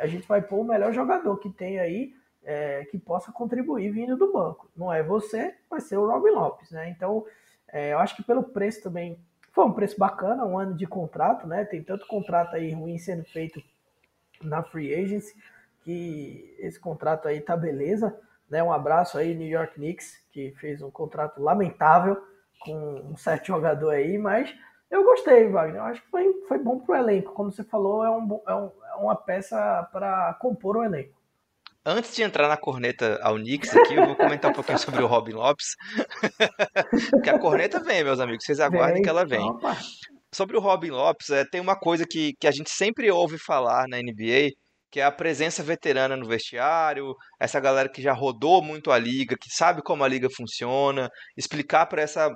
A 0.00 0.06
gente 0.06 0.26
vai 0.26 0.40
pôr 0.40 0.60
o 0.60 0.64
melhor 0.64 0.92
jogador 0.92 1.36
que 1.38 1.50
tem 1.50 1.78
aí 1.78 2.14
é, 2.44 2.84
que 2.86 2.98
possa 2.98 3.32
contribuir 3.32 3.90
vindo 3.90 4.16
do 4.16 4.32
banco. 4.32 4.70
Não 4.76 4.92
é 4.92 5.02
você, 5.02 5.54
vai 5.70 5.80
ser 5.80 5.96
o 5.96 6.06
Robin 6.06 6.30
Lopes, 6.30 6.70
né? 6.70 6.88
Então, 6.90 7.24
é, 7.68 7.92
eu 7.92 7.98
acho 7.98 8.16
que 8.16 8.22
pelo 8.22 8.42
preço 8.42 8.82
também 8.82 9.18
foi 9.52 9.64
um 9.64 9.72
preço 9.72 9.98
bacana, 9.98 10.44
um 10.44 10.58
ano 10.58 10.74
de 10.74 10.86
contrato, 10.86 11.46
né? 11.46 11.64
Tem 11.64 11.82
tanto 11.82 12.06
contrato 12.06 12.56
aí 12.56 12.72
ruim 12.72 12.98
sendo 12.98 13.24
feito 13.24 13.62
na 14.42 14.62
free 14.62 14.94
agency 14.94 15.34
que 15.82 16.54
esse 16.58 16.78
contrato 16.78 17.28
aí 17.28 17.40
tá 17.40 17.56
beleza, 17.56 18.18
né? 18.48 18.62
Um 18.62 18.72
abraço 18.72 19.18
aí 19.18 19.34
New 19.34 19.48
York 19.48 19.74
Knicks 19.74 20.22
que 20.32 20.52
fez 20.52 20.82
um 20.82 20.90
contrato 20.90 21.40
lamentável 21.40 22.22
com 22.60 23.10
um 23.10 23.16
certo 23.16 23.46
jogador 23.46 23.90
aí, 23.90 24.16
mas 24.16 24.54
eu 24.90 25.04
gostei, 25.04 25.48
Wagner. 25.48 25.80
Eu 25.80 25.84
acho 25.84 26.02
que 26.02 26.10
foi, 26.10 26.32
foi 26.46 26.58
bom 26.58 26.78
pro 26.78 26.94
elenco, 26.94 27.32
como 27.32 27.50
você 27.50 27.64
falou, 27.64 28.04
é, 28.04 28.10
um, 28.10 28.40
é, 28.46 28.54
um, 28.54 28.70
é 28.90 28.94
uma 28.96 29.16
peça 29.16 29.88
para 29.92 30.34
compor 30.34 30.76
o 30.76 30.84
elenco. 30.84 31.21
Antes 31.84 32.14
de 32.14 32.22
entrar 32.22 32.46
na 32.46 32.56
corneta 32.56 33.18
ao 33.22 33.34
Knicks 33.34 33.74
aqui, 33.76 33.94
eu 33.94 34.06
vou 34.06 34.14
comentar 34.14 34.52
um 34.52 34.54
pouquinho 34.54 34.78
sobre 34.78 35.02
o 35.02 35.06
Robin 35.06 35.32
Lopes. 35.32 35.74
Porque 37.10 37.28
a 37.28 37.38
corneta 37.38 37.80
vem, 37.82 38.04
meus 38.04 38.20
amigos, 38.20 38.44
vocês 38.44 38.60
aguardem 38.60 38.94
vem, 38.94 39.02
que 39.02 39.08
ela 39.08 39.26
vem. 39.26 39.40
Opa. 39.40 39.76
Sobre 40.32 40.56
o 40.56 40.60
Robin 40.60 40.90
Lopes, 40.90 41.30
é, 41.30 41.44
tem 41.44 41.60
uma 41.60 41.76
coisa 41.76 42.06
que, 42.08 42.34
que 42.38 42.46
a 42.46 42.52
gente 42.52 42.70
sempre 42.70 43.10
ouve 43.10 43.36
falar 43.36 43.88
na 43.88 43.98
NBA, 43.98 44.50
que 44.92 45.00
é 45.00 45.04
a 45.04 45.10
presença 45.10 45.60
veterana 45.60 46.16
no 46.16 46.28
vestiário, 46.28 47.16
essa 47.40 47.58
galera 47.58 47.88
que 47.88 48.00
já 48.00 48.12
rodou 48.12 48.62
muito 48.62 48.92
a 48.92 48.98
liga, 48.98 49.36
que 49.36 49.50
sabe 49.50 49.82
como 49.82 50.04
a 50.04 50.08
liga 50.08 50.28
funciona, 50.30 51.10
explicar 51.36 51.86
para 51.86 52.02
essa 52.02 52.30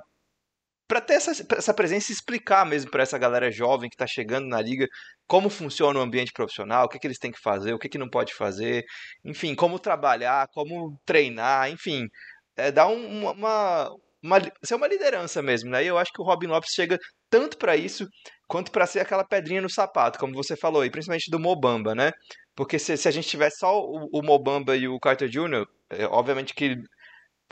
para 0.87 1.01
ter 1.01 1.15
essa, 1.15 1.31
essa 1.55 1.73
presença 1.73 2.11
e 2.11 2.15
explicar 2.15 2.65
mesmo 2.65 2.89
para 2.89 3.03
essa 3.03 3.17
galera 3.17 3.51
jovem 3.51 3.89
que 3.89 3.95
está 3.95 4.07
chegando 4.07 4.47
na 4.47 4.61
liga 4.61 4.87
como 5.27 5.49
funciona 5.49 5.99
o 5.99 6.01
ambiente 6.01 6.31
profissional, 6.31 6.85
o 6.85 6.89
que, 6.89 6.97
que 6.97 7.07
eles 7.07 7.19
têm 7.19 7.31
que 7.31 7.41
fazer, 7.41 7.73
o 7.73 7.79
que, 7.79 7.89
que 7.89 7.97
não 7.97 8.09
pode 8.09 8.33
fazer, 8.33 8.85
enfim, 9.25 9.53
como 9.53 9.79
trabalhar, 9.79 10.47
como 10.53 10.97
treinar, 11.05 11.69
enfim, 11.69 12.07
é, 12.55 12.71
dar 12.71 12.87
um, 12.87 13.31
uma, 13.31 13.89
uma, 14.23 14.51
ser 14.63 14.75
uma 14.75 14.87
liderança 14.87 15.41
mesmo, 15.41 15.69
né? 15.69 15.83
E 15.83 15.87
eu 15.87 15.97
acho 15.97 16.11
que 16.13 16.21
o 16.21 16.25
Robin 16.25 16.47
Lopes 16.47 16.71
chega 16.73 16.97
tanto 17.29 17.57
para 17.57 17.75
isso 17.75 18.07
quanto 18.47 18.71
para 18.71 18.87
ser 18.87 19.01
aquela 19.01 19.25
pedrinha 19.25 19.61
no 19.61 19.69
sapato, 19.69 20.17
como 20.17 20.33
você 20.33 20.55
falou, 20.55 20.85
e 20.85 20.89
principalmente 20.89 21.29
do 21.29 21.39
Mobamba, 21.39 21.93
né? 21.93 22.11
Porque 22.55 22.79
se, 22.79 22.95
se 22.97 23.07
a 23.07 23.11
gente 23.11 23.27
tivesse 23.27 23.57
só 23.59 23.79
o, 23.79 24.07
o 24.11 24.23
Mobamba 24.23 24.75
e 24.75 24.87
o 24.87 24.99
Carter 24.99 25.29
Jr., 25.29 25.65
é, 25.89 26.05
obviamente 26.05 26.53
que 26.53 26.77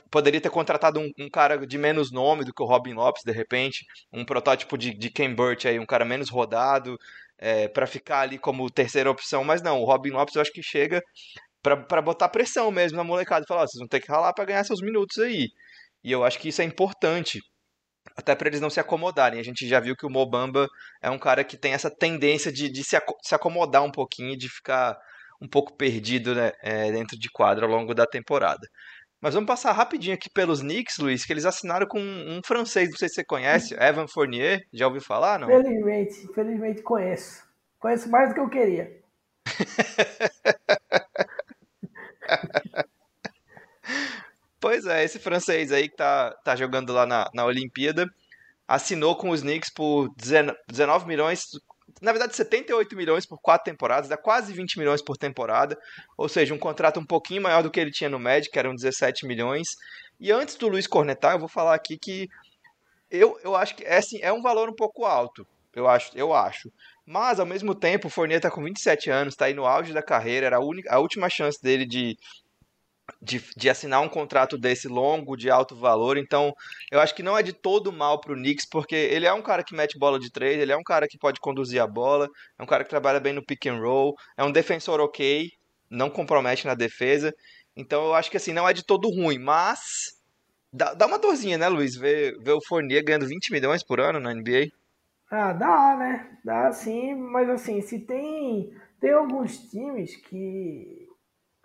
poderia 0.09 0.41
ter 0.41 0.49
contratado 0.49 0.99
um, 0.99 1.11
um, 1.19 1.29
cara 1.29 1.65
de 1.65 1.77
menos 1.77 2.11
nome 2.11 2.43
do 2.43 2.53
que 2.53 2.63
o 2.63 2.65
Robin 2.65 2.93
Lopes, 2.93 3.23
de 3.23 3.31
repente, 3.31 3.85
um 4.11 4.25
protótipo 4.25 4.77
de, 4.77 4.93
de 4.93 5.09
Ken 5.09 5.33
Burt 5.33 5.65
aí, 5.65 5.79
um 5.79 5.85
cara 5.85 6.05
menos 6.05 6.29
rodado, 6.29 6.97
é, 7.37 7.67
para 7.67 7.87
ficar 7.87 8.21
ali 8.21 8.37
como 8.37 8.69
terceira 8.69 9.09
opção, 9.11 9.43
mas 9.43 9.61
não, 9.61 9.81
o 9.81 9.85
Robin 9.85 10.11
Lopes 10.11 10.35
eu 10.35 10.41
acho 10.41 10.53
que 10.53 10.63
chega 10.63 11.01
para 11.61 12.01
botar 12.01 12.29
pressão 12.29 12.71
mesmo 12.71 12.97
na 12.97 13.03
molecada 13.03 13.43
e 13.43 13.47
falar, 13.47 13.63
oh, 13.63 13.67
vocês 13.67 13.79
vão 13.79 13.87
ter 13.87 13.99
que 13.99 14.11
ralar 14.11 14.33
para 14.33 14.45
ganhar 14.45 14.63
seus 14.63 14.81
minutos 14.81 15.17
aí. 15.17 15.49
E 16.03 16.11
eu 16.11 16.23
acho 16.23 16.37
que 16.39 16.49
isso 16.49 16.61
é 16.61 16.65
importante, 16.65 17.41
até 18.15 18.35
para 18.35 18.47
eles 18.47 18.61
não 18.61 18.69
se 18.69 18.79
acomodarem. 18.79 19.39
A 19.39 19.43
gente 19.43 19.67
já 19.67 19.79
viu 19.79 19.95
que 19.95 20.05
o 20.05 20.09
Mobamba 20.09 20.67
é 21.01 21.09
um 21.09 21.17
cara 21.17 21.43
que 21.43 21.57
tem 21.57 21.73
essa 21.73 21.89
tendência 21.89 22.51
de, 22.51 22.69
de 22.69 22.83
se, 22.83 22.97
se 23.23 23.35
acomodar 23.35 23.83
um 23.83 23.91
pouquinho, 23.91 24.37
de 24.37 24.47
ficar 24.47 24.95
um 25.41 25.47
pouco 25.47 25.75
perdido 25.75 26.35
né, 26.35 26.51
é, 26.61 26.91
dentro 26.91 27.17
de 27.17 27.29
quadro 27.29 27.65
ao 27.65 27.71
longo 27.71 27.93
da 27.93 28.05
temporada. 28.05 28.67
Mas 29.21 29.33
vamos 29.33 29.47
passar 29.47 29.71
rapidinho 29.71 30.13
aqui 30.13 30.29
pelos 30.29 30.59
Knicks, 30.61 30.97
Luiz, 30.97 31.25
que 31.25 31.33
eles 31.33 31.45
assinaram 31.45 31.87
com 31.87 31.99
um 31.99 32.41
francês, 32.45 32.89
não 32.89 32.97
sei 32.97 33.09
se 33.09 33.15
você 33.15 33.23
conhece, 33.23 33.73
Evan 33.79 34.07
Fournier. 34.07 34.63
Já 34.71 34.87
ouviu 34.87 35.01
falar, 35.01 35.39
não? 35.39 35.47
Felizmente, 35.47 36.27
felizmente 36.33 36.83
conheço. 36.83 37.43
Conheço 37.79 38.09
mais 38.09 38.29
do 38.29 38.35
que 38.35 38.41
eu 38.41 38.49
queria. 38.49 39.03
pois 44.59 44.85
é, 44.85 45.03
esse 45.03 45.19
francês 45.19 45.71
aí 45.71 45.89
que 45.89 45.95
tá, 45.95 46.31
tá 46.43 46.55
jogando 46.55 46.93
lá 46.93 47.05
na, 47.05 47.29
na 47.33 47.45
Olimpíada 47.45 48.07
assinou 48.67 49.15
com 49.15 49.29
os 49.29 49.41
Knicks 49.41 49.71
por 49.71 50.09
19 50.17 51.07
milhões 51.07 51.45
na 52.01 52.11
verdade 52.11 52.35
78 52.35 52.95
milhões 52.95 53.25
por 53.25 53.39
quatro 53.39 53.71
temporadas, 53.71 54.09
dá 54.09 54.17
quase 54.17 54.53
20 54.53 54.77
milhões 54.77 55.01
por 55.01 55.17
temporada, 55.17 55.77
ou 56.17 56.27
seja, 56.27 56.53
um 56.53 56.59
contrato 56.59 56.99
um 56.99 57.05
pouquinho 57.05 57.41
maior 57.41 57.63
do 57.63 57.71
que 57.71 57.79
ele 57.79 57.91
tinha 57.91 58.09
no 58.09 58.19
Magic, 58.19 58.51
que 58.51 58.59
eram 58.59 58.75
17 58.75 59.25
milhões. 59.25 59.67
E 60.19 60.31
antes 60.31 60.55
do 60.55 60.67
Luiz 60.67 60.87
cornetar, 60.87 61.33
eu 61.33 61.39
vou 61.39 61.49
falar 61.49 61.75
aqui 61.75 61.97
que 61.97 62.27
eu, 63.09 63.39
eu 63.43 63.55
acho 63.55 63.75
que 63.75 63.83
é, 63.83 63.97
assim, 63.97 64.19
é 64.21 64.31
um 64.31 64.41
valor 64.41 64.69
um 64.69 64.75
pouco 64.75 65.05
alto, 65.05 65.47
eu 65.73 65.87
acho, 65.87 66.11
eu 66.15 66.33
acho. 66.33 66.71
Mas, 67.05 67.39
ao 67.39 67.45
mesmo 67.45 67.75
tempo, 67.75 68.07
o 68.07 68.09
Fournier 68.09 68.37
está 68.37 68.49
com 68.49 68.63
27 68.63 69.09
anos, 69.11 69.33
está 69.33 69.45
aí 69.45 69.53
no 69.53 69.65
auge 69.65 69.93
da 69.93 70.01
carreira, 70.01 70.47
era 70.47 70.57
a, 70.57 70.59
única, 70.59 70.93
a 70.93 70.99
última 70.99 71.29
chance 71.29 71.61
dele 71.61 71.85
de, 71.85 72.17
de, 73.21 73.43
de, 73.55 73.69
assinar 73.69 74.01
um 74.01 74.09
contrato 74.09 74.57
desse 74.57 74.87
longo, 74.87 75.35
de 75.35 75.49
alto 75.49 75.75
valor. 75.75 76.17
Então, 76.17 76.53
eu 76.91 76.99
acho 76.99 77.13
que 77.13 77.23
não 77.23 77.37
é 77.37 77.43
de 77.43 77.53
todo 77.53 77.91
mal 77.91 78.19
para 78.19 78.33
o 78.33 78.35
Knicks, 78.35 78.67
porque 78.69 78.95
ele 78.95 79.25
é 79.25 79.33
um 79.33 79.41
cara 79.41 79.63
que 79.63 79.75
mete 79.75 79.97
bola 79.97 80.19
de 80.19 80.31
três, 80.31 80.59
ele 80.59 80.71
é 80.71 80.77
um 80.77 80.83
cara 80.83 81.07
que 81.07 81.17
pode 81.17 81.39
conduzir 81.39 81.81
a 81.81 81.87
bola, 81.87 82.27
é 82.57 82.63
um 82.63 82.67
cara 82.67 82.83
que 82.83 82.89
trabalha 82.89 83.19
bem 83.19 83.33
no 83.33 83.45
pick 83.45 83.67
and 83.67 83.79
roll, 83.79 84.15
é 84.37 84.43
um 84.43 84.51
defensor 84.51 84.99
ok, 84.99 85.49
não 85.89 86.09
compromete 86.09 86.65
na 86.65 86.73
defesa. 86.73 87.33
Então, 87.75 88.05
eu 88.05 88.13
acho 88.15 88.31
que 88.31 88.37
assim, 88.37 88.53
não 88.53 88.67
é 88.67 88.73
de 88.73 88.83
todo 88.83 89.09
ruim, 89.09 89.37
mas 89.37 89.79
dá, 90.71 90.93
dá 90.93 91.05
uma 91.05 91.19
dorzinha, 91.19 91.57
né, 91.57 91.67
Luiz? 91.67 91.95
Ver, 91.95 92.37
ver 92.41 92.53
o 92.53 92.61
Fournier 92.61 93.03
ganhando 93.03 93.27
20 93.27 93.51
milhões 93.51 93.83
por 93.83 93.99
ano 93.99 94.19
na 94.19 94.33
NBA. 94.33 94.67
Ah, 95.29 95.53
dá, 95.53 95.95
né? 95.97 96.37
Dá 96.43 96.71
sim, 96.71 97.15
mas 97.15 97.49
assim, 97.49 97.81
se 97.81 97.99
tem 97.99 98.71
tem 98.99 99.11
alguns 99.11 99.69
times 99.69 100.15
que 100.15 101.07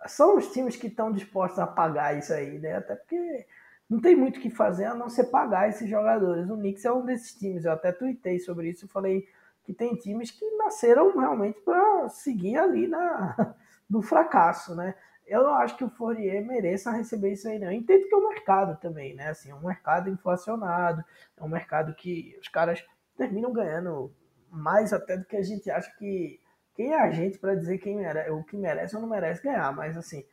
são 0.07 0.37
os 0.37 0.51
times 0.51 0.75
que 0.75 0.87
estão 0.87 1.11
dispostos 1.11 1.59
a 1.59 1.67
pagar 1.67 2.17
isso 2.17 2.33
aí, 2.33 2.59
né? 2.59 2.75
Até 2.75 2.95
porque 2.95 3.45
não 3.89 3.99
tem 3.99 4.15
muito 4.15 4.37
o 4.37 4.41
que 4.41 4.49
fazer 4.49 4.85
a 4.85 4.95
não 4.95 5.09
ser 5.09 5.25
pagar 5.25 5.69
esses 5.69 5.89
jogadores. 5.89 6.49
O 6.49 6.57
Knicks 6.57 6.85
é 6.85 6.91
um 6.91 7.05
desses 7.05 7.33
times. 7.33 7.65
Eu 7.65 7.73
até 7.73 7.91
tuitei 7.91 8.39
sobre 8.39 8.69
isso. 8.69 8.85
Eu 8.85 8.89
falei 8.89 9.27
que 9.63 9.73
tem 9.73 9.95
times 9.95 10.31
que 10.31 10.45
nasceram 10.57 11.17
realmente 11.17 11.59
para 11.61 12.09
seguir 12.09 12.57
ali 12.57 12.87
na, 12.87 13.55
do 13.89 14.01
fracasso, 14.01 14.75
né? 14.75 14.95
Eu 15.27 15.43
não 15.43 15.53
acho 15.55 15.77
que 15.77 15.83
o 15.83 15.89
Fourier 15.89 16.45
mereça 16.45 16.91
receber 16.91 17.31
isso 17.31 17.47
aí, 17.47 17.57
não. 17.57 17.67
Eu 17.67 17.73
entendo 17.73 18.05
que 18.05 18.13
é 18.13 18.17
um 18.17 18.27
mercado 18.27 18.77
também, 18.81 19.15
né? 19.15 19.29
Assim, 19.29 19.49
é 19.49 19.55
um 19.55 19.65
mercado 19.65 20.09
inflacionado, 20.09 21.03
é 21.37 21.43
um 21.43 21.47
mercado 21.47 21.93
que 21.95 22.37
os 22.41 22.49
caras 22.49 22.83
terminam 23.15 23.53
ganhando 23.53 24.13
mais 24.49 24.91
até 24.91 25.15
do 25.15 25.23
que 25.23 25.37
a 25.37 25.41
gente 25.41 25.71
acha 25.71 25.89
que. 25.97 26.40
Quem 26.73 26.93
é 26.93 26.99
a 26.99 27.11
gente 27.11 27.37
para 27.37 27.55
dizer 27.55 27.77
quem 27.79 27.97
merece, 27.97 28.31
o 28.31 28.43
que 28.43 28.57
merece 28.57 28.95
ou 28.95 29.01
não 29.01 29.09
merece 29.09 29.43
ganhar? 29.43 29.75
Mas 29.75 29.97
assim, 29.97 30.25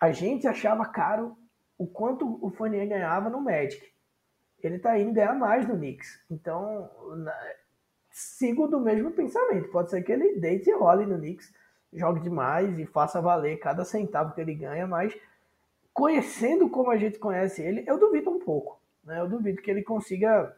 a 0.00 0.12
gente 0.12 0.46
achava 0.46 0.86
caro 0.86 1.36
o 1.76 1.86
quanto 1.86 2.38
o 2.44 2.50
Fournier 2.50 2.88
ganhava 2.88 3.30
no 3.30 3.40
Magic. 3.40 3.82
Ele 4.62 4.78
tá 4.78 4.98
indo 4.98 5.12
ganhar 5.12 5.34
mais 5.34 5.66
no 5.66 5.76
Knicks. 5.76 6.20
Então, 6.28 6.90
na, 7.16 7.34
sigo 8.10 8.66
do 8.66 8.80
mesmo 8.80 9.12
pensamento. 9.12 9.70
Pode 9.70 9.90
ser 9.90 10.02
que 10.02 10.12
ele 10.12 10.40
deite 10.40 10.68
e 10.68 10.74
role 10.74 11.06
no 11.06 11.16
Knicks, 11.16 11.52
jogue 11.92 12.20
demais 12.20 12.78
e 12.78 12.86
faça 12.86 13.20
valer 13.20 13.58
cada 13.58 13.84
centavo 13.84 14.34
que 14.34 14.40
ele 14.40 14.54
ganha, 14.54 14.86
mas 14.86 15.16
conhecendo 15.92 16.68
como 16.68 16.90
a 16.90 16.96
gente 16.96 17.18
conhece 17.18 17.62
ele, 17.62 17.84
eu 17.86 17.98
duvido 17.98 18.30
um 18.30 18.38
pouco. 18.38 18.80
Né? 19.04 19.20
Eu 19.20 19.28
duvido 19.28 19.62
que 19.62 19.70
ele 19.70 19.82
consiga 19.82 20.54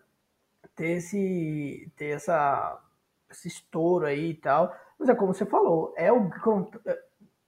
ter 0.75 0.97
esse 0.97 1.91
ter 1.97 2.09
essa 2.09 2.83
esse 3.31 3.49
estouro 3.49 4.07
aí 4.07 4.31
e 4.31 4.35
tal. 4.35 4.75
Mas 5.01 5.09
é 5.09 5.15
como 5.15 5.33
você 5.33 5.47
falou, 5.47 5.95
é 5.97 6.13
o 6.13 6.31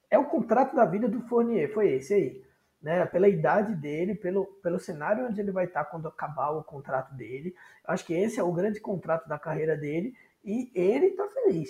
é 0.09 0.17
o 0.17 0.25
contrato 0.25 0.75
da 0.75 0.85
vida 0.85 1.07
do 1.07 1.21
Fournier, 1.21 1.71
foi 1.73 1.93
esse 1.93 2.13
aí, 2.13 2.43
né? 2.81 3.05
Pela 3.05 3.29
idade 3.29 3.75
dele, 3.75 4.15
pelo 4.15 4.45
pelo 4.63 4.79
cenário 4.79 5.27
onde 5.27 5.39
ele 5.39 5.51
vai 5.51 5.65
estar 5.65 5.85
quando 5.85 6.07
acabar 6.07 6.49
o 6.49 6.63
contrato 6.63 7.13
dele. 7.13 7.55
Acho 7.85 8.05
que 8.05 8.13
esse 8.15 8.39
é 8.39 8.43
o 8.43 8.51
grande 8.51 8.79
contrato 8.79 9.29
da 9.29 9.37
carreira 9.37 9.77
dele 9.77 10.15
e 10.43 10.71
ele 10.73 11.11
tá 11.11 11.27
feliz. 11.29 11.69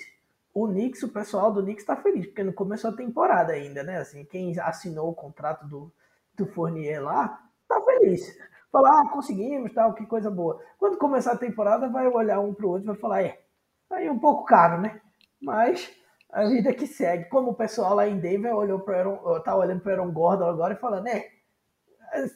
O 0.54 0.67
Knicks, 0.67 1.04
o 1.04 1.10
pessoal 1.10 1.52
do 1.52 1.62
Knicks 1.62 1.86
tá 1.86 1.98
feliz, 1.98 2.28
porque 2.28 2.43
não 2.43 2.54
começou 2.54 2.91
a 2.91 2.96
temporada 2.96 3.54
ainda, 3.54 3.84
né? 3.84 3.98
Assim, 3.98 4.24
quem 4.26 4.58
assinou 4.60 5.10
o 5.10 5.15
contrato 5.15 5.67
do, 5.67 5.91
do 6.36 6.46
Fournier 6.46 7.04
lá, 7.04 7.41
tá 7.67 7.82
feliz 7.82 8.34
falar, 8.74 9.02
ah, 9.02 9.10
conseguimos, 9.10 9.72
tal, 9.72 9.93
que 9.93 10.04
coisa 10.08 10.32
boa. 10.32 10.60
Quando 10.80 10.98
começar 10.98 11.34
a 11.34 11.38
temporada, 11.38 11.88
vai 11.88 12.08
olhar 12.08 12.39
um 12.39 12.56
para 12.56 12.65
o 12.65 12.69
outro 12.69 12.86
e 12.86 12.88
vai 12.88 12.96
falar, 12.96 13.22
é, 13.22 13.39
tá 13.88 13.98
aí 13.98 14.10
um 14.10 14.17
pouco 14.17 14.46
caro, 14.46 14.82
né? 14.82 15.00
Mas 15.43 15.93
a 16.32 16.45
vida 16.45 16.73
que 16.73 16.88
segue. 16.88 17.25
Como 17.25 17.51
o 17.51 17.56
pessoal 17.56 17.93
lá 17.93 18.08
em 18.08 18.19
Denver 18.19 18.56
olhou 18.56 18.79
para 18.79 18.99
Aaron, 18.99 19.39
tá 19.41 19.56
olhando 19.56 19.82
para 19.82 19.93
Aaron 19.93 20.12
Gordon 20.12 20.45
agora 20.45 20.73
e 20.73 20.77
falando, 20.77 21.08
é, 21.08 21.29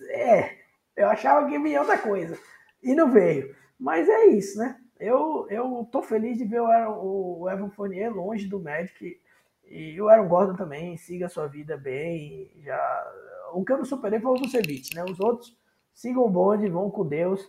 é, 0.10 0.58
eu 0.96 1.08
achava 1.10 1.48
que 1.48 1.58
vinha 1.58 1.80
outra 1.80 1.98
coisa. 1.98 2.38
E 2.84 2.94
não 2.94 3.10
veio. 3.10 3.56
Mas 3.80 4.10
é 4.10 4.26
isso, 4.26 4.60
né? 4.60 4.78
Eu, 5.00 5.48
eu 5.50 5.88
tô 5.92 6.02
feliz 6.02 6.38
de 6.38 6.46
ver 6.46 6.62
o, 6.62 6.66
Aaron, 6.66 7.00
o 7.02 7.50
Evan 7.50 7.70
Fournier 7.70 8.14
longe 8.14 8.48
do 8.48 8.60
Magic 8.60 9.20
e 9.66 10.02
o 10.02 10.10
Aaron 10.10 10.28
Gordon 10.28 10.56
também 10.56 10.98
siga 10.98 11.28
a 11.28 11.30
sua 11.30 11.48
vida 11.48 11.78
bem. 11.78 12.52
Já 12.64 13.14
o 13.54 13.64
que 13.64 13.72
eu 13.72 13.78
não 13.78 13.86
superei 13.86 14.20
foi 14.20 14.32
o 14.32 14.38
Vucevic, 14.38 14.96
né? 14.96 15.04
Os 15.04 15.20
outros 15.20 15.56
sigam 15.94 16.24
o 16.24 16.30
bonde, 16.30 16.68
vão 16.68 16.90
com 16.90 17.06
Deus. 17.06 17.48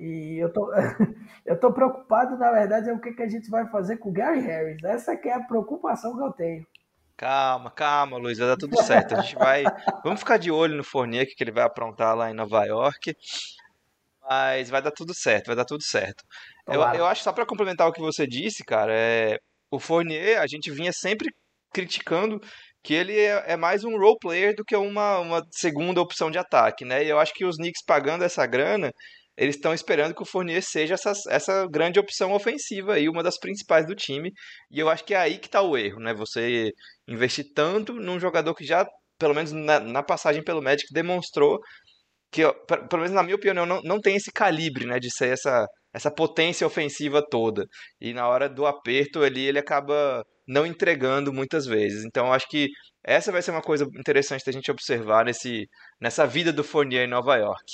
E 0.00 0.38
eu 0.42 0.50
tô, 0.50 0.72
eu 1.44 1.60
tô 1.60 1.72
preocupado, 1.72 2.38
na 2.38 2.50
verdade, 2.50 2.88
é 2.88 2.92
o 2.92 3.00
que, 3.00 3.12
que 3.12 3.22
a 3.22 3.28
gente 3.28 3.50
vai 3.50 3.68
fazer 3.68 3.98
com 3.98 4.08
o 4.08 4.12
Gary 4.12 4.40
Harris. 4.40 4.82
Essa 4.82 5.14
que 5.14 5.28
é 5.28 5.34
a 5.34 5.44
preocupação 5.44 6.16
que 6.16 6.22
eu 6.22 6.32
tenho. 6.32 6.66
Calma, 7.18 7.70
calma, 7.70 8.16
Luiz, 8.16 8.38
vai 8.38 8.48
dar 8.48 8.56
tudo 8.56 8.82
certo. 8.82 9.14
A 9.14 9.20
gente 9.20 9.36
vai. 9.36 9.62
Vamos 10.02 10.20
ficar 10.20 10.38
de 10.38 10.50
olho 10.50 10.74
no 10.74 10.82
Fournier, 10.82 11.26
que 11.26 11.44
ele 11.44 11.52
vai 11.52 11.64
aprontar 11.64 12.16
lá 12.16 12.30
em 12.30 12.34
Nova 12.34 12.64
York. 12.64 13.14
Mas 14.22 14.70
vai 14.70 14.80
dar 14.80 14.90
tudo 14.90 15.12
certo, 15.12 15.48
vai 15.48 15.56
dar 15.56 15.66
tudo 15.66 15.82
certo. 15.82 16.24
Eu, 16.66 16.80
eu 16.80 17.04
acho, 17.04 17.22
só 17.22 17.32
para 17.32 17.44
complementar 17.44 17.86
o 17.86 17.92
que 17.92 18.00
você 18.00 18.26
disse, 18.26 18.64
cara, 18.64 18.94
é, 18.94 19.36
o 19.70 19.78
Fournier, 19.78 20.40
a 20.40 20.46
gente 20.46 20.70
vinha 20.70 20.92
sempre 20.92 21.28
criticando 21.74 22.40
que 22.82 22.94
ele 22.94 23.18
é, 23.18 23.52
é, 23.52 23.56
mais 23.56 23.84
um 23.84 23.98
role 23.98 24.16
player 24.18 24.54
do 24.54 24.64
que 24.64 24.74
uma, 24.74 25.18
uma 25.18 25.42
segunda 25.50 26.00
opção 26.00 26.30
de 26.30 26.38
ataque, 26.38 26.84
né? 26.84 27.04
E 27.04 27.08
eu 27.08 27.18
acho 27.18 27.34
que 27.34 27.44
os 27.44 27.56
Knicks 27.56 27.84
pagando 27.84 28.24
essa 28.24 28.46
grana, 28.46 28.90
eles 29.40 29.56
estão 29.56 29.72
esperando 29.72 30.14
que 30.14 30.22
o 30.22 30.26
Fournier 30.26 30.62
seja 30.62 30.92
essa, 30.92 31.12
essa 31.30 31.66
grande 31.66 31.98
opção 31.98 32.32
ofensiva 32.32 32.92
aí, 32.92 33.08
uma 33.08 33.22
das 33.22 33.38
principais 33.38 33.86
do 33.86 33.94
time. 33.94 34.30
E 34.70 34.78
eu 34.78 34.90
acho 34.90 35.02
que 35.02 35.14
é 35.14 35.16
aí 35.16 35.38
que 35.38 35.46
está 35.46 35.62
o 35.62 35.78
erro, 35.78 35.98
né? 35.98 36.12
Você 36.12 36.70
investir 37.08 37.46
tanto 37.54 37.94
num 37.94 38.20
jogador 38.20 38.54
que 38.54 38.66
já, 38.66 38.86
pelo 39.18 39.34
menos 39.34 39.50
na, 39.50 39.80
na 39.80 40.02
passagem 40.02 40.44
pelo 40.44 40.62
Magic, 40.62 40.92
demonstrou 40.92 41.58
que, 42.30 42.42
pelo 42.90 43.02
menos 43.02 43.12
na 43.12 43.22
minha 43.22 43.34
opinião, 43.34 43.64
não, 43.64 43.80
não 43.82 43.98
tem 43.98 44.14
esse 44.14 44.30
calibre, 44.30 44.84
né? 44.84 44.98
De 44.98 45.10
ser 45.10 45.32
essa, 45.32 45.66
essa 45.94 46.10
potência 46.10 46.66
ofensiva 46.66 47.22
toda. 47.26 47.64
E 47.98 48.12
na 48.12 48.28
hora 48.28 48.46
do 48.46 48.66
aperto 48.66 49.22
ali, 49.22 49.46
ele 49.46 49.58
acaba 49.58 50.22
não 50.46 50.66
entregando 50.66 51.32
muitas 51.32 51.64
vezes. 51.64 52.04
Então 52.04 52.30
acho 52.30 52.46
que 52.46 52.68
essa 53.02 53.32
vai 53.32 53.40
ser 53.40 53.52
uma 53.52 53.62
coisa 53.62 53.86
interessante 53.98 54.44
da 54.44 54.52
gente 54.52 54.70
observar 54.70 55.24
nesse, 55.24 55.66
nessa 55.98 56.26
vida 56.26 56.52
do 56.52 56.62
Fournier 56.62 57.06
em 57.06 57.10
Nova 57.10 57.36
York. 57.36 57.64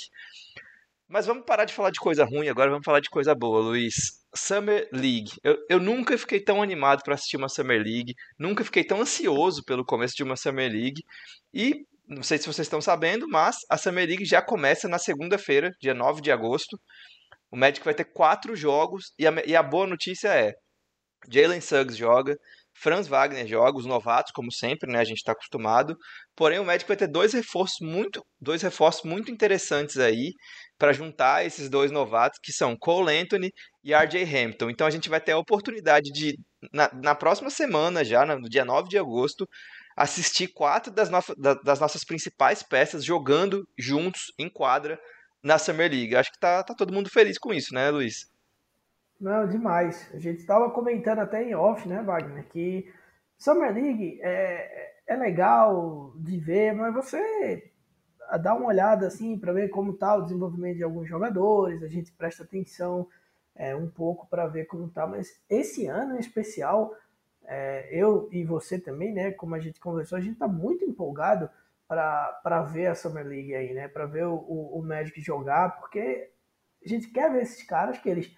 Mas 1.07 1.25
vamos 1.25 1.45
parar 1.45 1.63
de 1.63 1.73
falar 1.73 1.89
de 1.89 1.99
coisa 1.99 2.25
ruim 2.25 2.49
agora, 2.49 2.69
vamos 2.69 2.85
falar 2.85 2.99
de 2.99 3.09
coisa 3.09 3.33
boa, 3.33 3.61
Luiz. 3.61 4.17
Summer 4.35 4.89
League. 4.91 5.31
Eu, 5.43 5.57
eu 5.69 5.79
nunca 5.79 6.17
fiquei 6.17 6.39
tão 6.39 6.61
animado 6.61 7.01
para 7.03 7.15
assistir 7.15 7.37
uma 7.37 7.47
Summer 7.47 7.81
League, 7.81 8.13
nunca 8.37 8.63
fiquei 8.63 8.83
tão 8.83 9.01
ansioso 9.01 9.63
pelo 9.63 9.85
começo 9.85 10.15
de 10.15 10.23
uma 10.23 10.35
Summer 10.35 10.69
League. 10.69 11.01
E 11.53 11.85
não 12.07 12.21
sei 12.21 12.37
se 12.37 12.45
vocês 12.45 12.65
estão 12.65 12.81
sabendo, 12.81 13.27
mas 13.27 13.57
a 13.69 13.77
Summer 13.77 14.05
League 14.07 14.25
já 14.25 14.41
começa 14.41 14.87
na 14.87 14.99
segunda-feira, 14.99 15.71
dia 15.81 15.93
9 15.93 16.21
de 16.21 16.31
agosto. 16.31 16.77
O 17.49 17.57
Magic 17.57 17.83
vai 17.83 17.93
ter 17.93 18.05
quatro 18.05 18.55
jogos 18.55 19.13
e 19.17 19.25
a, 19.25 19.33
e 19.45 19.55
a 19.55 19.63
boa 19.63 19.87
notícia 19.87 20.27
é: 20.27 20.53
Jalen 21.29 21.61
Suggs 21.61 21.97
joga, 21.97 22.37
Franz 22.73 23.07
Wagner 23.07 23.47
joga, 23.47 23.77
os 23.77 23.85
novatos, 23.85 24.31
como 24.31 24.51
sempre, 24.51 24.91
né? 24.91 24.99
A 24.99 25.03
gente 25.03 25.17
está 25.17 25.31
acostumado. 25.31 25.95
Porém, 26.35 26.59
o 26.59 26.65
Magic 26.65 26.87
vai 26.87 26.97
ter 26.97 27.07
dois 27.07 27.33
reforços 27.33 27.79
muito, 27.81 28.23
dois 28.39 28.61
reforços 28.61 29.03
muito 29.03 29.31
interessantes 29.31 29.97
aí 29.97 30.33
para 30.77 30.93
juntar 30.93 31.45
esses 31.45 31.69
dois 31.69 31.91
novatos, 31.91 32.39
que 32.41 32.51
são 32.51 32.77
Cole 32.77 33.17
Anthony 33.17 33.51
e 33.83 33.93
RJ 33.93 34.23
Hampton. 34.23 34.69
Então 34.69 34.85
a 34.85 34.91
gente 34.91 35.09
vai 35.09 35.19
ter 35.19 35.31
a 35.31 35.37
oportunidade 35.37 36.11
de, 36.11 36.37
na, 36.71 36.89
na 36.93 37.15
próxima 37.15 37.49
semana, 37.49 38.03
já, 38.03 38.25
no 38.25 38.49
dia 38.49 38.63
9 38.63 38.87
de 38.87 38.97
agosto, 38.97 39.47
assistir 39.95 40.49
quatro 40.49 40.91
das, 40.91 41.09
no, 41.09 41.19
das 41.63 41.79
nossas 41.79 42.03
principais 42.03 42.61
peças 42.61 43.03
jogando 43.03 43.67
juntos 43.77 44.31
em 44.37 44.47
quadra 44.47 44.99
na 45.43 45.57
Summer 45.57 45.89
League. 45.89 46.15
Acho 46.15 46.31
que 46.31 46.39
tá, 46.39 46.63
tá 46.63 46.75
todo 46.75 46.93
mundo 46.93 47.09
feliz 47.09 47.39
com 47.39 47.53
isso, 47.53 47.73
né, 47.73 47.89
Luiz? 47.89 48.29
Não, 49.19 49.47
demais. 49.47 50.07
A 50.13 50.19
gente 50.19 50.39
estava 50.39 50.69
comentando 50.69 51.19
até 51.19 51.43
em 51.43 51.55
off, 51.55 51.87
né, 51.87 52.03
Wagner, 52.03 52.47
que 52.49 52.87
Summer 53.37 53.73
League 53.73 54.19
é, 54.21 54.93
é 55.07 55.15
legal 55.15 56.13
de 56.17 56.37
ver, 56.37 56.73
mas 56.73 56.93
você 56.93 57.71
dá 58.41 58.53
uma 58.53 58.67
olhada 58.67 59.07
assim 59.07 59.37
para 59.37 59.53
ver 59.53 59.69
como 59.69 59.91
está 59.91 60.15
o 60.15 60.23
desenvolvimento 60.23 60.77
de 60.77 60.83
alguns 60.83 61.07
jogadores, 61.07 61.83
a 61.83 61.87
gente 61.87 62.11
presta 62.11 62.43
atenção 62.43 63.07
é, 63.55 63.75
um 63.75 63.89
pouco 63.89 64.27
para 64.27 64.47
ver 64.47 64.65
como 64.65 64.87
está, 64.87 65.05
mas 65.05 65.41
esse 65.49 65.87
ano 65.87 66.15
em 66.15 66.19
especial, 66.19 66.93
é, 67.45 67.87
eu 67.91 68.27
e 68.31 68.43
você 68.43 68.79
também, 68.79 69.13
né, 69.13 69.31
como 69.31 69.55
a 69.55 69.59
gente 69.59 69.79
conversou, 69.79 70.17
a 70.17 70.21
gente 70.21 70.33
está 70.33 70.47
muito 70.47 70.83
empolgado 70.83 71.49
para 71.87 72.61
ver 72.63 72.87
a 72.87 72.95
Summer 72.95 73.25
League 73.25 73.55
aí, 73.55 73.73
né, 73.73 73.87
para 73.87 74.05
ver 74.05 74.25
o, 74.25 74.35
o, 74.35 74.79
o 74.79 74.83
Magic 74.83 75.19
jogar, 75.21 75.79
porque 75.79 76.31
a 76.83 76.87
gente 76.87 77.07
quer 77.09 77.31
ver 77.31 77.43
esses 77.43 77.63
caras 77.63 77.97
que 77.97 78.09
eles 78.09 78.35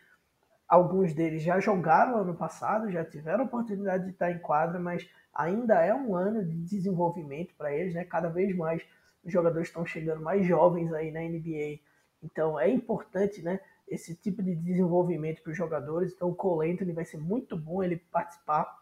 alguns 0.69 1.13
deles 1.15 1.41
já 1.41 1.59
jogaram 1.59 2.19
ano 2.19 2.35
passado, 2.35 2.91
já 2.91 3.03
tiveram 3.03 3.45
oportunidade 3.45 4.05
de 4.05 4.11
estar 4.11 4.31
em 4.31 4.37
quadra, 4.37 4.79
mas 4.79 5.09
ainda 5.33 5.83
é 5.83 5.93
um 5.93 6.15
ano 6.15 6.45
de 6.45 6.55
desenvolvimento 6.57 7.55
para 7.55 7.73
eles, 7.73 7.95
né? 7.95 8.05
Cada 8.05 8.29
vez 8.29 8.55
mais 8.55 8.85
jogadores 9.31 9.67
estão 9.67 9.85
chegando 9.85 10.21
mais 10.21 10.45
jovens 10.45 10.91
aí 10.93 11.11
na 11.11 11.21
NBA. 11.21 11.79
Então 12.23 12.59
é 12.59 12.69
importante, 12.69 13.41
né? 13.41 13.59
Esse 13.87 14.15
tipo 14.15 14.43
de 14.43 14.55
desenvolvimento 14.55 15.41
para 15.41 15.51
os 15.51 15.57
jogadores. 15.57 16.13
Então 16.13 16.29
o 16.29 16.35
Cole 16.35 16.71
Anthony 16.71 16.91
vai 16.91 17.05
ser 17.05 17.17
muito 17.17 17.57
bom 17.57 17.83
ele 17.83 17.97
participar 18.11 18.79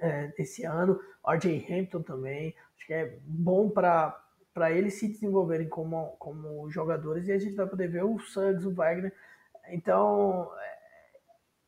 é, 0.00 0.32
esse 0.38 0.64
ano. 0.64 1.00
RJ 1.26 1.66
Hampton 1.70 2.02
também. 2.02 2.54
Acho 2.76 2.86
que 2.86 2.94
é 2.94 3.18
bom 3.24 3.68
para 3.68 4.18
para 4.52 4.72
eles 4.72 4.94
se 4.94 5.08
desenvolverem 5.08 5.68
como, 5.68 6.16
como 6.18 6.68
jogadores 6.70 7.26
e 7.26 7.32
a 7.32 7.38
gente 7.38 7.54
vai 7.54 7.66
poder 7.66 7.88
ver 7.88 8.04
o 8.04 8.18
Suggs, 8.18 8.66
o 8.66 8.74
Wagner. 8.74 9.12
Então, 9.68 10.50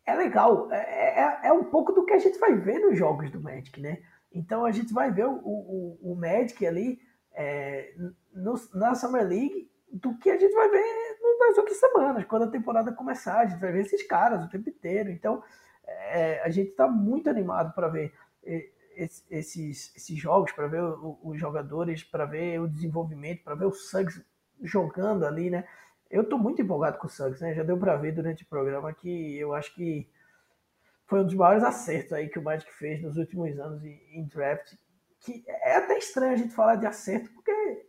é, 0.07 0.13
é 0.13 0.17
legal. 0.17 0.71
É, 0.73 1.21
é, 1.21 1.41
é, 1.45 1.53
um 1.53 1.65
pouco 1.65 1.93
do 1.93 2.05
que 2.05 2.13
a 2.13 2.19
gente 2.19 2.39
vai 2.39 2.55
ver 2.57 2.81
nos 2.81 2.99
jogos 2.99 3.31
do 3.31 3.41
Magic, 3.41 3.81
né? 3.81 4.03
Então, 4.33 4.65
a 4.65 4.73
gente 4.73 4.93
vai 4.93 5.13
ver 5.13 5.27
o, 5.27 5.33
o, 5.33 6.13
o 6.13 6.17
Magic 6.17 6.67
ali 6.67 7.01
é, 7.35 7.95
no, 8.33 8.55
na 8.75 8.95
Summer 8.95 9.27
League 9.27 9.71
do 9.93 10.17
que 10.19 10.31
a 10.31 10.39
gente 10.39 10.55
vai 10.55 10.69
ver 10.71 11.19
nas 11.39 11.59
outras 11.59 11.77
semanas, 11.77 12.25
quando 12.25 12.45
a 12.45 12.51
temporada 12.51 12.93
começar. 12.93 13.41
A 13.41 13.47
gente 13.47 13.61
vai 13.61 13.73
ver 13.73 13.83
esses 13.83 14.03
caras 14.07 14.45
o 14.45 14.49
tempo 14.49 14.69
inteiro. 14.69 15.11
Então, 15.11 15.43
é, 15.85 16.41
a 16.43 16.49
gente 16.49 16.71
está 16.71 16.89
muito 16.89 17.29
animado 17.29 17.75
para 17.75 17.89
ver 17.89 18.13
esses, 19.31 19.95
esses 19.97 20.19
jogos, 20.19 20.53
para 20.53 20.67
ver 20.67 20.83
os 21.23 21.39
jogadores, 21.39 22.03
para 22.03 22.25
ver 22.25 22.61
o 22.61 22.69
desenvolvimento, 22.69 23.43
para 23.43 23.55
ver 23.55 23.67
o 23.67 23.73
Suggs 23.73 24.25
jogando 24.63 25.27
ali, 25.27 25.51
né? 25.51 25.67
Eu 26.11 26.23
estou 26.23 26.39
muito 26.39 26.61
empolgado 26.61 26.99
com 26.99 27.07
o 27.07 27.11
Suggs, 27.11 27.43
né? 27.43 27.55
Já 27.55 27.63
deu 27.63 27.79
para 27.79 27.97
ver 27.97 28.13
durante 28.13 28.45
o 28.45 28.47
programa 28.47 28.93
que 28.93 29.39
eu 29.39 29.55
acho 29.55 29.75
que 29.75 30.09
foi 31.07 31.21
um 31.21 31.25
dos 31.25 31.35
maiores 31.35 31.65
acertos 31.65 32.13
aí 32.13 32.29
que 32.29 32.39
o 32.39 32.43
Magic 32.43 32.73
fez 32.73 33.03
nos 33.03 33.17
últimos 33.17 33.59
anos 33.59 33.83
em 33.85 34.25
draft. 34.25 34.75
Que 35.23 35.45
é 35.47 35.77
até 35.77 35.99
estranho 35.99 36.33
a 36.33 36.37
gente 36.37 36.55
falar 36.55 36.77
de 36.77 36.87
acerto, 36.87 37.31
porque 37.33 37.87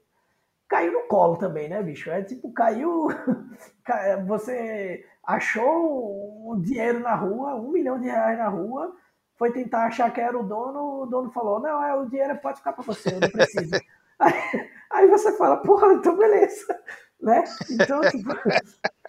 caiu 0.67 0.91
no 0.91 1.07
colo 1.07 1.37
também, 1.37 1.69
né, 1.69 1.81
bicho? 1.81 2.09
É 2.09 2.23
tipo, 2.23 2.51
caiu. 2.53 3.07
Você 4.27 5.05
achou 5.23 6.51
um 6.51 6.61
dinheiro 6.61 6.99
na 6.99 7.15
rua, 7.15 7.55
um 7.55 7.71
milhão 7.71 7.99
de 7.99 8.07
reais 8.07 8.37
na 8.37 8.49
rua, 8.49 8.95
foi 9.37 9.51
tentar 9.51 9.85
achar 9.85 10.11
que 10.11 10.21
era 10.21 10.37
o 10.37 10.43
dono, 10.43 11.03
o 11.03 11.05
dono 11.05 11.31
falou, 11.31 11.59
não, 11.59 11.83
é, 11.83 11.95
o 11.95 12.05
dinheiro 12.05 12.37
pode 12.37 12.57
ficar 12.57 12.73
para 12.73 12.83
você, 12.83 13.09
eu 13.09 13.19
não 13.19 13.29
preciso. 13.29 13.73
aí, 14.19 14.69
aí, 14.91 15.07
você 15.07 15.35
fala, 15.37 15.57
porra, 15.57 15.93
então 15.93 16.17
beleza. 16.17 16.65
Né? 17.23 17.41
Então, 17.71 18.01
tipo, 18.01 18.29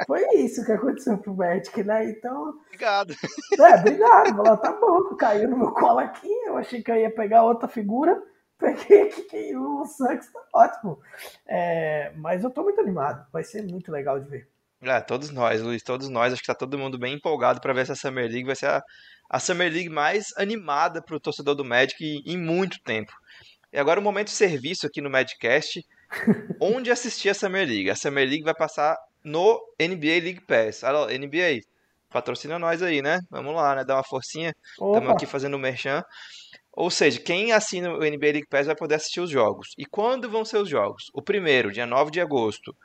foi 0.06 0.22
isso 0.34 0.64
que 0.64 0.72
aconteceu 0.72 1.16
pro 1.18 1.34
Magic, 1.34 1.82
né? 1.84 2.10
Então. 2.10 2.54
Obrigado. 2.66 3.14
É, 3.58 3.74
obrigado. 3.76 4.36
Falou, 4.36 4.56
tá 4.56 4.72
bom, 4.72 5.16
caiu 5.16 5.48
no 5.48 5.56
meu 5.56 5.72
colo 5.72 6.00
aqui, 6.00 6.28
eu 6.46 6.56
achei 6.56 6.82
que 6.82 6.90
eu 6.90 6.96
ia 6.96 7.14
pegar 7.14 7.44
outra 7.44 7.68
figura, 7.68 8.20
peguei 8.58 9.02
aqui 9.02 9.56
o 9.56 9.84
Sucks, 9.84 10.32
tá 10.32 10.40
ótimo. 10.52 10.98
É, 11.46 12.12
mas 12.16 12.42
eu 12.42 12.50
tô 12.50 12.62
muito 12.62 12.80
animado, 12.80 13.26
vai 13.32 13.44
ser 13.44 13.62
muito 13.62 13.92
legal 13.92 14.18
de 14.18 14.28
ver. 14.28 14.48
É, 14.82 15.00
todos 15.00 15.30
nós, 15.30 15.62
Luiz, 15.62 15.82
todos 15.82 16.08
nós, 16.08 16.32
acho 16.32 16.42
que 16.42 16.48
tá 16.48 16.54
todo 16.54 16.78
mundo 16.78 16.98
bem 16.98 17.14
empolgado 17.14 17.60
para 17.60 17.72
ver 17.72 17.82
essa 17.82 17.94
Summer 17.94 18.28
League, 18.28 18.44
vai 18.44 18.56
ser 18.56 18.66
a, 18.66 18.82
a 19.30 19.40
Summer 19.40 19.72
League 19.72 19.88
mais 19.88 20.26
animada 20.36 21.00
para 21.00 21.16
o 21.16 21.20
torcedor 21.20 21.54
do 21.54 21.64
Magic 21.64 22.04
em, 22.04 22.22
em 22.26 22.36
muito 22.36 22.82
tempo. 22.82 23.12
E 23.72 23.78
agora 23.78 23.98
o 23.98 24.02
momento 24.02 24.26
de 24.26 24.34
serviço 24.34 24.86
aqui 24.86 25.00
no 25.00 25.08
Madcast, 25.08 25.84
onde 26.60 26.90
assistir 26.90 27.30
a 27.30 27.34
Summer 27.34 27.66
League. 27.66 27.90
A 27.90 27.96
Summer 27.96 28.28
League 28.28 28.44
vai 28.44 28.54
passar 28.54 28.96
no 29.24 29.60
NBA 29.80 30.22
League 30.22 30.40
Pass. 30.46 30.84
Alô, 30.84 31.06
NBA, 31.06 31.60
patrocina 32.10 32.58
nós 32.58 32.82
aí, 32.82 33.00
né? 33.00 33.20
Vamos 33.30 33.54
lá, 33.54 33.74
né? 33.74 33.84
Dá 33.84 33.96
uma 33.96 34.04
forcinha. 34.04 34.54
Estamos 34.72 35.10
aqui 35.10 35.26
fazendo 35.26 35.54
o 35.54 35.58
merchan. 35.58 36.02
Ou 36.72 36.90
seja, 36.90 37.20
quem 37.20 37.52
assina 37.52 37.92
o 37.92 37.98
NBA 37.98 38.32
League 38.32 38.48
Pass 38.50 38.66
vai 38.66 38.76
poder 38.76 38.96
assistir 38.96 39.20
os 39.20 39.30
jogos. 39.30 39.68
E 39.78 39.86
quando 39.86 40.28
vão 40.28 40.44
ser 40.44 40.58
os 40.58 40.68
jogos? 40.68 41.10
O 41.14 41.22
primeiro, 41.22 41.72
dia 41.72 41.86
9 41.86 42.10
de 42.10 42.20
agosto, 42.20 42.76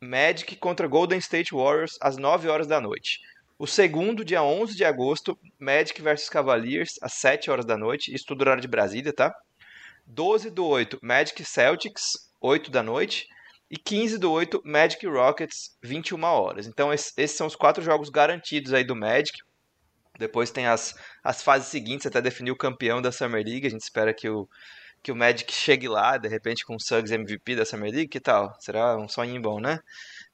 Magic 0.00 0.56
contra 0.56 0.88
Golden 0.88 1.18
State 1.18 1.54
Warriors, 1.54 1.96
às 2.00 2.16
9 2.16 2.48
horas 2.48 2.66
da 2.66 2.80
noite. 2.80 3.20
O 3.58 3.66
segundo, 3.66 4.24
dia 4.24 4.42
11 4.42 4.74
de 4.74 4.84
agosto, 4.84 5.38
Magic 5.58 6.00
vs 6.00 6.28
Cavaliers, 6.28 6.94
às 7.02 7.12
7 7.14 7.50
horas 7.50 7.64
da 7.64 7.76
noite. 7.76 8.12
Isso 8.12 8.24
tudo 8.26 8.40
horário 8.40 8.62
de 8.62 8.68
Brasília, 8.68 9.12
tá? 9.12 9.32
12 10.06 10.50
do 10.50 10.66
8, 10.66 10.98
Magic 11.02 11.44
Celtics, 11.44 12.30
8 12.40 12.70
da 12.70 12.82
noite. 12.82 13.28
E 13.70 13.78
15 13.78 14.18
do 14.18 14.32
8, 14.32 14.62
Magic 14.64 15.06
Rockets, 15.06 15.76
21 15.82 16.22
horas. 16.24 16.66
Então, 16.66 16.92
esses 16.92 17.30
são 17.30 17.46
os 17.46 17.54
quatro 17.54 17.82
jogos 17.82 18.10
garantidos 18.10 18.72
aí 18.72 18.82
do 18.82 18.96
Magic. 18.96 19.38
Depois 20.18 20.50
tem 20.50 20.66
as, 20.66 20.94
as 21.22 21.42
fases 21.42 21.68
seguintes 21.68 22.06
até 22.06 22.20
definir 22.20 22.50
o 22.50 22.56
campeão 22.56 23.00
da 23.00 23.12
Summer 23.12 23.44
League. 23.44 23.66
A 23.66 23.70
gente 23.70 23.82
espera 23.82 24.12
que 24.12 24.28
o, 24.28 24.48
que 25.02 25.12
o 25.12 25.16
Magic 25.16 25.52
chegue 25.52 25.88
lá, 25.88 26.18
de 26.18 26.28
repente, 26.28 26.64
com 26.64 26.74
o 26.74 26.80
Suggs 26.80 27.14
MVP 27.14 27.54
da 27.54 27.64
Summer 27.64 27.92
League. 27.92 28.08
Que 28.08 28.20
tal? 28.20 28.52
Será 28.58 28.96
um 28.96 29.08
sonho 29.08 29.40
bom, 29.40 29.60
né? 29.60 29.78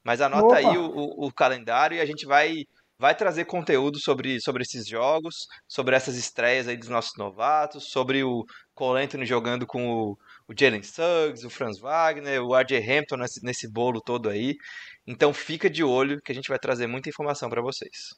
Mas 0.03 0.19
anota 0.19 0.47
Opa. 0.47 0.57
aí 0.57 0.77
o, 0.77 0.85
o, 0.85 1.27
o, 1.27 1.31
calendário 1.31 1.97
e 1.97 2.01
a 2.01 2.05
gente 2.05 2.25
vai 2.25 2.65
vai 2.99 3.15
trazer 3.15 3.45
conteúdo 3.45 3.99
sobre, 3.99 4.41
sobre 4.41 4.63
esses 4.63 4.87
jogos, 4.87 5.47
sobre 5.67 5.95
essas 5.95 6.17
estreias 6.17 6.67
aí 6.67 6.75
dos 6.75 6.89
nossos 6.89 7.15
novatos, 7.15 7.91
sobre 7.91 8.23
o 8.23 8.43
Cole 8.73 9.03
Anthony 9.03 9.23
jogando 9.23 9.67
com 9.67 9.87
o, 9.87 10.17
o 10.47 10.53
Jalen 10.57 10.83
Suggs, 10.83 11.45
o 11.45 11.49
Franz 11.49 11.79
Wagner, 11.79 12.41
o 12.41 12.55
RJ 12.55 12.77
Hampton 12.77 13.17
nesse, 13.17 13.43
nesse 13.43 13.67
bolo 13.67 14.01
todo 14.01 14.29
aí. 14.29 14.55
Então 15.05 15.33
fica 15.33 15.69
de 15.69 15.83
olho 15.83 16.21
que 16.21 16.31
a 16.31 16.35
gente 16.35 16.49
vai 16.49 16.57
trazer 16.57 16.87
muita 16.87 17.09
informação 17.09 17.49
para 17.49 17.61
vocês. 17.61 18.15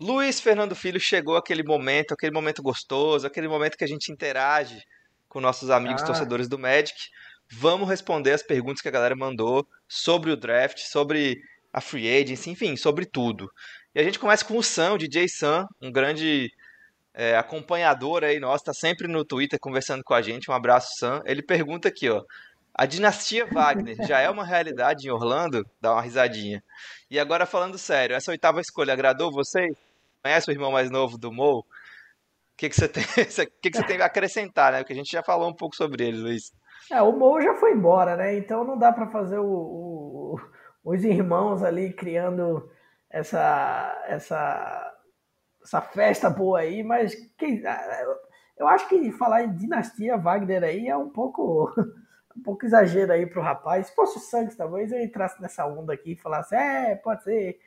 Luiz 0.00 0.40
Fernando 0.40 0.74
Filho 0.74 1.00
chegou 1.00 1.36
aquele 1.36 1.62
momento, 1.62 2.12
aquele 2.12 2.32
momento 2.32 2.62
gostoso, 2.62 3.26
aquele 3.26 3.48
momento 3.48 3.76
que 3.76 3.84
a 3.84 3.88
gente 3.88 4.12
interage 4.12 4.78
com 5.28 5.40
nossos 5.40 5.70
amigos 5.70 6.02
ah. 6.02 6.06
torcedores 6.06 6.48
do 6.48 6.58
Magic 6.58 6.92
vamos 7.50 7.88
responder 7.88 8.32
as 8.32 8.42
perguntas 8.42 8.82
que 8.82 8.88
a 8.88 8.92
galera 8.92 9.16
mandou 9.16 9.66
sobre 9.88 10.30
o 10.30 10.36
draft, 10.36 10.78
sobre 10.78 11.40
a 11.72 11.80
free 11.80 12.08
agency, 12.08 12.50
enfim, 12.50 12.76
sobre 12.76 13.04
tudo. 13.04 13.50
E 13.94 14.00
a 14.00 14.02
gente 14.02 14.18
começa 14.18 14.44
com 14.44 14.56
o 14.56 14.62
Sam, 14.62 14.94
o 14.94 14.98
DJ 14.98 15.28
Sam, 15.28 15.66
um 15.80 15.90
grande 15.90 16.50
é, 17.16 17.34
acompanhador 17.34 18.22
aí 18.22 18.38
nosso, 18.38 18.64
tá 18.64 18.74
sempre 18.74 19.08
no 19.08 19.24
Twitter 19.24 19.58
conversando 19.58 20.04
com 20.04 20.12
a 20.12 20.20
gente. 20.20 20.50
Um 20.50 20.54
abraço, 20.54 20.98
Sam. 20.98 21.22
Ele 21.24 21.42
pergunta 21.42 21.88
aqui, 21.88 22.10
ó. 22.10 22.22
A 22.74 22.84
dinastia 22.84 23.46
Wagner 23.46 23.96
já 24.06 24.20
é 24.20 24.28
uma 24.28 24.44
realidade 24.44 25.08
em 25.08 25.10
Orlando? 25.10 25.66
Dá 25.80 25.94
uma 25.94 26.02
risadinha. 26.02 26.62
E 27.10 27.18
agora 27.18 27.46
falando 27.46 27.78
sério, 27.78 28.14
essa 28.14 28.30
oitava 28.30 28.60
escolha 28.60 28.92
agradou 28.92 29.32
vocês? 29.32 29.74
Conhece 30.22 30.50
o 30.50 30.52
irmão 30.52 30.70
mais 30.70 30.90
novo 30.90 31.16
do 31.16 31.32
Mo? 31.32 31.60
O 31.60 31.64
que, 32.54 32.68
que, 32.68 32.76
você 32.76 32.86
tem, 32.86 33.02
que, 33.02 33.70
que 33.70 33.78
você 33.78 33.84
tem 33.84 33.98
a 34.02 34.04
acrescentar, 34.04 34.72
né? 34.72 34.78
Porque 34.80 34.92
a 34.92 34.96
gente 34.96 35.10
já 35.10 35.22
falou 35.22 35.48
um 35.48 35.54
pouco 35.54 35.74
sobre 35.74 36.06
ele, 36.06 36.18
Luiz. 36.18 36.52
É, 36.92 37.00
o 37.00 37.12
Mo 37.12 37.40
já 37.40 37.54
foi 37.54 37.72
embora, 37.72 38.14
né? 38.14 38.36
Então 38.36 38.62
não 38.62 38.78
dá 38.78 38.92
para 38.92 39.06
fazer 39.06 39.38
o, 39.38 39.46
o, 39.46 40.40
os 40.84 41.02
irmãos 41.02 41.62
ali 41.62 41.94
criando 41.94 42.70
essa, 43.08 44.04
essa, 44.06 44.95
essa 45.66 45.80
festa 45.80 46.30
boa 46.30 46.60
aí, 46.60 46.82
mas 46.84 47.14
quem, 47.36 47.60
eu 48.56 48.68
acho 48.68 48.88
que 48.88 49.10
falar 49.12 49.42
em 49.42 49.52
dinastia 49.52 50.16
Wagner 50.16 50.62
aí 50.62 50.88
é 50.88 50.96
um 50.96 51.10
pouco 51.10 51.74
um 52.36 52.42
pouco 52.42 52.64
exagero 52.64 53.12
aí 53.12 53.26
pro 53.26 53.42
rapaz. 53.42 53.88
Se 53.88 53.94
fosse 53.94 54.18
o 54.18 54.20
Santos, 54.20 54.56
talvez 54.56 54.92
eu 54.92 55.00
entrasse 55.00 55.42
nessa 55.42 55.66
onda 55.66 55.92
aqui 55.92 56.12
e 56.12 56.16
falasse, 56.16 56.54
é, 56.54 56.94
pode 56.94 57.24
ser. 57.24 57.58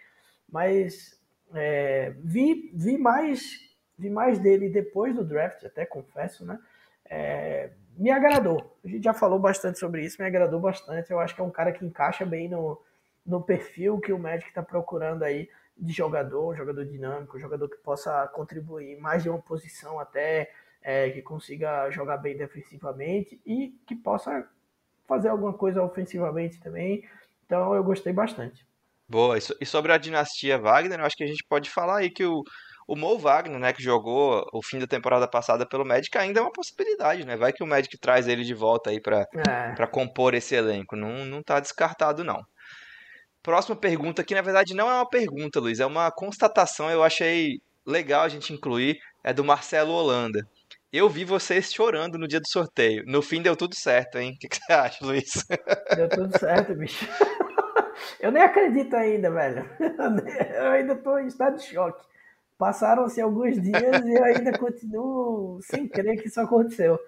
Mas 0.49 1.19
é, 1.53 2.13
vi, 2.23 2.71
vi 2.73 2.97
mais 2.97 3.67
vi 3.97 4.09
mais 4.09 4.39
dele 4.39 4.69
depois 4.69 5.13
do 5.13 5.25
draft, 5.25 5.65
até 5.65 5.85
confesso, 5.85 6.45
né? 6.45 6.57
É, 7.05 7.71
me 7.97 8.09
agradou. 8.11 8.77
A 8.81 8.87
gente 8.87 9.03
já 9.03 9.13
falou 9.13 9.37
bastante 9.37 9.77
sobre 9.77 10.05
isso, 10.05 10.21
me 10.21 10.27
agradou 10.27 10.61
bastante. 10.61 11.11
Eu 11.11 11.19
acho 11.19 11.35
que 11.35 11.41
é 11.41 11.43
um 11.43 11.51
cara 11.51 11.73
que 11.73 11.85
encaixa 11.85 12.25
bem 12.25 12.47
no, 12.47 12.81
no 13.25 13.41
perfil 13.41 13.99
que 13.99 14.13
o 14.13 14.17
Magic 14.17 14.47
está 14.47 14.63
procurando 14.63 15.23
aí 15.23 15.49
de 15.79 15.93
jogador, 15.93 16.53
um 16.53 16.55
jogador 16.55 16.85
dinâmico, 16.85 17.37
um 17.37 17.39
jogador 17.39 17.69
que 17.69 17.77
possa 17.77 18.27
contribuir 18.27 18.99
mais 18.99 19.23
de 19.23 19.29
uma 19.29 19.41
posição 19.41 19.99
até, 19.99 20.51
é, 20.81 21.09
que 21.09 21.21
consiga 21.21 21.89
jogar 21.89 22.17
bem 22.17 22.37
defensivamente 22.37 23.39
e 23.45 23.75
que 23.87 23.95
possa 23.95 24.47
fazer 25.07 25.29
alguma 25.29 25.53
coisa 25.53 25.81
ofensivamente 25.81 26.59
também. 26.59 27.03
Então 27.45 27.73
eu 27.73 27.83
gostei 27.83 28.13
bastante. 28.13 28.67
Boa, 29.07 29.37
e 29.37 29.65
sobre 29.65 29.91
a 29.91 29.97
dinastia 29.97 30.59
Wagner, 30.59 30.99
eu 30.99 31.05
acho 31.05 31.15
que 31.15 31.23
a 31.23 31.27
gente 31.27 31.43
pode 31.49 31.67
falar 31.67 31.97
aí 31.97 32.11
que 32.11 32.23
o, 32.23 32.43
o 32.87 32.95
Mo 32.95 33.17
Wagner, 33.17 33.59
né, 33.59 33.73
que 33.73 33.81
jogou 33.81 34.47
o 34.53 34.61
fim 34.61 34.77
da 34.77 34.85
temporada 34.85 35.27
passada 35.27 35.65
pelo 35.65 35.83
Magic, 35.83 36.15
ainda 36.15 36.39
é 36.39 36.43
uma 36.43 36.51
possibilidade, 36.51 37.25
né? 37.25 37.35
Vai 37.35 37.51
que 37.51 37.63
o 37.63 37.67
Magic 37.67 37.97
traz 37.97 38.27
ele 38.27 38.43
de 38.43 38.53
volta 38.53 38.91
aí 38.91 39.01
para 39.01 39.25
é. 39.47 39.87
compor 39.87 40.35
esse 40.35 40.53
elenco. 40.53 40.95
Não, 40.95 41.25
não 41.25 41.41
tá 41.41 41.59
descartado, 41.59 42.23
não. 42.23 42.39
Próxima 43.41 43.75
pergunta, 43.75 44.23
que 44.23 44.35
na 44.35 44.41
verdade 44.41 44.73
não 44.73 44.89
é 44.89 44.95
uma 44.95 45.09
pergunta, 45.09 45.59
Luiz, 45.59 45.79
é 45.79 45.85
uma 45.85 46.11
constatação, 46.11 46.89
eu 46.89 47.03
achei 47.03 47.61
legal 47.85 48.23
a 48.23 48.29
gente 48.29 48.53
incluir, 48.53 48.99
é 49.23 49.33
do 49.33 49.43
Marcelo 49.43 49.93
Holanda. 49.93 50.45
Eu 50.91 51.07
vi 51.07 51.23
vocês 51.23 51.71
chorando 51.71 52.17
no 52.17 52.27
dia 52.27 52.39
do 52.39 52.47
sorteio. 52.47 53.03
No 53.05 53.21
fim 53.21 53.43
deu 53.43 53.55
tudo 53.55 53.75
certo, 53.75 54.17
hein? 54.17 54.33
O 54.33 54.39
que, 54.39 54.55
você 54.55 54.73
acha, 54.73 55.05
Luiz? 55.05 55.29
Deu 55.95 56.09
tudo 56.09 56.37
certo, 56.37 56.73
bicho. 56.73 57.07
eu 58.19 58.31
nem 58.31 58.41
acredito 58.41 58.95
ainda, 58.95 59.29
velho. 59.29 59.69
Eu 60.55 60.71
ainda 60.71 60.93
estou 60.93 61.19
em 61.19 61.27
estado 61.27 61.57
de 61.57 61.63
choque. 61.63 62.03
Passaram-se 62.57 63.21
alguns 63.21 63.61
dias 63.61 64.05
e 64.05 64.13
eu 64.13 64.23
ainda 64.23 64.57
continuo 64.57 65.59
sem 65.61 65.87
crer 65.87 66.21
que 66.21 66.27
isso 66.27 66.41
aconteceu. 66.41 66.99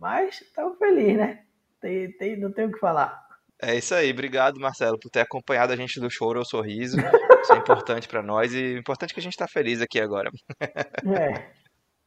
Mas 0.00 0.40
estamos 0.40 0.76
felizes, 0.78 1.16
né? 1.16 1.44
Tem, 1.80 2.10
tem, 2.12 2.36
não 2.36 2.50
tenho 2.50 2.68
o 2.68 2.72
que 2.72 2.80
falar. 2.80 3.25
É 3.60 3.74
isso 3.74 3.94
aí, 3.94 4.10
obrigado 4.10 4.60
Marcelo 4.60 4.98
por 4.98 5.10
ter 5.10 5.20
acompanhado 5.20 5.72
a 5.72 5.76
gente 5.76 5.98
do 5.98 6.10
choro 6.10 6.38
ao 6.38 6.44
sorriso. 6.44 6.98
Isso 7.42 7.52
é 7.52 7.56
importante 7.56 8.06
para 8.06 8.22
nós 8.22 8.52
e 8.52 8.76
importante 8.76 9.14
que 9.14 9.20
a 9.20 9.22
gente 9.22 9.32
está 9.32 9.48
feliz 9.48 9.80
aqui 9.80 10.00
agora. 10.00 10.30
É. 10.58 11.48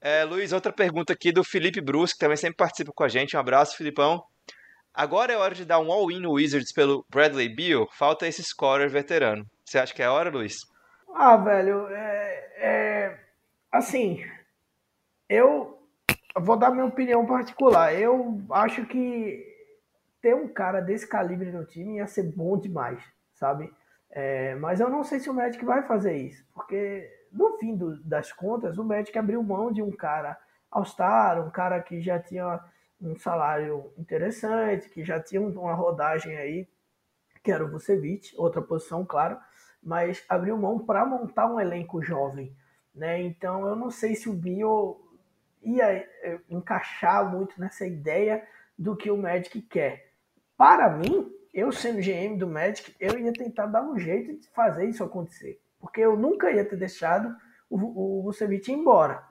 é. 0.22 0.24
Luiz, 0.26 0.54
outra 0.54 0.72
pergunta 0.72 1.14
aqui 1.14 1.32
do 1.32 1.44
Felipe 1.44 1.82
Bruce, 1.82 2.14
que 2.14 2.20
também 2.20 2.38
sempre 2.38 2.58
participa 2.58 2.92
com 2.94 3.04
a 3.04 3.08
gente. 3.08 3.36
Um 3.36 3.40
abraço, 3.40 3.78
Filipão. 3.78 4.24
Agora 4.94 5.34
é 5.34 5.38
hora 5.38 5.56
de 5.56 5.66
dar 5.66 5.80
um 5.80 5.92
all-in 5.92 6.20
no 6.20 6.34
Wizards 6.34 6.72
pelo 6.72 7.06
Bradley 7.10 7.54
Beal. 7.56 7.88
Falta 7.98 8.28
esse 8.28 8.44
scorer 8.44 8.90
veterano. 8.90 9.46
Você 9.66 9.80
acha 9.80 9.94
que 9.94 10.04
é 10.04 10.10
hora, 10.10 10.30
Luiz? 10.30 10.58
Ah, 11.16 11.38
velho, 11.38 11.88
é, 11.88 12.50
é 12.58 13.20
assim, 13.72 14.24
eu 15.28 15.80
vou 16.36 16.58
dar 16.58 16.72
minha 16.72 16.86
opinião 16.86 17.26
particular. 17.26 17.94
Eu 17.94 18.42
acho 18.52 18.86
que 18.86 19.49
ter 20.22 20.36
um 20.36 20.48
cara 20.48 20.82
desse 20.82 21.08
calibre 21.08 21.52
no 21.52 21.66
time 21.66 21.98
ia 21.98 22.08
ser 22.08 22.24
bom 22.24 22.58
demais, 22.58 23.04
sabe? 23.34 23.74
É, 24.12 24.56
mas 24.56 24.80
eu 24.80 24.90
não 24.90 25.04
sei 25.04 25.20
se 25.20 25.30
o 25.30 25.34
Magic 25.34 25.64
vai 25.64 25.84
fazer 25.84 26.18
isso, 26.18 26.44
porque 26.54 27.10
no 27.32 27.58
fim 27.58 27.76
do, 27.76 28.02
das 28.04 28.32
contas, 28.32 28.78
o 28.78 28.84
Magic 28.84 29.18
abriu 29.18 29.42
mão 29.44 29.72
de 29.72 29.82
um 29.82 29.92
cara 29.92 30.38
All-Star, 30.72 31.46
um 31.46 31.52
cara 31.52 31.82
que 31.82 32.02
já 32.02 32.20
tinha 32.20 32.60
um 33.02 33.16
salário 33.18 33.94
interessante, 33.98 34.90
que 34.90 35.04
já 35.04 35.20
tinha 35.20 35.42
uma 35.42 35.74
rodagem 35.74 36.36
aí, 36.38 36.68
que 37.44 37.52
era 37.52 37.64
o 37.64 37.70
Vucevic, 37.70 38.34
outra 38.38 38.62
posição, 38.62 39.06
claro, 39.06 39.38
mas 39.82 40.24
abriu 40.28 40.58
mão 40.58 40.80
para 40.80 41.06
montar 41.06 41.48
um 41.48 41.60
elenco 41.60 42.02
jovem, 42.02 42.54
né? 42.94 43.22
Então 43.22 43.66
eu 43.68 43.76
não 43.76 43.90
sei 43.90 44.16
se 44.16 44.28
o 44.30 44.34
Bio 44.34 45.00
ia 45.62 45.86
eh, 45.92 46.40
encaixar 46.50 47.32
muito 47.32 47.60
nessa 47.60 47.86
ideia 47.86 48.46
do 48.78 48.96
que 48.96 49.10
o 49.10 49.18
Magic 49.18 49.62
quer. 49.62 50.09
Para 50.60 50.90
mim, 50.90 51.34
eu 51.54 51.72
sendo 51.72 52.02
GM 52.02 52.38
do 52.38 52.46
Magic, 52.46 52.94
eu 53.00 53.18
ia 53.18 53.32
tentar 53.32 53.66
dar 53.68 53.82
um 53.82 53.98
jeito 53.98 54.38
de 54.38 54.50
fazer 54.50 54.90
isso 54.90 55.02
acontecer, 55.02 55.58
porque 55.80 56.02
eu 56.02 56.18
nunca 56.18 56.52
ia 56.52 56.66
ter 56.66 56.76
deixado 56.76 57.34
o, 57.70 57.78
o 58.20 58.24
Vucevic 58.24 58.70
ir 58.70 58.76
embora 58.76 59.24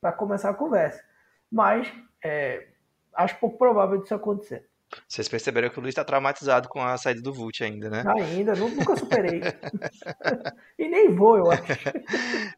para 0.00 0.12
começar 0.12 0.50
a 0.50 0.54
conversa. 0.54 1.04
Mas 1.50 1.92
é, 2.22 2.68
acho 3.12 3.40
pouco 3.40 3.58
provável 3.58 4.00
disso 4.00 4.14
acontecer. 4.14 4.67
Vocês 5.06 5.28
perceberam 5.28 5.68
que 5.68 5.78
o 5.78 5.82
Luiz 5.82 5.92
está 5.92 6.04
traumatizado 6.04 6.68
com 6.68 6.82
a 6.82 6.96
saída 6.96 7.20
do 7.20 7.32
Vult 7.32 7.62
ainda, 7.62 7.90
né? 7.90 8.04
Ainda, 8.06 8.54
nunca 8.54 8.96
superei. 8.96 9.40
e 10.78 10.88
nem 10.88 11.14
vou, 11.14 11.36
eu 11.36 11.50
acho. 11.50 11.62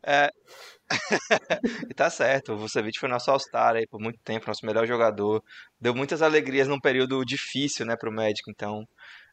É... 0.05 0.31
e 1.91 1.95
tá 1.95 2.11
certo, 2.11 2.53
o 2.53 2.57
Vucevic 2.57 2.99
foi 2.99 3.09
nosso 3.09 3.31
All-Star 3.31 3.77
aí 3.77 3.87
por 3.87 4.01
muito 4.01 4.19
tempo, 4.25 4.47
nosso 4.47 4.67
melhor 4.67 4.87
jogador. 4.87 5.43
Deu 5.81 5.95
muitas 5.95 6.23
alegrias 6.23 6.69
num 6.69 6.81
período 6.81 7.25
difícil, 7.25 7.87
né, 7.87 7.97
pro 7.97 8.13
médico, 8.13 8.51
então 8.51 8.85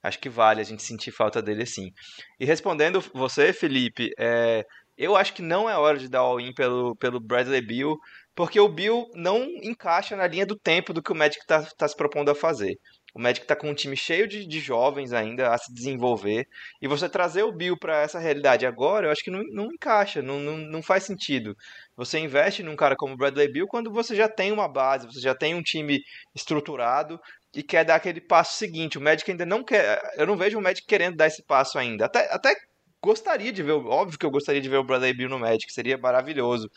acho 0.03 0.19
que 0.19 0.29
vale 0.29 0.62
a 0.62 0.63
gente 0.63 0.83
sentir 0.83 1.12
falta 1.12 1.41
dele 1.41 1.63
assim. 1.63 1.91
E 2.39 2.45
respondendo 2.45 3.03
você, 3.13 3.51
Felipe, 3.53 4.12
é... 4.19 4.63
eu 4.97 5.15
acho 5.15 5.33
que 5.33 5.41
não 5.41 5.69
é 5.69 5.75
hora 5.77 5.97
de 5.97 6.10
dar 6.10 6.19
all-in 6.19 6.53
pelo, 6.53 6.95
pelo 6.95 7.19
Bradley 7.19 7.62
Bill, 7.62 7.97
porque 8.38 8.60
o 8.60 8.69
Bill 8.69 9.10
não 9.15 9.45
encaixa 9.63 10.15
na 10.15 10.28
linha 10.28 10.45
do 10.45 10.56
tempo 10.56 10.93
do 10.93 11.02
que 11.02 11.12
o 11.12 11.15
Magic 11.15 11.41
está 11.41 11.63
tá 11.76 11.88
se 11.88 11.95
propondo 11.97 12.30
a 12.30 12.36
fazer. 12.36 12.78
O 13.15 13.19
Magic 13.19 13.43
está 13.43 13.56
com 13.56 13.67
um 13.67 13.73
time 13.73 13.97
cheio 13.97 14.28
de, 14.28 14.45
de, 14.45 14.60
jovens 14.60 15.12
ainda 15.12 15.52
a 15.52 15.58
se 15.58 15.73
desenvolver. 15.73 16.45
E 16.80 16.88
você 16.88 17.10
trazer 17.10 17.41
o 17.41 17.52
Bill 17.52 17.76
para 17.76 18.00
essa 18.02 18.19
realidade 18.19 18.63
agora, 18.63 19.08
eu 19.08 19.12
acho 19.12 19.23
que 19.23 19.32
não, 19.32 19.41
não 19.52 19.71
encaixa, 19.73 20.21
não, 20.21 20.39
não, 20.39 20.56
não, 20.56 20.84
faz 20.84 21.06
sentido. 21.06 21.56
Você 21.95 22.19
investe 22.19 22.62
num 22.62 22.76
cara 22.76 22.95
como 22.95 23.15
o 23.15 23.17
Bradley 23.17 23.52
Bill 23.52 23.65
quando 23.65 23.91
você 23.91 24.15
já 24.15 24.30
tem 24.30 24.52
uma 24.52 24.67
base, 24.67 25.08
você 25.08 25.19
já 25.19 25.34
tem 25.34 25.56
um 25.56 25.63
time 25.63 26.00
estruturado 26.36 27.19
e 27.56 27.63
quer 27.63 27.84
dar 27.84 27.95
aquele 27.95 28.21
passo 28.21 28.56
seguinte. 28.56 29.00
O 29.00 29.02
Magic 29.02 29.32
ainda 29.32 29.47
não 29.47 29.63
quer. 29.63 30.00
Eu 30.15 30.28
não 30.28 30.38
vejo 30.38 30.60
o 30.60 30.62
Magic 30.62 30.86
querendo 30.86 31.15
dar 31.15 31.26
esse 31.26 31.43
passo 31.43 31.80
ainda. 31.80 32.06
Até, 32.06 32.32
até 32.32 32.54
gostaria 33.01 33.51
de 33.51 33.63
ver, 33.63 33.71
óbvio 33.71 34.17
que 34.17 34.25
eu 34.25 34.31
gostaria 34.31 34.62
de 34.62 34.69
ver 34.69 34.77
o 34.77 34.83
Bradley 34.83 35.13
Bill 35.13 35.29
no 35.29 35.39
Magic, 35.39 35.71
seria 35.71 35.97
maravilhoso. 35.97 36.69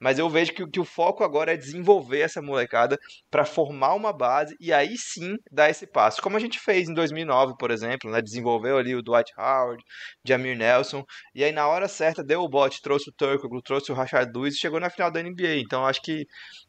Mas 0.00 0.18
eu 0.18 0.28
vejo 0.28 0.52
que, 0.52 0.66
que 0.68 0.80
o 0.80 0.84
foco 0.84 1.24
agora 1.24 1.52
é 1.52 1.56
desenvolver 1.56 2.20
essa 2.20 2.42
molecada 2.42 2.98
para 3.30 3.44
formar 3.44 3.94
uma 3.94 4.12
base 4.12 4.54
e 4.60 4.72
aí 4.72 4.96
sim 4.96 5.36
dar 5.50 5.70
esse 5.70 5.86
passo. 5.86 6.22
Como 6.22 6.36
a 6.36 6.40
gente 6.40 6.58
fez 6.58 6.88
em 6.88 6.94
2009, 6.94 7.54
por 7.58 7.70
exemplo, 7.70 8.10
né? 8.10 8.20
desenvolveu 8.20 8.78
ali 8.78 8.94
o 8.94 9.02
Dwight 9.02 9.32
Howard, 9.38 9.82
Jamir 10.26 10.56
Nelson, 10.56 11.04
e 11.34 11.44
aí 11.44 11.52
na 11.52 11.66
hora 11.66 11.88
certa 11.88 12.22
deu 12.22 12.40
o 12.40 12.48
bote, 12.48 12.80
trouxe 12.82 13.10
o 13.10 13.12
Turkoglu, 13.12 13.62
trouxe 13.62 13.92
o 13.92 13.94
Rashard 13.94 14.30
Lewis 14.34 14.54
e 14.54 14.58
chegou 14.58 14.80
na 14.80 14.90
final 14.90 15.10
da 15.10 15.22
NBA. 15.22 15.56
Então 15.58 15.86
acho 15.86 16.00
que 16.02 16.24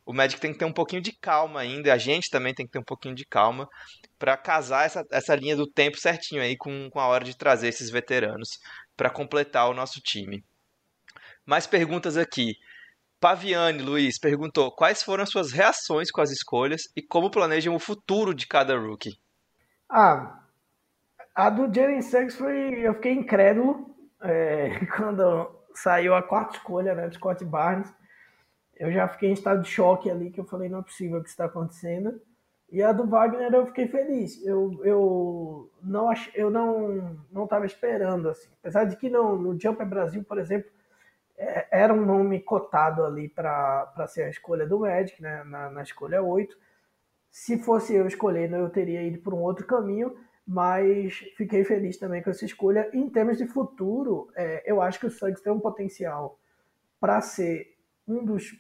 o 0.06 0.14
Magic 0.14 0.40
tem 0.40 0.52
que 0.54 0.60
ter 0.60 0.66
um 0.66 0.74
pouquinho 0.74 1.02
de 1.02 1.12
calma 1.20 1.62
ainda, 1.62 1.94
a 1.94 1.98
gente 1.98 2.30
também 2.30 2.54
tem 2.54 2.66
que 2.66 2.72
ter 2.72 2.80
um 2.80 2.84
pouquinho 2.84 3.16
de 3.16 3.26
calma 3.26 3.68
para 4.18 4.38
casar 4.38 4.86
essa, 4.86 5.04
essa 5.12 5.36
linha 5.36 5.56
do 5.56 5.68
tempo 5.68 5.98
certinho 6.00 6.42
aí 6.42 6.56
com, 6.56 6.90
com 6.90 7.00
a 7.00 7.08
hora 7.08 7.24
de 7.24 7.38
trazer 7.38 7.68
esses 7.68 7.90
veteranos 7.90 8.50
para 8.96 9.10
completar 9.10 9.70
o 9.70 9.74
nosso 9.74 10.00
time. 10.02 10.44
Mais 11.46 11.68
perguntas 11.68 12.18
aqui. 12.18 12.56
Paviani 13.20 13.82
Luiz 13.82 14.20
perguntou 14.20 14.72
quais 14.72 15.02
foram 15.02 15.24
as 15.24 15.30
suas 15.30 15.52
reações 15.52 16.12
com 16.12 16.22
as 16.22 16.32
escolhas 16.32 16.84
e 16.96 17.02
como 17.02 17.32
planejam 17.32 17.74
o 17.76 17.80
futuro 17.80 18.34
de 18.34 18.48
cada 18.48 18.78
rookie. 18.78 19.18
Ah, 19.90 20.44
a 21.34 21.50
do 21.50 21.74
Jalen 21.74 22.02
Suggs 22.02 22.38
foi. 22.38 22.80
Eu 22.80 22.94
fiquei 22.96 23.14
incrédulo 23.14 23.96
é, 24.22 24.86
quando 24.96 25.52
saiu 25.74 26.16
a 26.16 26.24
quarta 26.24 26.58
escolha 26.58 26.96
né, 26.96 27.08
do 27.08 27.16
Scott 27.16 27.44
Barnes. 27.46 27.94
Eu 28.78 28.92
já 28.92 29.08
fiquei 29.08 29.30
em 29.30 29.34
estado 29.34 29.62
de 29.62 29.70
choque 29.70 30.10
ali, 30.10 30.32
que 30.32 30.40
eu 30.40 30.46
falei, 30.46 30.70
não 30.70 30.80
é 30.80 30.84
possível 30.84 31.20
o 31.20 31.24
que 31.24 31.30
está 31.30 31.46
acontecendo. 31.46 32.22
E 32.76 32.84
a 32.84 32.92
do 32.92 33.08
Wagner 33.08 33.54
eu 33.54 33.68
fiquei 33.68 33.88
feliz. 33.88 34.46
Eu, 34.46 34.82
eu 34.84 35.72
não 35.82 36.10
ach, 36.10 36.30
eu 36.36 36.50
não 36.50 37.18
não 37.32 37.46
estava 37.46 37.66
esperando 37.66 38.28
assim. 38.28 38.50
Apesar 38.60 38.84
de 38.84 38.98
que 38.98 39.10
no, 39.10 39.38
no 39.38 39.58
Jumper 39.58 39.88
Brasil, 39.88 40.26
por 40.26 40.38
exemplo, 40.38 40.70
é, 41.38 41.68
era 41.72 41.94
um 41.94 42.06
nome 42.06 42.42
cotado 42.42 43.06
ali 43.06 43.30
para 43.30 44.06
ser 44.10 44.24
a 44.24 44.30
escolha 44.30 44.68
do 44.68 44.80
Magic, 44.80 45.22
né, 45.22 45.42
na, 45.46 45.70
na 45.70 45.84
escolha 45.84 46.22
8. 46.22 46.54
Se 47.32 47.58
fosse 47.58 47.96
eu 47.96 48.08
escolhendo, 48.08 48.58
eu 48.58 48.70
teria 48.70 49.04
ido 49.04 49.20
por 49.20 49.34
um 49.34 49.40
outro 49.40 49.66
caminho, 49.66 50.14
mas 50.46 51.20
fiquei 51.38 51.64
feliz 51.64 51.96
também 51.96 52.22
com 52.22 52.30
essa 52.30 52.44
escolha. 52.44 52.90
Em 52.92 53.10
termos 53.10 53.38
de 53.38 53.48
futuro, 53.48 54.30
é, 54.36 54.70
eu 54.70 54.82
acho 54.82 55.00
que 55.00 55.06
o 55.06 55.10
Suggs 55.10 55.42
tem 55.42 55.54
um 55.54 55.62
potencial 55.62 56.38
para 57.00 57.22
ser 57.22 57.74
um 58.06 58.26
dos 58.26 58.52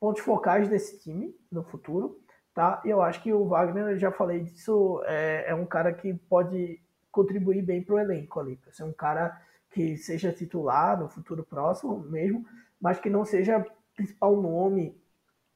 pontos 0.00 0.22
focais 0.22 0.70
desse 0.70 0.98
time 1.00 1.36
no 1.52 1.62
futuro. 1.62 2.18
Tá? 2.58 2.82
E 2.84 2.88
eu 2.90 3.00
acho 3.00 3.22
que 3.22 3.32
o 3.32 3.46
Wagner, 3.46 3.90
eu 3.90 3.98
já 4.00 4.10
falei 4.10 4.40
disso, 4.40 5.00
é, 5.04 5.44
é 5.46 5.54
um 5.54 5.64
cara 5.64 5.92
que 5.92 6.12
pode 6.12 6.82
contribuir 7.08 7.62
bem 7.62 7.80
para 7.80 7.94
o 7.94 7.98
elenco 8.00 8.40
ali, 8.40 8.56
para 8.56 8.72
ser 8.72 8.82
um 8.82 8.92
cara 8.92 9.40
que 9.70 9.96
seja 9.96 10.32
titular 10.32 10.98
no 10.98 11.08
futuro 11.08 11.44
próximo 11.44 12.00
mesmo, 12.00 12.44
mas 12.80 12.98
que 12.98 13.08
não 13.08 13.24
seja 13.24 13.64
principal 13.94 14.36
nome 14.42 15.00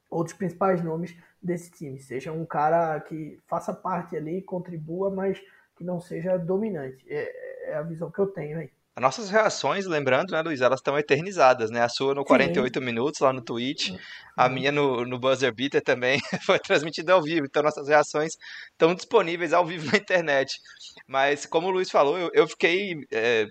ou 0.09 0.23
dos 0.23 0.33
principais 0.33 0.81
nomes 0.81 1.17
desse 1.43 1.73
time. 1.73 1.99
Seja 1.99 2.31
um 2.31 2.47
cara 2.47 3.01
que 3.01 3.37
faça 3.49 3.75
parte 3.75 4.17
ali, 4.17 4.41
contribua, 4.41 5.11
mas 5.11 5.43
que 5.75 5.83
não 5.83 6.01
seja 6.01 6.39
dominante. 6.39 7.05
É, 7.09 7.71
é 7.73 7.75
a 7.75 7.83
visão 7.83 8.13
que 8.13 8.21
eu 8.21 8.29
tenho 8.29 8.61
aí. 8.61 8.71
As 8.95 9.03
nossas 9.03 9.31
reações, 9.31 9.87
lembrando, 9.87 10.33
né, 10.33 10.43
Luiz, 10.43 10.61
elas 10.61 10.81
estão 10.81 10.99
eternizadas, 10.99 11.71
né? 11.71 11.81
A 11.81 11.89
sua 11.89 12.15
no 12.15 12.25
48 12.25 12.79
Sim. 12.79 12.85
minutos 12.85 13.21
lá 13.21 13.33
no 13.33 13.43
Twitch, 13.43 13.91
a 14.37 14.51
minha 14.51 14.71
no, 14.71 15.07
no 15.07 15.19
Buzzer 15.19 15.55
Beater 15.55 15.81
também 15.81 16.21
foi 16.45 16.59
transmitida 16.59 17.15
ao 17.15 17.23
vivo. 17.23 17.47
Então 17.47 17.63
nossas 17.63 17.89
reações 17.89 18.33
estão 18.71 18.95
disponíveis 18.95 19.55
ao 19.55 19.65
vivo 19.65 19.91
na 19.91 19.97
internet. 19.97 20.59
Mas 21.07 21.47
como 21.47 21.69
o 21.69 21.71
Luiz 21.71 21.91
falou, 21.91 22.19
eu, 22.19 22.31
eu 22.35 22.47
fiquei 22.47 22.95
é, 23.11 23.47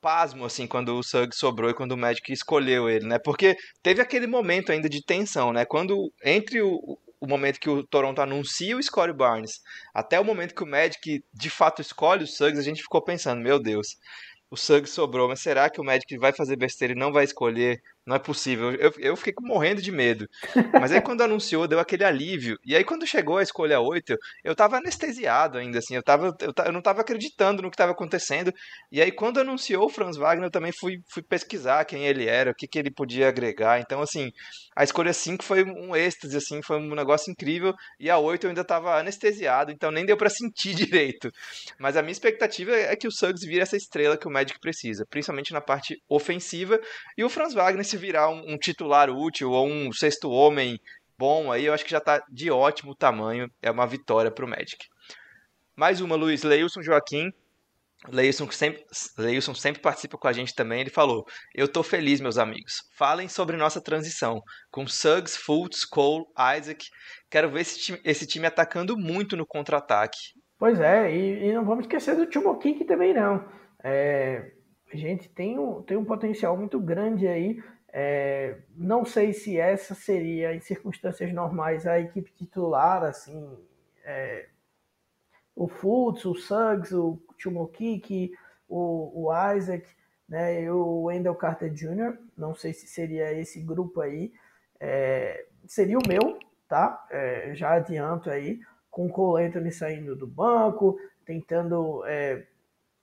pasmo 0.00 0.46
assim 0.46 0.66
quando 0.66 0.98
o 0.98 1.02
Suggs 1.02 1.38
sobrou 1.38 1.70
e 1.70 1.74
quando 1.74 1.92
o 1.92 1.96
Magic 1.96 2.32
escolheu 2.32 2.88
ele, 2.88 3.06
né? 3.06 3.18
Porque 3.18 3.56
teve 3.82 4.00
aquele 4.00 4.26
momento 4.26 4.72
ainda 4.72 4.88
de 4.88 5.02
tensão, 5.04 5.52
né? 5.52 5.66
Quando 5.66 6.10
entre 6.22 6.62
o, 6.62 6.98
o 7.20 7.26
momento 7.26 7.58
que 7.58 7.70
o 7.70 7.82
Toronto 7.86 8.20
anuncia 8.20 8.76
o 8.76 8.82
Scottie 8.82 9.16
Barnes 9.16 9.60
até 9.94 10.20
o 10.20 10.24
momento 10.24 10.54
que 10.54 10.62
o 10.62 10.66
Magic 10.66 11.24
de 11.32 11.50
fato 11.50 11.80
escolhe 11.80 12.24
o 12.24 12.26
Suggs, 12.26 12.58
a 12.58 12.62
gente 12.62 12.82
ficou 12.82 13.02
pensando, 13.02 13.40
meu 13.40 13.58
Deus, 13.58 13.96
o 14.54 14.56
Suggs 14.56 14.92
sobrou, 14.94 15.28
mas 15.28 15.40
será 15.42 15.68
que 15.68 15.80
o 15.80 15.84
Magic 15.84 16.16
vai 16.18 16.32
fazer 16.32 16.56
besteira 16.56 16.94
e 16.94 16.96
não 16.96 17.12
vai 17.12 17.24
escolher 17.24 17.80
não 18.06 18.16
é 18.16 18.18
possível. 18.18 18.72
Eu, 18.72 18.92
eu 18.98 19.16
fiquei 19.16 19.32
morrendo 19.40 19.80
de 19.80 19.90
medo. 19.90 20.28
Mas 20.72 20.92
aí 20.92 21.00
quando 21.00 21.22
anunciou, 21.22 21.66
deu 21.66 21.78
aquele 21.80 22.04
alívio. 22.04 22.58
E 22.64 22.76
aí 22.76 22.84
quando 22.84 23.06
chegou 23.06 23.38
a 23.38 23.42
escolha 23.42 23.80
8, 23.80 24.16
eu 24.44 24.54
tava 24.54 24.76
anestesiado 24.76 25.56
ainda, 25.56 25.78
assim. 25.78 25.94
Eu, 25.94 26.02
tava, 26.02 26.36
eu, 26.40 26.52
eu 26.66 26.72
não 26.72 26.82
tava 26.82 27.00
acreditando 27.00 27.62
no 27.62 27.70
que 27.70 27.76
tava 27.76 27.92
acontecendo. 27.92 28.52
E 28.92 29.00
aí 29.00 29.10
quando 29.10 29.40
anunciou 29.40 29.86
o 29.86 29.88
Franz 29.88 30.16
Wagner, 30.16 30.48
eu 30.48 30.50
também 30.50 30.72
fui, 30.78 30.98
fui 31.08 31.22
pesquisar 31.22 31.84
quem 31.86 32.06
ele 32.06 32.26
era, 32.26 32.50
o 32.50 32.54
que, 32.54 32.66
que 32.66 32.78
ele 32.78 32.90
podia 32.90 33.28
agregar. 33.28 33.80
Então, 33.80 34.02
assim, 34.02 34.30
a 34.76 34.84
escolha 34.84 35.12
5 35.12 35.42
foi 35.42 35.64
um 35.64 35.96
êxtase, 35.96 36.36
assim, 36.36 36.60
foi 36.62 36.76
um 36.76 36.94
negócio 36.94 37.30
incrível. 37.30 37.74
E 37.98 38.10
a 38.10 38.18
8 38.18 38.44
eu 38.44 38.50
ainda 38.50 38.64
tava 38.64 38.98
anestesiado, 38.98 39.72
então 39.72 39.90
nem 39.90 40.04
deu 40.04 40.16
para 40.16 40.28
sentir 40.28 40.74
direito. 40.76 41.30
Mas 41.78 41.96
a 41.96 42.02
minha 42.02 42.12
expectativa 42.12 42.72
é 42.72 42.94
que 42.96 43.08
o 43.08 43.12
Suggs 43.12 43.46
vire 43.46 43.60
essa 43.60 43.76
estrela 43.76 44.18
que 44.18 44.28
o 44.28 44.30
Magic 44.30 44.60
precisa, 44.60 45.06
principalmente 45.08 45.52
na 45.54 45.60
parte 45.60 45.96
ofensiva. 46.08 46.78
E 47.16 47.24
o 47.24 47.30
Franz 47.30 47.54
Wagner 47.54 47.84
se 47.84 47.93
virar 47.96 48.28
um, 48.28 48.54
um 48.54 48.58
titular 48.58 49.10
útil 49.10 49.50
ou 49.50 49.68
um 49.68 49.92
sexto 49.92 50.30
homem 50.30 50.78
bom, 51.18 51.50
aí 51.50 51.64
eu 51.64 51.74
acho 51.74 51.84
que 51.84 51.90
já 51.90 51.98
está 51.98 52.22
de 52.30 52.50
ótimo 52.50 52.94
tamanho. 52.94 53.50
É 53.62 53.70
uma 53.70 53.86
vitória 53.86 54.30
para 54.30 54.44
o 54.44 54.48
Magic. 54.48 54.86
Mais 55.76 56.00
uma, 56.00 56.16
Luiz 56.16 56.42
Leilson 56.42 56.82
Joaquim. 56.82 57.30
Leilson 58.08 58.50
sempre, 58.50 58.84
Leilson 59.16 59.54
sempre 59.54 59.80
participa 59.80 60.18
com 60.18 60.28
a 60.28 60.32
gente 60.32 60.54
também. 60.54 60.80
Ele 60.80 60.90
falou: 60.90 61.24
Eu 61.54 61.66
tô 61.66 61.82
feliz, 61.82 62.20
meus 62.20 62.36
amigos. 62.36 62.82
Falem 62.96 63.28
sobre 63.28 63.56
nossa 63.56 63.80
transição. 63.80 64.42
Com 64.70 64.86
Suggs, 64.86 65.36
Fultz, 65.36 65.84
Cole, 65.84 66.24
Isaac. 66.58 66.84
Quero 67.30 67.50
ver 67.50 67.62
esse 67.62 67.80
time, 67.80 68.00
esse 68.04 68.26
time 68.26 68.46
atacando 68.46 68.96
muito 68.96 69.36
no 69.36 69.46
contra-ataque. 69.46 70.18
Pois 70.58 70.80
é, 70.80 71.14
e, 71.14 71.46
e, 71.46 71.52
não 71.52 71.64
vamos 71.64 71.84
esquecer 71.84 72.16
do 72.16 72.58
King 72.58 72.84
também, 72.84 73.12
não. 73.12 73.44
É, 73.82 74.52
a 74.92 74.96
gente 74.96 75.28
tem 75.28 75.58
um, 75.58 75.82
tem 75.82 75.96
um 75.96 76.04
potencial 76.04 76.56
muito 76.56 76.78
grande 76.80 77.26
aí. 77.26 77.60
É, 77.96 78.56
não 78.76 79.04
sei 79.04 79.32
se 79.32 79.56
essa 79.56 79.94
seria, 79.94 80.52
em 80.52 80.60
circunstâncias 80.60 81.32
normais, 81.32 81.86
a 81.86 82.00
equipe 82.00 82.32
titular, 82.32 83.04
assim, 83.04 83.56
é, 84.04 84.48
o 85.54 85.68
Fultz, 85.68 86.24
o 86.24 86.34
Suggs, 86.34 86.92
o 86.92 87.22
Chumokiki, 87.38 88.32
o, 88.68 89.26
o 89.26 89.52
Isaac, 89.54 89.86
né, 90.28 90.62
e 90.62 90.70
o 90.70 91.02
Wendell 91.02 91.36
Carter 91.36 91.70
Jr., 91.70 92.18
não 92.36 92.52
sei 92.52 92.72
se 92.72 92.88
seria 92.88 93.32
esse 93.32 93.60
grupo 93.60 94.00
aí, 94.00 94.32
é, 94.80 95.46
seria 95.64 95.96
o 95.96 96.08
meu, 96.08 96.36
tá? 96.68 97.06
É, 97.12 97.54
já 97.54 97.74
adianto 97.74 98.28
aí, 98.28 98.58
com 98.90 99.06
o 99.06 99.08
Cole 99.08 99.44
Anthony 99.44 99.70
saindo 99.70 100.16
do 100.16 100.26
banco, 100.26 100.98
tentando, 101.24 102.04
é, 102.06 102.44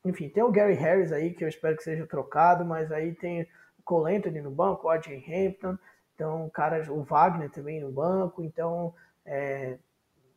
enfim, 0.03 0.27
tem 0.27 0.43
o 0.43 0.51
Gary 0.51 0.73
Harris 0.73 1.13
aí, 1.13 1.33
que 1.33 1.45
eu 1.45 1.47
espero 1.47 1.77
que 1.77 1.83
seja 1.83 2.05
trocado, 2.05 2.65
mas 2.65 2.91
aí 2.91 3.13
tem 3.15 3.47
Cole 3.83 4.15
Anthony 4.15 4.41
no 4.41 4.51
banco, 4.51 4.87
o 4.87 4.89
AJ 4.89 5.23
Hampton, 5.27 5.77
então, 6.15 6.49
cara, 6.49 6.91
o 6.91 7.03
Wagner 7.03 7.49
também 7.49 7.81
no 7.81 7.91
banco, 7.91 8.43
então 8.43 8.93
é, 9.25 9.77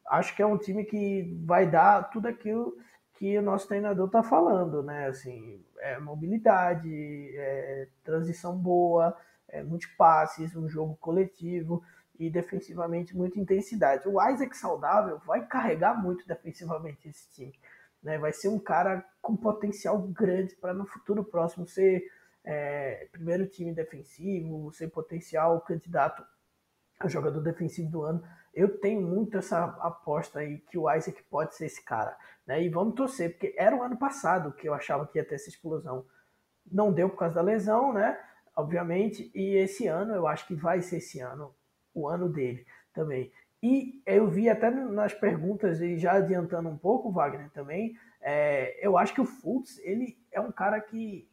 acho 0.09 0.35
que 0.35 0.43
é 0.43 0.47
um 0.47 0.59
time 0.59 0.85
que 0.85 1.39
vai 1.45 1.69
dar 1.69 2.11
tudo 2.11 2.27
aquilo 2.27 2.77
que 3.15 3.39
o 3.39 3.43
nosso 3.43 3.69
treinador 3.69 4.07
está 4.07 4.23
falando, 4.23 4.83
né? 4.83 5.07
Assim, 5.07 5.65
é 5.79 5.99
mobilidade, 5.99 6.91
é 7.37 7.89
transição 8.03 8.57
boa, 8.57 9.17
é 9.49 9.63
muitos 9.63 9.89
passes, 9.97 10.57
um 10.57 10.69
jogo 10.69 10.97
coletivo 10.97 11.83
e 12.19 12.31
defensivamente 12.31 13.17
muita 13.17 13.39
intensidade. 13.39 14.09
O 14.09 14.23
Isaac 14.31 14.57
saudável 14.57 15.21
vai 15.27 15.47
carregar 15.47 16.01
muito 16.01 16.27
defensivamente 16.27 17.09
esse 17.09 17.31
time, 17.33 17.59
né? 18.03 18.19
Vai 18.19 18.33
ser 18.33 18.49
um 18.49 18.59
cara 18.59 19.05
com 19.23 19.37
potencial 19.37 20.01
grande 20.01 20.55
para 20.57 20.75
no 20.75 20.87
futuro 20.87 21.25
próximo 21.25 21.67
ser 21.67 22.05
é, 22.45 23.09
primeiro 23.11 23.47
time 23.47 23.73
defensivo, 23.73 24.73
sem 24.73 24.89
potencial 24.89 25.61
candidato 25.63 26.25
a 27.01 27.09
jogador 27.09 27.41
defensivo 27.41 27.91
do 27.91 28.03
ano. 28.03 28.23
Eu 28.53 28.79
tenho 28.79 29.01
muito 29.01 29.39
essa 29.39 29.65
aposta 29.81 30.41
aí 30.41 30.59
que 30.59 30.79
o 30.79 30.93
Isaac 30.93 31.23
pode 31.25 31.55
ser 31.55 31.67
esse 31.67 31.83
cara. 31.83 32.17
Né? 32.47 32.63
E 32.63 32.69
vamos 32.69 32.95
torcer, 32.95 33.33
porque 33.33 33.55
era 33.57 33.75
o 33.75 33.83
ano 33.83 33.97
passado 33.97 34.53
que 34.53 34.69
eu 34.69 34.75
achava 34.75 35.07
que 35.07 35.19
ia 35.19 35.25
ter 35.25 35.37
essa 35.37 35.49
explosão. 35.49 36.05
Não 36.71 36.93
deu 36.93 37.09
por 37.09 37.19
causa 37.19 37.35
da 37.35 37.43
lesão, 37.43 37.93
né? 37.93 38.19
Obviamente. 38.55 39.31
E 39.35 39.57
esse 39.57 39.87
ano, 39.87 40.15
eu 40.15 40.27
acho 40.27 40.47
que 40.47 40.55
vai 40.55 40.81
ser 40.81 40.99
esse 40.99 41.21
ano, 41.21 41.55
o 41.93 42.09
ano 42.09 42.29
dele 42.29 42.65
também. 42.93 43.33
E 43.63 44.03
eu 44.07 44.29
vi 44.29 44.49
até 44.49 44.71
nas 44.71 45.15
perguntas, 45.15 45.81
e 45.81 45.97
já 45.97 46.13
adiantando 46.13 46.69
um 46.69 46.77
pouco, 46.77 47.11
Wagner 47.11 47.51
também, 47.51 47.99
é, 48.21 48.79
eu 48.87 48.97
acho 48.97 49.15
que 49.15 49.21
o 49.21 49.25
Fultz, 49.25 49.79
ele 49.79 50.19
é 50.31 50.39
um 50.39 50.53
cara 50.53 50.81
que 50.81 51.27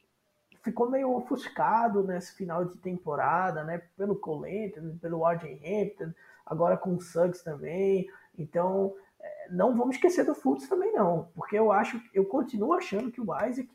ficou 0.63 0.89
meio 0.89 1.11
ofuscado 1.15 2.03
nesse 2.03 2.35
final 2.35 2.65
de 2.65 2.77
temporada, 2.77 3.63
né? 3.63 3.81
Pelo 3.97 4.15
Colento, 4.15 4.81
pelo 5.01 5.25
Arjen 5.25 5.59
Hampton, 5.63 6.13
agora 6.45 6.77
com 6.77 6.95
o 6.95 7.01
Suggs 7.01 7.43
também. 7.43 8.09
Então, 8.37 8.93
é, 9.19 9.47
não 9.49 9.75
vamos 9.75 9.95
esquecer 9.95 10.25
do 10.25 10.35
Fultz 10.35 10.67
também 10.67 10.93
não, 10.93 11.29
porque 11.35 11.57
eu 11.57 11.71
acho, 11.71 12.01
eu 12.13 12.25
continuo 12.25 12.73
achando 12.73 13.11
que 13.11 13.21
o 13.21 13.25
Isaac 13.45 13.69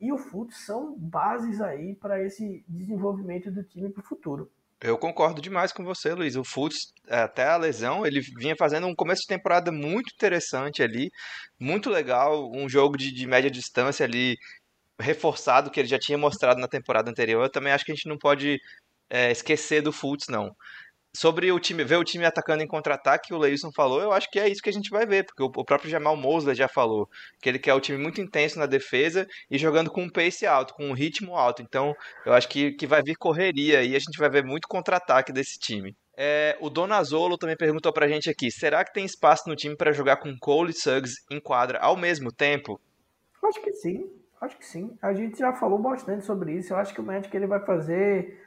e 0.00 0.12
o 0.12 0.18
Fultz 0.18 0.64
são 0.64 0.96
bases 0.96 1.60
aí 1.60 1.94
para 1.94 2.22
esse 2.22 2.64
desenvolvimento 2.66 3.50
do 3.50 3.62
time 3.62 3.90
para 3.90 4.00
o 4.00 4.06
futuro. 4.06 4.50
Eu 4.82 4.96
concordo 4.96 5.42
demais 5.42 5.72
com 5.72 5.84
você, 5.84 6.14
Luiz. 6.14 6.36
O 6.36 6.42
Fultz, 6.42 6.94
até 7.06 7.46
a 7.46 7.56
lesão, 7.58 8.06
ele 8.06 8.22
vinha 8.38 8.56
fazendo 8.58 8.86
um 8.86 8.94
começo 8.94 9.20
de 9.20 9.26
temporada 9.26 9.70
muito 9.70 10.10
interessante 10.14 10.82
ali, 10.82 11.10
muito 11.58 11.90
legal, 11.90 12.50
um 12.50 12.66
jogo 12.66 12.96
de, 12.96 13.12
de 13.12 13.26
média 13.26 13.50
distância 13.50 14.06
ali, 14.06 14.38
reforçado 15.00 15.70
que 15.70 15.80
ele 15.80 15.88
já 15.88 15.98
tinha 15.98 16.18
mostrado 16.18 16.60
na 16.60 16.68
temporada 16.68 17.10
anterior. 17.10 17.42
Eu 17.42 17.50
também 17.50 17.72
acho 17.72 17.84
que 17.84 17.92
a 17.92 17.94
gente 17.94 18.08
não 18.08 18.18
pode 18.18 18.60
é, 19.08 19.30
esquecer 19.30 19.82
do 19.82 19.92
Fultz, 19.92 20.28
não. 20.28 20.54
Sobre 21.12 21.50
o 21.50 21.58
time, 21.58 21.82
ver 21.82 21.96
o 21.96 22.04
time 22.04 22.24
atacando 22.24 22.62
em 22.62 22.68
contra-ataque, 22.68 23.34
o 23.34 23.38
Leilson 23.38 23.72
falou, 23.74 24.00
eu 24.00 24.12
acho 24.12 24.30
que 24.30 24.38
é 24.38 24.48
isso 24.48 24.62
que 24.62 24.70
a 24.70 24.72
gente 24.72 24.90
vai 24.90 25.04
ver, 25.04 25.24
porque 25.24 25.42
o 25.42 25.64
próprio 25.64 25.90
Jamal 25.90 26.16
Mosley 26.16 26.54
já 26.54 26.68
falou, 26.68 27.08
que 27.42 27.48
ele 27.48 27.58
quer 27.58 27.74
o 27.74 27.80
time 27.80 27.98
muito 27.98 28.20
intenso 28.20 28.60
na 28.60 28.66
defesa 28.66 29.26
e 29.50 29.58
jogando 29.58 29.90
com 29.90 30.04
um 30.04 30.08
pace 30.08 30.46
alto, 30.46 30.72
com 30.72 30.88
um 30.88 30.92
ritmo 30.92 31.34
alto. 31.34 31.62
Então, 31.62 31.96
eu 32.24 32.32
acho 32.32 32.48
que, 32.48 32.72
que 32.72 32.86
vai 32.86 33.02
vir 33.02 33.16
correria 33.16 33.82
e 33.82 33.96
a 33.96 33.98
gente 33.98 34.16
vai 34.18 34.30
ver 34.30 34.44
muito 34.44 34.68
contra-ataque 34.68 35.32
desse 35.32 35.58
time. 35.58 35.96
É, 36.16 36.56
o 36.60 36.70
Donazolo 36.70 37.36
também 37.36 37.56
perguntou 37.56 37.92
pra 37.92 38.06
gente 38.06 38.30
aqui: 38.30 38.50
será 38.50 38.84
que 38.84 38.92
tem 38.92 39.04
espaço 39.04 39.48
no 39.48 39.56
time 39.56 39.74
para 39.74 39.90
jogar 39.92 40.18
com 40.18 40.36
Cole 40.38 40.70
e 40.70 40.74
Suggs 40.74 41.14
em 41.30 41.40
quadra 41.40 41.78
ao 41.80 41.96
mesmo 41.96 42.30
tempo? 42.30 42.80
Acho 43.42 43.60
que 43.62 43.72
sim. 43.72 44.19
Acho 44.40 44.56
que 44.56 44.64
sim. 44.64 44.96
A 45.02 45.12
gente 45.12 45.38
já 45.38 45.52
falou 45.52 45.78
bastante 45.78 46.24
sobre 46.24 46.54
isso. 46.54 46.72
Eu 46.72 46.78
acho 46.78 46.94
que 46.94 47.00
o 47.00 47.04
Magic 47.04 47.34
ele 47.36 47.46
vai 47.46 47.60
fazer. 47.60 48.40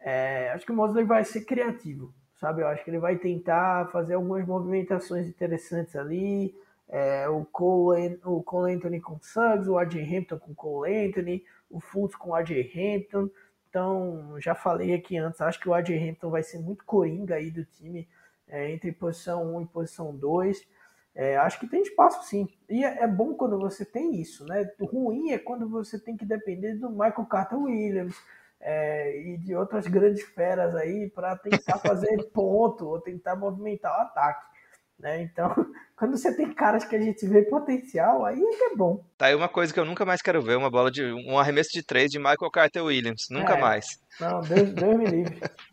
É, 0.00 0.50
acho 0.52 0.66
que 0.66 0.72
o 0.72 0.74
Mosley 0.74 1.04
vai 1.04 1.24
ser 1.24 1.44
criativo, 1.44 2.12
sabe? 2.34 2.62
Eu 2.62 2.66
acho 2.66 2.82
que 2.82 2.90
ele 2.90 2.98
vai 2.98 3.16
tentar 3.16 3.88
fazer 3.92 4.14
algumas 4.14 4.44
movimentações 4.44 5.28
interessantes 5.28 5.94
ali. 5.94 6.52
É, 6.88 7.28
o, 7.28 7.44
Cole, 7.44 8.20
o 8.24 8.42
Cole 8.42 8.74
Anthony 8.74 9.00
com 9.00 9.14
o 9.14 9.22
Suggs, 9.22 9.70
o 9.70 9.78
AJ 9.78 9.96
Hampton 10.12 10.38
com 10.38 10.52
o 10.52 10.54
Cole 10.54 11.06
Anthony, 11.06 11.44
o 11.70 11.80
Fultz 11.80 12.16
com 12.16 12.30
o 12.30 12.34
AJ 12.34 12.70
Hampton. 12.76 13.30
Então, 13.68 14.34
já 14.40 14.54
falei 14.54 14.92
aqui 14.92 15.16
antes, 15.16 15.40
acho 15.40 15.58
que 15.58 15.68
o 15.68 15.72
AJ 15.72 15.90
Hampton 15.90 16.30
vai 16.30 16.42
ser 16.42 16.58
muito 16.58 16.84
coringa 16.84 17.36
aí 17.36 17.50
do 17.50 17.64
time, 17.64 18.06
é, 18.46 18.70
entre 18.70 18.92
posição 18.92 19.56
1 19.56 19.62
e 19.62 19.66
posição 19.66 20.14
2. 20.14 20.66
É, 21.14 21.36
acho 21.36 21.60
que 21.60 21.66
tem 21.66 21.82
espaço 21.82 22.26
sim. 22.26 22.48
E 22.68 22.84
é, 22.84 23.02
é, 23.02 23.06
bom 23.06 23.34
quando 23.34 23.58
você 23.58 23.84
tem 23.84 24.20
isso, 24.20 24.46
né? 24.46 24.70
O 24.80 24.86
ruim 24.86 25.32
é 25.32 25.38
quando 25.38 25.68
você 25.68 25.98
tem 25.98 26.16
que 26.16 26.24
depender 26.24 26.74
do 26.74 26.90
Michael 26.90 27.26
Carter 27.26 27.58
Williams 27.58 28.16
é, 28.60 29.20
e 29.20 29.36
de 29.36 29.54
outras 29.54 29.86
grandes 29.86 30.22
feras 30.22 30.74
aí 30.74 31.10
para 31.10 31.36
tentar 31.36 31.78
fazer 31.78 32.16
ponto 32.32 32.86
ou 32.86 33.00
tentar 33.00 33.36
movimentar 33.36 33.92
o 33.98 34.02
ataque. 34.02 34.52
Né? 34.98 35.20
Então, 35.22 35.52
quando 35.96 36.16
você 36.16 36.34
tem 36.34 36.50
caras 36.54 36.84
que 36.84 36.96
a 36.96 37.00
gente 37.00 37.26
vê 37.26 37.42
potencial, 37.42 38.24
aí 38.24 38.40
é 38.40 38.56
que 38.56 38.64
é 38.64 38.76
bom. 38.76 39.04
Tá 39.18 39.26
aí 39.26 39.34
uma 39.34 39.48
coisa 39.48 39.74
que 39.74 39.80
eu 39.80 39.84
nunca 39.84 40.06
mais 40.06 40.22
quero 40.22 40.40
ver, 40.40 40.56
uma 40.56 40.70
bola 40.70 40.90
de 40.90 41.04
um 41.04 41.38
arremesso 41.38 41.70
de 41.72 41.84
três 41.84 42.10
de 42.10 42.18
Michael 42.18 42.50
Carter 42.50 42.84
Williams. 42.84 43.26
Nunca 43.28 43.54
é. 43.54 43.60
mais. 43.60 44.00
Não, 44.18 44.40
Deus, 44.40 44.72
Deus 44.72 44.96
me 44.96 45.06
livre. 45.06 45.40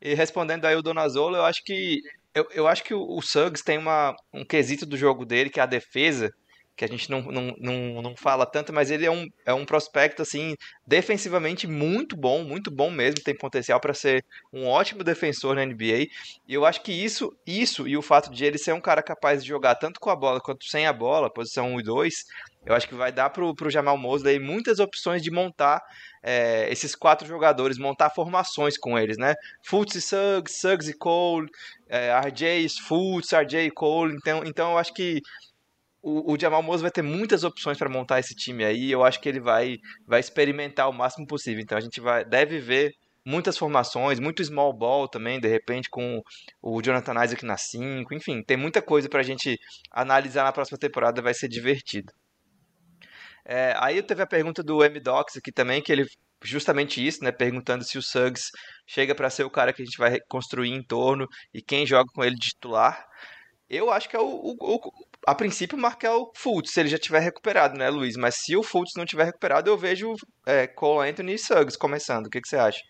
E 0.00 0.14
respondendo 0.14 0.64
aí 0.64 0.74
o 0.74 0.82
Donazolo, 0.82 1.36
eu 1.36 1.44
acho 1.44 1.62
que 1.62 2.00
eu, 2.36 2.46
eu 2.52 2.68
acho 2.68 2.84
que 2.84 2.92
o, 2.92 3.00
o 3.00 3.22
Suggs 3.22 3.64
tem 3.64 3.78
uma, 3.78 4.14
um 4.32 4.44
quesito 4.44 4.84
do 4.84 4.96
jogo 4.96 5.24
dele, 5.24 5.48
que 5.48 5.58
é 5.58 5.62
a 5.62 5.66
defesa, 5.66 6.30
que 6.76 6.84
a 6.84 6.88
gente 6.88 7.10
não, 7.10 7.22
não, 7.22 7.56
não, 7.58 8.02
não 8.02 8.14
fala 8.14 8.44
tanto, 8.44 8.74
mas 8.74 8.90
ele 8.90 9.06
é 9.06 9.10
um, 9.10 9.26
é 9.46 9.54
um 9.54 9.64
prospecto, 9.64 10.20
assim, 10.20 10.54
defensivamente 10.86 11.66
muito 11.66 12.14
bom, 12.14 12.44
muito 12.44 12.70
bom 12.70 12.90
mesmo, 12.90 13.22
tem 13.24 13.34
potencial 13.34 13.80
para 13.80 13.94
ser 13.94 14.22
um 14.52 14.66
ótimo 14.66 15.02
defensor 15.02 15.54
na 15.54 15.64
NBA, 15.64 16.08
e 16.46 16.52
eu 16.52 16.66
acho 16.66 16.82
que 16.82 16.92
isso, 16.92 17.34
isso 17.46 17.88
e 17.88 17.96
o 17.96 18.02
fato 18.02 18.30
de 18.30 18.44
ele 18.44 18.58
ser 18.58 18.74
um 18.74 18.80
cara 18.82 19.02
capaz 19.02 19.42
de 19.42 19.48
jogar 19.48 19.76
tanto 19.76 19.98
com 19.98 20.10
a 20.10 20.16
bola 20.16 20.38
quanto 20.38 20.66
sem 20.66 20.86
a 20.86 20.92
bola, 20.92 21.32
posição 21.32 21.72
1 21.72 21.80
e 21.80 21.82
2, 21.82 22.24
eu 22.66 22.74
acho 22.74 22.88
que 22.88 22.94
vai 22.94 23.12
dar 23.12 23.30
pro, 23.30 23.54
pro 23.54 23.70
Jamal 23.70 23.96
Mosley 23.96 24.38
muitas 24.38 24.80
opções 24.80 25.22
de 25.22 25.30
montar 25.30 25.80
é, 26.22 26.70
esses 26.70 26.94
quatro 26.94 27.26
jogadores, 27.26 27.78
montar 27.78 28.10
formações 28.10 28.76
com 28.76 28.98
eles, 28.98 29.16
né? 29.16 29.34
Fultz 29.62 29.94
e 29.94 30.02
Suggs, 30.02 30.60
Suggs 30.60 30.90
e 30.90 30.94
Cole, 30.94 31.48
é, 31.88 32.10
RJ, 32.26 32.68
Fultz, 32.86 33.32
RJ 33.32 33.66
e 33.66 33.70
Cole, 33.70 34.16
então, 34.16 34.42
então 34.44 34.72
eu 34.72 34.78
acho 34.78 34.92
que 34.92 35.20
o, 36.02 36.32
o 36.32 36.38
Jamal 36.38 36.62
Moses 36.62 36.82
vai 36.82 36.90
ter 36.90 37.02
muitas 37.02 37.44
opções 37.44 37.78
para 37.78 37.88
montar 37.88 38.18
esse 38.20 38.34
time 38.34 38.64
aí. 38.64 38.90
Eu 38.90 39.04
acho 39.04 39.20
que 39.20 39.28
ele 39.28 39.40
vai, 39.40 39.78
vai 40.06 40.20
experimentar 40.20 40.88
o 40.88 40.92
máximo 40.92 41.26
possível. 41.26 41.60
Então 41.60 41.78
a 41.78 41.80
gente 41.80 42.00
vai, 42.00 42.24
deve 42.24 42.60
ver 42.60 42.92
muitas 43.24 43.58
formações, 43.58 44.20
muito 44.20 44.44
small 44.44 44.72
ball 44.72 45.08
também, 45.08 45.40
de 45.40 45.48
repente 45.48 45.90
com 45.90 46.22
o 46.62 46.80
Jonathan 46.80 47.24
Isaac 47.24 47.44
na 47.44 47.56
5, 47.56 48.14
enfim, 48.14 48.40
tem 48.40 48.56
muita 48.56 48.80
coisa 48.80 49.08
pra 49.08 49.24
gente 49.24 49.58
analisar 49.90 50.44
na 50.44 50.52
próxima 50.52 50.78
temporada, 50.78 51.20
vai 51.20 51.34
ser 51.34 51.48
divertido. 51.48 52.12
É, 53.48 53.74
aí 53.78 54.02
teve 54.02 54.22
a 54.22 54.26
pergunta 54.26 54.62
do 54.62 54.84
M-Docs 54.84 55.36
aqui 55.36 55.52
também, 55.52 55.80
que 55.80 55.92
ele 55.92 56.04
justamente 56.42 57.04
isso, 57.04 57.22
né, 57.24 57.32
perguntando 57.32 57.84
se 57.84 57.96
o 57.96 58.02
Suggs 58.02 58.50
chega 58.86 59.14
para 59.14 59.30
ser 59.30 59.44
o 59.44 59.50
cara 59.50 59.72
que 59.72 59.82
a 59.82 59.84
gente 59.84 59.96
vai 59.96 60.18
construir 60.28 60.70
em 60.70 60.82
torno 60.82 61.26
e 61.54 61.62
quem 61.62 61.86
joga 61.86 62.10
com 62.12 62.24
ele 62.24 62.34
de 62.34 62.50
titular. 62.50 63.04
Eu 63.68 63.90
acho 63.90 64.08
que 64.08 64.16
é 64.16 64.20
o, 64.20 64.24
o, 64.24 64.56
o 64.60 64.92
a 65.26 65.34
princípio 65.34 65.76
marcar 65.76 66.14
o 66.14 66.30
Fultz, 66.36 66.72
se 66.72 66.80
ele 66.80 66.88
já 66.88 66.98
tiver 66.98 67.18
recuperado, 67.20 67.76
né, 67.76 67.88
Luiz? 67.88 68.16
Mas 68.16 68.36
se 68.36 68.56
o 68.56 68.62
Fultz 68.62 68.92
não 68.96 69.04
tiver 69.04 69.24
recuperado, 69.24 69.68
eu 69.68 69.76
vejo 69.76 70.14
é, 70.46 70.66
Cole 70.68 71.08
Anthony 71.08 71.34
e 71.34 71.38
Suggs 71.38 71.76
começando. 71.76 72.26
O 72.26 72.30
que, 72.30 72.40
que 72.40 72.48
você 72.48 72.56
acha? 72.56 72.80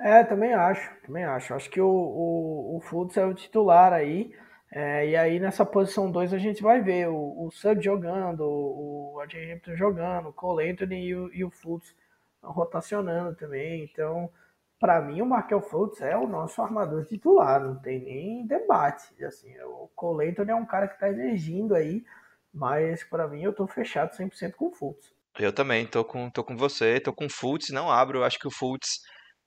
É, 0.00 0.22
também 0.24 0.52
acho, 0.52 0.90
também 1.06 1.24
acho. 1.24 1.54
Acho 1.54 1.70
que 1.70 1.80
o, 1.80 1.88
o, 1.88 2.76
o 2.76 2.80
Fultz 2.80 3.16
é 3.16 3.24
o 3.24 3.34
titular 3.34 3.92
aí. 3.92 4.30
É, 4.70 5.08
e 5.08 5.16
aí 5.16 5.40
nessa 5.40 5.64
posição 5.64 6.10
2 6.10 6.34
a 6.34 6.38
gente 6.38 6.62
vai 6.62 6.80
ver 6.80 7.08
o, 7.08 7.46
o 7.46 7.50
Suggs 7.50 7.84
jogando, 7.84 8.42
o, 8.42 9.18
AJ 9.20 9.52
Hampton 9.52 9.76
jogando, 9.76 10.28
o 10.28 10.32
Cole 10.32 10.70
Anthony 10.70 11.06
e 11.06 11.14
o, 11.14 11.34
e 11.34 11.44
o 11.44 11.50
Fultz 11.50 11.94
rotacionando 12.42 13.34
também. 13.34 13.82
Então, 13.84 14.30
para 14.78 15.00
mim, 15.00 15.20
o 15.22 15.26
Markel 15.26 15.60
Fultz 15.60 16.00
é 16.00 16.16
o 16.16 16.28
nosso 16.28 16.60
armador 16.62 17.04
titular, 17.06 17.60
não 17.60 17.76
tem 17.76 18.00
nem 18.00 18.46
debate. 18.46 19.24
Assim, 19.24 19.58
o 19.60 19.88
Cole 19.94 20.28
Anthony 20.28 20.50
é 20.50 20.54
um 20.54 20.66
cara 20.66 20.86
que 20.86 20.94
está 20.94 21.08
emergindo 21.08 21.74
aí, 21.74 22.04
mas 22.52 23.02
para 23.04 23.26
mim 23.26 23.42
eu 23.42 23.50
estou 23.50 23.66
fechado 23.66 24.16
100% 24.16 24.52
com 24.52 24.68
o 24.68 24.72
Fultz. 24.72 25.12
Eu 25.38 25.52
também, 25.52 25.86
tô 25.86 26.04
com, 26.04 26.28
tô 26.28 26.44
com 26.44 26.56
você, 26.56 27.00
tô 27.00 27.12
com 27.12 27.26
o 27.26 27.30
Fultz, 27.30 27.70
não 27.70 27.90
abro, 27.90 28.24
acho 28.24 28.38
que 28.38 28.48
o 28.48 28.50
Fultz 28.50 29.00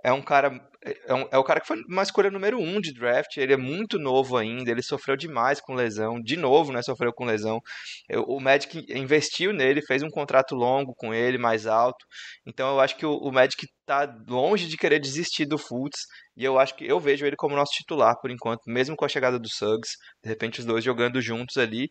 é 0.03 0.11
um 0.11 0.21
cara 0.21 0.51
é, 0.83 1.13
um, 1.13 1.27
é, 1.31 1.37
o 1.37 1.43
cara 1.43 1.61
que 1.61 1.67
foi 1.67 1.77
uma 1.87 2.01
escolha 2.01 2.31
número 2.31 2.59
um 2.59 2.81
de 2.81 2.91
draft. 2.91 3.37
Ele 3.37 3.53
é 3.53 3.57
muito 3.57 3.99
novo 3.99 4.35
ainda. 4.35 4.71
Ele 4.71 4.81
sofreu 4.81 5.15
demais 5.15 5.61
com 5.61 5.75
lesão. 5.75 6.19
De 6.19 6.35
novo, 6.35 6.71
né? 6.71 6.81
Sofreu 6.81 7.13
com 7.13 7.23
lesão. 7.23 7.59
Eu, 8.09 8.23
o 8.23 8.39
Magic 8.39 8.83
investiu 8.89 9.53
nele, 9.53 9.85
fez 9.85 10.01
um 10.01 10.09
contrato 10.09 10.55
longo 10.55 10.93
com 10.95 11.13
ele, 11.13 11.37
mais 11.37 11.67
alto. 11.67 12.03
Então 12.47 12.73
eu 12.73 12.79
acho 12.79 12.97
que 12.97 13.05
o, 13.05 13.15
o 13.15 13.31
Magic 13.31 13.67
tá 13.85 14.11
longe 14.27 14.67
de 14.67 14.75
querer 14.75 14.99
desistir 14.99 15.45
do 15.45 15.57
Fultz. 15.57 15.99
E 16.35 16.43
eu 16.43 16.57
acho 16.57 16.75
que 16.75 16.85
eu 16.87 16.99
vejo 16.99 17.25
ele 17.27 17.35
como 17.35 17.55
nosso 17.55 17.73
titular 17.73 18.15
por 18.19 18.31
enquanto, 18.31 18.61
mesmo 18.65 18.95
com 18.95 19.05
a 19.05 19.09
chegada 19.09 19.37
do 19.37 19.49
Suggs. 19.49 19.91
De 20.23 20.29
repente 20.29 20.61
os 20.61 20.65
dois 20.65 20.83
jogando 20.83 21.21
juntos 21.21 21.57
ali. 21.57 21.89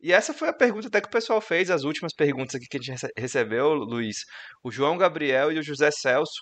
E 0.00 0.14
essa 0.14 0.32
foi 0.32 0.48
a 0.48 0.54
pergunta 0.54 0.88
até 0.88 1.00
que 1.02 1.08
o 1.08 1.10
pessoal 1.10 1.42
fez, 1.42 1.70
as 1.70 1.84
últimas 1.84 2.14
perguntas 2.14 2.54
aqui 2.54 2.66
que 2.70 2.78
a 2.78 2.80
gente 2.80 3.06
recebeu, 3.18 3.74
Luiz. 3.74 4.16
O 4.64 4.70
João 4.70 4.96
Gabriel 4.96 5.52
e 5.52 5.58
o 5.58 5.62
José 5.62 5.90
Celso 5.90 6.40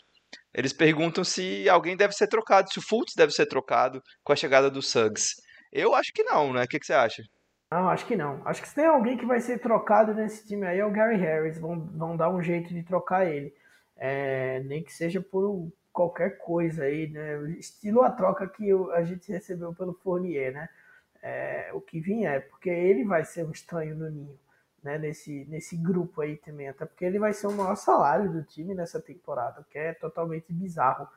eles 0.53 0.73
perguntam 0.73 1.23
se 1.23 1.69
alguém 1.69 1.97
deve 1.97 2.13
ser 2.13 2.27
trocado, 2.27 2.71
se 2.71 2.79
o 2.79 2.83
Fultz 2.83 3.15
deve 3.15 3.33
ser 3.33 3.47
trocado 3.47 4.03
com 4.25 4.33
a 4.33 4.37
chegada 4.37 4.71
do 4.71 4.83
Suggs. 4.83 5.37
Eu 5.73 5.95
acho 5.95 6.13
que 6.13 6.23
não, 6.23 6.53
né? 6.53 6.65
O 6.65 6.69
que, 6.69 6.79
que 6.79 6.87
você 6.87 6.95
acha? 6.95 7.23
Não, 7.71 7.89
acho 7.89 8.07
que 8.07 8.17
não. 8.17 8.41
Acho 8.47 8.63
que 8.63 8.69
se 8.69 8.75
tem 8.75 8.87
alguém 8.87 9.17
que 9.17 9.27
vai 9.27 9.41
ser 9.41 9.59
trocado 9.59 10.15
nesse 10.15 10.47
time 10.47 10.67
aí 10.67 10.79
é 10.79 10.85
o 10.85 10.91
Gary 10.91 11.17
Harris. 11.17 11.59
Vão, 11.59 11.81
vão 11.81 12.17
dar 12.17 12.31
um 12.31 12.43
jeito 12.43 12.73
de 12.73 12.83
trocar 12.83 13.27
ele. 13.27 13.55
É, 13.97 14.61
nem 14.65 14.83
que 14.83 14.93
seja 14.93 15.21
por 15.21 15.71
qualquer 15.93 16.39
coisa 16.39 16.85
aí, 16.85 17.09
né? 17.09 17.51
Estilo 17.59 18.03
a 18.03 18.11
troca 18.11 18.49
que 18.49 18.71
a 18.95 19.05
gente 19.05 19.31
recebeu 19.31 19.75
pelo 19.75 19.93
Fournier, 19.93 20.53
né? 20.53 20.69
É, 21.23 21.71
o 21.73 21.81
que 21.81 22.01
vinha 22.01 22.31
é 22.31 22.41
porque 22.41 22.71
ele 22.71 23.05
vai 23.05 23.25
ser 23.25 23.45
um 23.45 23.51
estranho 23.51 23.97
no 23.97 24.09
ninho 24.09 24.39
né, 24.83 24.99
nesse, 24.99 25.45
nesse 25.47 25.77
grupo 25.77 26.21
aí 26.21 26.37
também, 26.37 26.69
até 26.69 26.87
porque 26.87 27.05
ele 27.05 27.19
vai 27.19 27.33
ser 27.33 27.47
o 27.47 27.53
maior 27.53 27.77
salário 27.77 28.31
do 28.31 28.43
time 28.43 28.75
nessa 28.75 29.01
temporada, 29.01 29.65
que 29.71 29.79
é 29.79 29.93
totalmente 29.93 30.53
bizarro. 30.53 31.09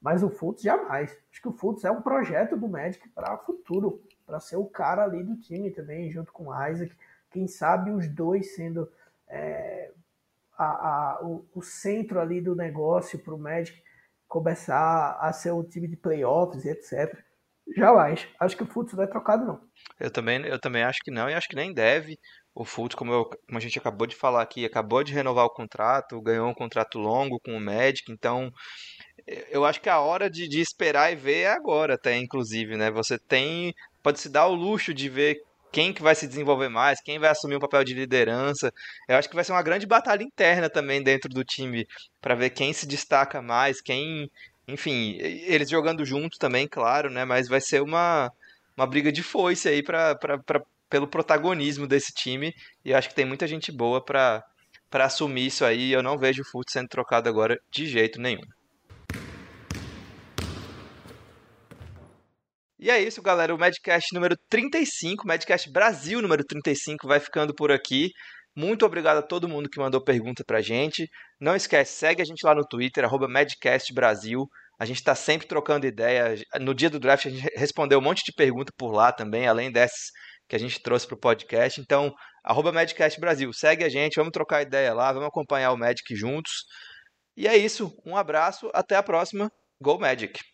Mas 0.00 0.22
o 0.22 0.30
Fultz 0.30 0.62
jamais. 0.62 1.16
Acho 1.30 1.42
que 1.42 1.48
o 1.48 1.52
Fultz 1.52 1.84
é 1.84 1.90
um 1.90 2.00
projeto 2.00 2.56
do 2.56 2.68
Magic 2.68 3.06
para 3.10 3.36
futuro, 3.38 4.02
para 4.26 4.40
ser 4.40 4.56
o 4.56 4.64
cara 4.64 5.04
ali 5.04 5.22
do 5.22 5.36
time 5.36 5.70
também, 5.70 6.10
junto 6.10 6.32
com 6.32 6.48
o 6.48 6.68
Isaac. 6.68 6.96
Quem 7.30 7.46
sabe 7.46 7.90
os 7.90 8.08
dois 8.08 8.54
sendo 8.54 8.90
é, 9.28 9.92
a, 10.56 10.64
a, 10.64 11.20
o, 11.22 11.46
o, 11.54 11.62
centro 11.62 12.18
ali 12.18 12.40
do 12.40 12.56
negócio 12.56 13.18
para 13.18 13.34
o 13.34 13.38
Magic 13.38 13.82
começar 14.26 15.18
a 15.20 15.32
ser 15.32 15.52
um 15.52 15.62
time 15.62 15.86
de 15.86 15.96
playoffs 15.96 16.64
etc. 16.64 17.16
Jamais. 17.76 18.26
Acho 18.38 18.56
que 18.56 18.62
o 18.62 18.66
Fultz 18.66 18.94
não 18.94 19.04
é 19.04 19.06
trocado, 19.06 19.44
não. 19.44 19.60
Eu 19.98 20.10
também, 20.10 20.44
eu 20.44 20.58
também 20.58 20.82
acho 20.82 20.98
que 21.04 21.10
não 21.10 21.28
e 21.28 21.34
acho 21.34 21.48
que 21.48 21.56
nem 21.56 21.72
deve. 21.72 22.18
O 22.54 22.64
Fultz, 22.64 22.94
como, 22.94 23.12
eu, 23.12 23.24
como 23.24 23.58
a 23.58 23.60
gente 23.60 23.78
acabou 23.78 24.06
de 24.06 24.16
falar 24.16 24.42
aqui, 24.42 24.64
acabou 24.64 25.04
de 25.04 25.12
renovar 25.12 25.44
o 25.44 25.50
contrato, 25.50 26.20
ganhou 26.20 26.48
um 26.48 26.54
contrato 26.54 26.98
longo 26.98 27.40
com 27.40 27.56
o 27.56 27.60
Magic, 27.60 28.10
então 28.10 28.52
eu 29.50 29.64
acho 29.64 29.80
que 29.80 29.88
a 29.88 30.00
hora 30.00 30.28
de, 30.30 30.48
de 30.48 30.60
esperar 30.60 31.12
e 31.12 31.16
ver 31.16 31.42
é 31.42 31.52
agora, 31.52 31.94
até 31.94 32.16
inclusive, 32.16 32.76
né? 32.76 32.90
Você 32.90 33.18
tem, 33.18 33.74
pode 34.02 34.20
se 34.20 34.28
dar 34.28 34.46
o 34.46 34.54
luxo 34.54 34.92
de 34.92 35.08
ver 35.08 35.40
quem 35.72 35.92
que 35.92 36.02
vai 36.02 36.14
se 36.14 36.26
desenvolver 36.26 36.68
mais, 36.68 37.00
quem 37.00 37.18
vai 37.18 37.30
assumir 37.30 37.56
um 37.56 37.60
papel 37.60 37.84
de 37.84 37.94
liderança. 37.94 38.72
Eu 39.08 39.16
acho 39.16 39.28
que 39.28 39.34
vai 39.34 39.44
ser 39.44 39.52
uma 39.52 39.62
grande 39.62 39.86
batalha 39.86 40.22
interna 40.22 40.68
também 40.68 41.02
dentro 41.02 41.28
do 41.28 41.44
time 41.44 41.86
para 42.20 42.34
ver 42.34 42.50
quem 42.50 42.72
se 42.72 42.86
destaca 42.86 43.40
mais, 43.40 43.80
quem, 43.80 44.28
enfim, 44.66 45.16
eles 45.20 45.70
jogando 45.70 46.04
juntos 46.04 46.38
também, 46.38 46.66
claro, 46.66 47.10
né? 47.10 47.24
Mas 47.24 47.48
vai 47.48 47.60
ser 47.60 47.82
uma, 47.82 48.30
uma 48.76 48.86
briga 48.86 49.12
de 49.12 49.22
foice 49.22 49.68
aí 49.68 49.82
para 49.82 50.18
pelo 50.90 51.08
protagonismo 51.08 51.86
desse 51.86 52.12
time. 52.12 52.52
E 52.84 52.92
acho 52.92 53.08
que 53.08 53.14
tem 53.14 53.24
muita 53.24 53.46
gente 53.46 53.72
boa 53.72 54.04
para 54.04 54.42
para 54.90 55.04
assumir 55.04 55.46
isso 55.46 55.64
aí. 55.64 55.92
Eu 55.92 56.02
não 56.02 56.18
vejo 56.18 56.42
o 56.42 56.44
Fultz 56.50 56.72
sendo 56.72 56.88
trocado 56.88 57.28
agora 57.28 57.56
de 57.72 57.86
jeito 57.86 58.20
nenhum. 58.20 58.42
E 62.78 62.90
é 62.90 63.00
isso, 63.00 63.22
galera. 63.22 63.54
O 63.54 63.58
Madcast 63.58 64.08
número 64.14 64.34
35, 64.48 65.26
Madcast 65.26 65.70
Brasil 65.70 66.20
número 66.20 66.42
35, 66.42 67.06
vai 67.06 67.20
ficando 67.20 67.54
por 67.54 67.70
aqui. 67.70 68.10
Muito 68.56 68.84
obrigado 68.84 69.18
a 69.18 69.22
todo 69.22 69.48
mundo 69.48 69.68
que 69.68 69.78
mandou 69.78 70.02
pergunta 70.02 70.42
pra 70.44 70.60
gente. 70.60 71.08
Não 71.38 71.54
esquece, 71.54 71.92
segue 71.92 72.20
a 72.20 72.24
gente 72.24 72.44
lá 72.44 72.54
no 72.54 72.66
Twitter, 72.66 73.04
arroba. 73.04 73.28
A 74.78 74.84
gente 74.86 74.96
está 74.96 75.14
sempre 75.14 75.46
trocando 75.46 75.86
ideia. 75.86 76.34
No 76.58 76.74
dia 76.74 76.88
do 76.88 76.98
draft 76.98 77.26
a 77.26 77.30
gente 77.30 77.46
respondeu 77.54 77.98
um 77.98 78.02
monte 78.02 78.24
de 78.24 78.32
pergunta 78.32 78.72
por 78.76 78.92
lá 78.92 79.12
também, 79.12 79.46
além 79.46 79.70
dessas 79.70 80.10
que 80.50 80.56
a 80.56 80.58
gente 80.58 80.82
trouxe 80.82 81.06
para 81.06 81.14
o 81.14 81.20
podcast. 81.20 81.80
Então, 81.80 82.12
arroba 82.44 82.72
Madcast 82.72 83.20
Brasil, 83.20 83.52
segue 83.52 83.84
a 83.84 83.88
gente, 83.88 84.16
vamos 84.16 84.32
trocar 84.32 84.62
ideia 84.62 84.92
lá, 84.92 85.12
vamos 85.12 85.28
acompanhar 85.28 85.72
o 85.72 85.78
Magic 85.78 86.14
juntos. 86.16 86.64
E 87.36 87.46
é 87.46 87.56
isso, 87.56 87.96
um 88.04 88.16
abraço, 88.16 88.68
até 88.74 88.96
a 88.96 89.02
próxima. 89.02 89.50
Go 89.80 89.98
Magic! 89.98 90.49